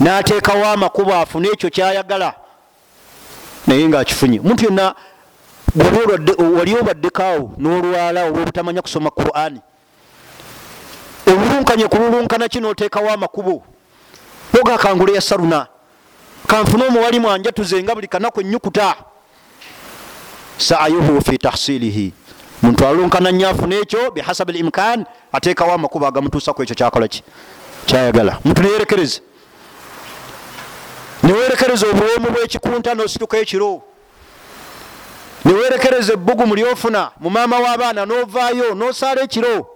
n'ateekawo 0.00 0.64
amakubo 0.66 1.14
afune 1.14 1.48
ekyo 1.48 1.70
kyayagala 1.70 2.34
naye 3.66 3.88
ngaakifunye 3.88 4.40
muntu 4.40 4.64
yonna 4.64 4.94
wali 6.58 6.74
obaddekaawo 6.76 7.52
n'olwala 7.58 8.24
olwobutamanya 8.24 8.82
kusoma 8.82 9.10
qurani 9.10 9.60
olulunkanye 11.26 11.88
kululunkana 11.88 12.48
ki 12.48 12.60
nooteekawo 12.60 13.10
amakubo? 13.10 13.62
Ogakangula 14.60 15.12
yasaruna 15.12 15.66
kanfune 16.46 16.84
omuwali 16.84 17.20
mwanjatuze 17.20 17.82
nga 17.82 17.94
buli 17.94 18.08
kanaku 18.08 18.40
enyukuta 18.40 18.94
saayuhu 20.58 21.22
fi 21.22 21.38
tahsilihi 21.38 22.12
muntu 22.62 22.86
alulunkana 22.86 23.30
nnyo 23.30 23.48
afune 23.48 23.76
ekyo 23.76 24.10
bihasabi 24.10 24.52
limkan 24.52 25.06
ateekawo 25.32 25.72
amakubo 25.72 26.06
agamutuusaku 26.06 26.62
ekyo 26.62 26.74
kyakolaki 26.74 27.22
kyayagala. 27.86 28.38
Muntu 28.44 28.62
neyerekereze 28.62 29.20
newerekereza 31.22 31.86
obuwoomu 31.86 32.30
bwekikunta 32.30 32.94
nosituka 32.94 33.38
ekiro. 33.38 33.82
Newerekereza 35.44 36.12
ebbugumu 36.12 36.54
lyofuna 36.54 37.10
mu 37.20 37.30
maama 37.30 37.58
w'abaana 37.58 38.06
novaayo 38.06 38.74
nosaala 38.74 39.22
ekiro. 39.22 39.66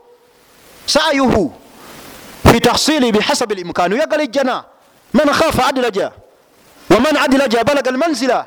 Sayuhu 0.87 1.53
fi 2.53 2.61
tahsili 2.61 3.12
bihasabi 3.12 3.55
limkan 3.55 3.93
oyagala 3.93 4.22
ejjana. 4.22 4.64
Man 5.12 5.28
khafa 5.28 5.66
adlaja 5.66 6.12
waman 6.91 7.16
adlaja 7.16 7.64
balaga 7.64 7.91
almanzila. 7.91 8.47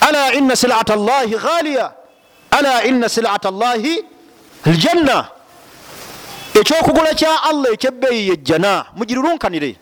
Ala 0.00 0.32
ina 0.34 0.56
silata 0.56 0.96
llahi 0.96 1.36
ghaliya 1.36 1.92
ala 2.51 2.83
ina 2.83 3.09
silata 3.09 3.51
llahi 3.51 4.03
aljanna 4.65 5.27
ekyokugula 6.59 7.13
kya 7.13 7.43
allah 7.49 7.73
ekyebbeeyi 7.73 8.29
yejjana 8.29 8.85
mugirulunkanire 8.95 9.75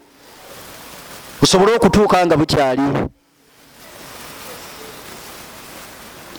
osobole 1.43 1.75
okutuuka 1.75 2.25
nga 2.25 2.37
bukyali 2.37 2.87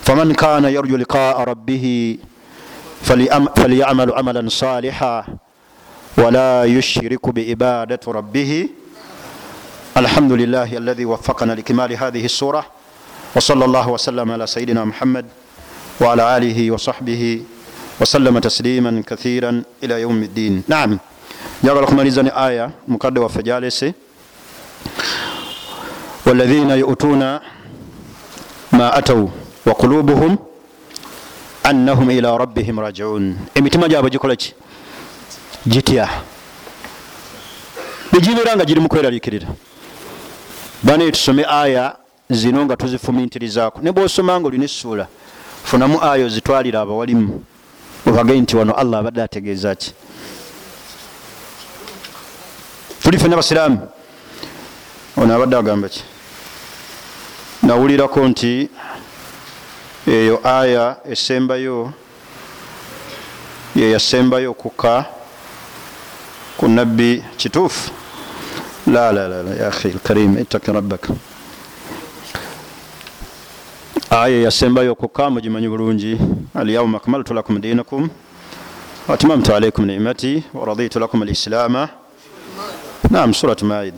faman 0.02 0.34
kana 0.34 0.68
yarju 0.70 0.96
liqaa 0.96 1.44
rabbihi 1.44 2.20
falyamalu 3.54 4.12
amalan 4.14 4.48
saliha 4.50 5.24
wala 6.16 6.64
yushriku 6.64 7.32
biibadati 7.32 8.12
rabbihi 8.12 8.60
الحمد 9.94 10.32
لله 10.32 10.74
الذي 10.82 11.04
وفقنا 11.06 11.52
لكمال 11.54 11.92
هذه 11.94 12.24
السورة 12.24 12.66
وصلى 13.36 13.64
الله 13.64 13.88
وسلم 13.88 14.26
على 14.30 14.46
سيدنا 14.46 14.84
محمد 14.84 15.26
وعلى 16.00 16.36
آله 16.36 16.70
وصحبه 16.70 17.42
وسلم 18.00 18.38
تسليما 18.38 19.02
كثيرا 19.06 19.62
إلى 19.82 20.00
يوم 20.00 20.22
الدين 20.22 20.62
نعم 20.68 20.98
جاء 21.64 21.80
لكم 21.82 21.96
ماليزاني 21.96 22.30
آية 22.48 22.70
مقدة 22.88 23.20
وفجالسي 23.20 23.92
والذين 26.26 26.70
يؤتون 26.70 27.18
ما 28.72 28.98
أتوا 28.98 29.28
وقلوبهم 29.66 30.38
أنهم 31.70 32.10
إلى 32.10 32.36
ربهم 32.36 32.80
راجعون 32.80 33.36
emitima 33.54 33.88
gyabwe 33.88 34.10
gikolaki 34.10 34.54
gitya 35.68 36.08
negibeera 38.12 38.56
nga 38.56 38.64
giri 38.64 38.80
mukweraliikirira 38.80 39.48
banaye 40.82 41.10
tusome 41.12 41.44
aya 41.48 41.96
zino 42.30 42.64
nga 42.64 42.76
tuzifumintirizaako 42.76 43.80
ne 43.82 43.92
bwosoma 43.92 44.40
nga 44.40 44.48
olina 44.48 44.64
essuula 44.64 45.06
funamu 45.63 46.03
aya 46.03 46.25
ozitwalira 46.25 46.81
abawalimu 46.81 47.43
obagei 48.07 48.41
nti 48.41 48.55
wano 48.57 48.73
allah 48.73 48.99
abadde 48.99 49.21
ategeeza 49.23 49.75
ki? 49.75 49.93
Tuli 53.03 53.17
fena 53.17 53.35
basiraamu. 53.35 53.87
Ono 55.17 55.35
abadde 55.35 55.55
agamba 55.55 55.89
ki? 55.89 56.03
Nawulirako 57.63 58.27
nti 58.27 58.69
eyo 60.07 60.39
aya 60.43 60.97
esembayo 61.09 61.93
yeyasembayo 63.75 64.51
okukka 64.51 65.05
ku 66.57 66.67
nabbi 66.67 67.23
kituufu. 67.37 67.91
Lalalala 68.87 69.55
yahi 69.55 69.87
lkarim 69.89 70.37
ittaki 70.37 70.71
rabbaka 70.71 71.13
aya 74.09 74.37
eyasembayo 74.37 74.91
okukka 74.91 75.29
mugimanyi 75.29 75.69
bulungi. 75.69 76.17
Alyauma 76.55 76.97
akmaltu 76.97 77.33
lakum 77.33 77.61
dinakum 77.61 78.09
watimamtu 79.07 79.55
alaikum 79.55 79.85
nimati 79.85 80.43
waraditu 80.53 80.99
lakum 80.99 81.21
alislaama. 81.21 81.89
Nam 83.09 83.33
surat 83.33 83.61
maid 83.63 83.93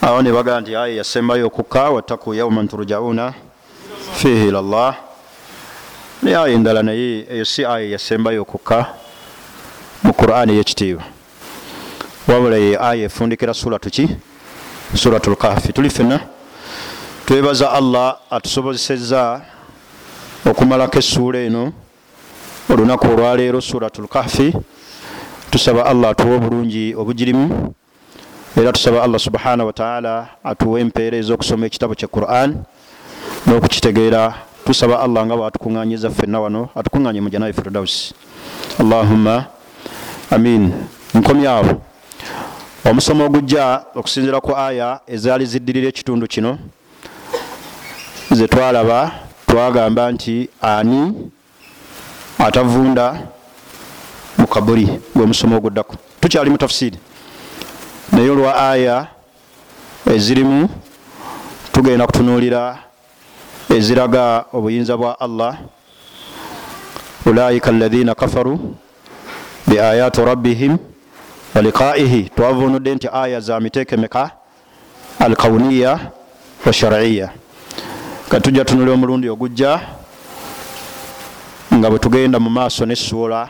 awo 0.00 0.22
nebagaa 0.22 0.60
nti 0.60 0.76
aya 0.76 0.94
yasembayo 0.94 1.46
okukka 1.46 1.90
wattaku 1.90 2.34
yauman 2.34 2.68
turjauna 2.68 3.34
fihi 4.14 4.48
ila 4.48 4.62
llah 4.62 4.94
naye 6.22 6.36
aya 6.36 6.48
endala 6.48 6.82
naye 6.82 7.26
eyo 7.30 7.44
si 7.44 7.64
aya 7.64 7.88
yasembayo 7.88 8.42
okukka 8.42 8.86
mu 10.02 10.12
qurani 10.12 10.52
eyekitiibwa 10.52 11.04
wabula 12.28 12.56
ye 12.56 12.78
aya 12.80 13.04
efundikira 13.04 13.54
suratu 13.54 13.90
ki? 13.90 14.08
Suratu 14.94 15.30
lkafi 15.30 15.72
tuli 15.72 15.90
fena 15.90 16.20
twebaza 17.26 17.72
allah 17.72 18.18
atusobozeseza 18.30 19.40
okumalako 20.46 20.98
essuula 20.98 21.38
eno. 21.38 21.72
Olunaku 22.70 23.06
olwaleero 23.06 23.60
suratu 23.60 24.02
lkafi 24.02 24.54
tusaba 25.50 25.86
allah 25.86 26.10
atuwa 26.10 26.36
obulungi 26.36 26.94
obugirimu 26.94 27.74
era 28.56 28.72
tusaba 28.72 29.02
allah 29.02 29.20
subhanahu 29.20 29.66
wataala 29.66 30.28
atuwa 30.44 30.80
empeera 30.80 31.16
ez'okusoma 31.18 31.66
ekitabo 31.66 31.94
kya 31.94 32.08
quran 32.08 32.64
n'okukitegeera. 33.46 34.34
Tusaba 34.64 35.00
allah 35.02 35.26
nga 35.26 35.36
bwatukuŋŋanyiza 35.36 36.10
ffenna 36.10 36.40
wano 36.40 36.70
atukuŋŋanye 36.74 37.20
mu 37.20 37.30
janayi 37.30 37.52
firdausi 37.52 38.14
allahumma 38.78 39.50
amin. 40.30 40.72
Nkomyawo 41.14 41.82
omusomo 42.86 43.26
ogujja 43.26 43.84
okusinzira 43.94 44.40
ku 44.40 44.54
aya 44.56 45.00
ezaali 45.06 45.46
ziddirira 45.46 45.88
ekitundu 45.88 46.26
kino 46.26 46.58
zetwalaba 48.30 49.12
twagamba 49.46 50.12
nti 50.12 50.48
ani 50.62 51.30
atavunda 52.38 53.18
mu 54.38 54.46
kabuli 54.46 55.00
gwemusomo 55.14 55.56
oguddako? 55.56 55.94
Tukyali 56.20 56.50
mu 56.50 56.58
tafsiri 56.58 56.98
naye 58.12 58.30
olwa 58.30 58.70
aya 58.70 59.06
ezirimu 60.14 60.68
tugenda 61.72 62.06
kutunuulira 62.06 62.78
eziraga 63.70 64.44
obuyinza 64.52 64.96
bwa 64.96 65.20
allah. 65.20 65.58
Ulaika 67.26 67.70
alaina 67.70 68.14
kafaru 68.14 68.74
biayati 69.66 70.20
rabbihim 70.24 70.76
waliqaihi 71.54 72.22
twavunudde 72.36 72.94
nti 72.94 73.08
aya 73.12 73.40
za 73.40 73.60
miteekemeka 73.60 74.30
alkauniya 75.18 75.98
wa 76.66 76.72
sharaiya 76.72 77.30
katujja 78.32 78.64
tunulira 78.64 78.92
omulundi 78.92 79.28
ogujja 79.28 79.80
nga 81.74 81.90
bwe 81.90 81.98
tugenda 81.98 82.40
mu 82.40 82.50
maaso 82.50 82.86
nessuula 82.86 83.48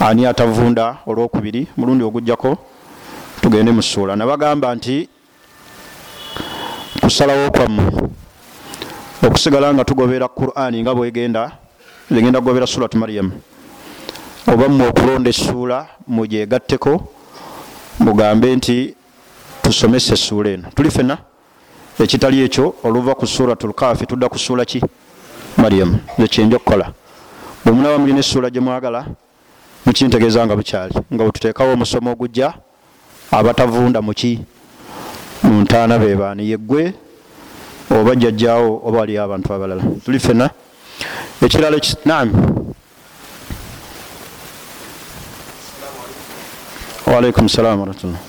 ani 0.00 0.26
atavunda 0.26 0.98
olwokubiri 1.06 1.66
mulundi 1.76 2.04
ogujjako 2.04 2.56
tugende 3.42 3.72
mu 3.72 3.82
ssuula. 3.82 4.16
Nabagamba 4.16 4.74
nti 4.74 5.08
kusalawo 7.00 7.50
kwammwe 7.50 7.92
okusigala 9.26 9.74
nga 9.74 9.84
tugobera 9.84 10.28
qurani 10.28 10.82
nga 10.82 10.94
bwegenda 10.94 11.50
egenda 12.10 12.38
kugobera 12.40 12.66
surat 12.66 12.94
maryamu 12.94 13.32
oba 14.46 14.68
mmwe 14.68 14.88
okulonda 14.88 15.30
essuula 15.30 15.86
mugyegatteko 16.06 17.10
mugambe 17.98 18.56
nti 18.56 18.94
tusomese 19.62 20.14
essuula 20.14 20.50
eno. 20.50 20.70
Tuli 20.74 20.90
fena 20.90 21.18
ekitali 21.98 22.42
ekyo 22.44 22.74
oluva 22.84 23.14
ku 23.14 23.26
suratu 23.26 23.68
lkafi 23.68 24.06
tudda 24.06 24.28
ku 24.28 24.38
suula 24.38 24.64
ki? 24.64 24.82
Maryamu 25.56 25.98
ekyenja 26.18 26.56
okukola 26.56 26.92
bwemunaba 27.64 27.98
mulina 27.98 28.20
essuula 28.20 28.50
gyemwagala 28.50 29.06
mukintegeeza 29.86 30.46
nga 30.46 30.56
bukyali 30.56 30.94
nga 31.12 31.22
bwetuteekawo 31.24 31.72
omusomo 31.72 32.12
ogujja 32.12 32.54
abatavunda 33.30 34.02
muki 34.02 34.38
mu 35.42 35.62
ntaana 35.62 35.98
bebaani 35.98 36.50
yeggwe 36.50 36.94
oba 37.90 38.14
jjajjaawo 38.14 38.82
oba 38.86 38.98
waliyo 38.98 39.22
abantu 39.24 39.54
abalala. 39.54 39.82
Tuli 40.04 40.18
fena 40.18 40.50
ekirala 41.42 41.78
nam 42.04 42.28
waalaikum 47.06 47.48
salamu 47.48 47.82
warahmatullah 47.82 48.27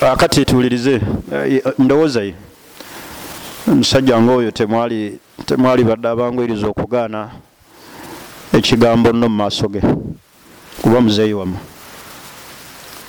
akati 0.00 0.44
tuwulirize 0.44 1.00
ndowooza 1.78 2.22
ye. 2.22 2.34
Omusajja 3.68 4.20
ngaoyo 4.20 4.50
temwali 4.50 5.84
badde 5.84 6.08
abangwiriza 6.08 6.66
okugaana 6.66 7.30
ekigambo 8.52 9.12
nno 9.12 9.28
mu 9.28 9.36
maaso 9.36 9.68
ge 9.68 9.80
kuba 10.82 11.00
muzeeyi 11.00 11.34
wamu 11.34 11.58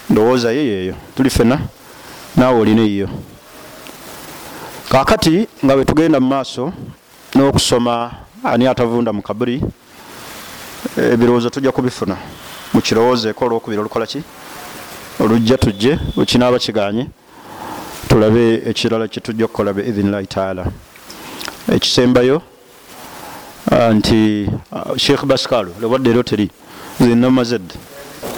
ndowooza 0.09 0.51
ye 0.51 0.65
yeeyo 0.65 0.95
tuli 1.15 1.29
fena 1.29 1.59
naawe 2.35 2.59
olina 2.59 2.81
eyiyo. 2.81 3.09
Kakati 4.89 5.47
nga 5.65 5.75
bwe 5.75 5.85
tugenda 5.85 6.19
mu 6.19 6.27
maaso 6.27 6.73
n'okusoma 7.35 8.11
ani 8.43 8.67
atavunda 8.67 9.13
mu 9.13 9.21
kaburi 9.21 9.61
ebirowoozo 10.97 11.49
tujja 11.49 11.71
kubifuna. 11.71 12.17
Mukirowoozeeko 12.73 13.45
olwokubiri 13.45 13.79
olukola 13.79 14.05
ki 14.05 14.23
olujja 15.19 15.57
tujje 15.57 15.99
wekinaaba 16.17 16.59
kiganye 16.59 17.07
tulabe 18.09 18.61
ekirala 18.65 19.07
kyetujja 19.07 19.45
okukola 19.45 19.73
beidhinillahi 19.73 20.27
taala. 20.27 20.65
Ekisembayo 21.71 22.41
nti 23.93 24.49
sheikh 24.97 25.25
baskalo 25.25 25.71
lewadde 25.81 26.09
ero 26.09 26.23
teri 26.23 26.49
zinamazed 26.99 27.61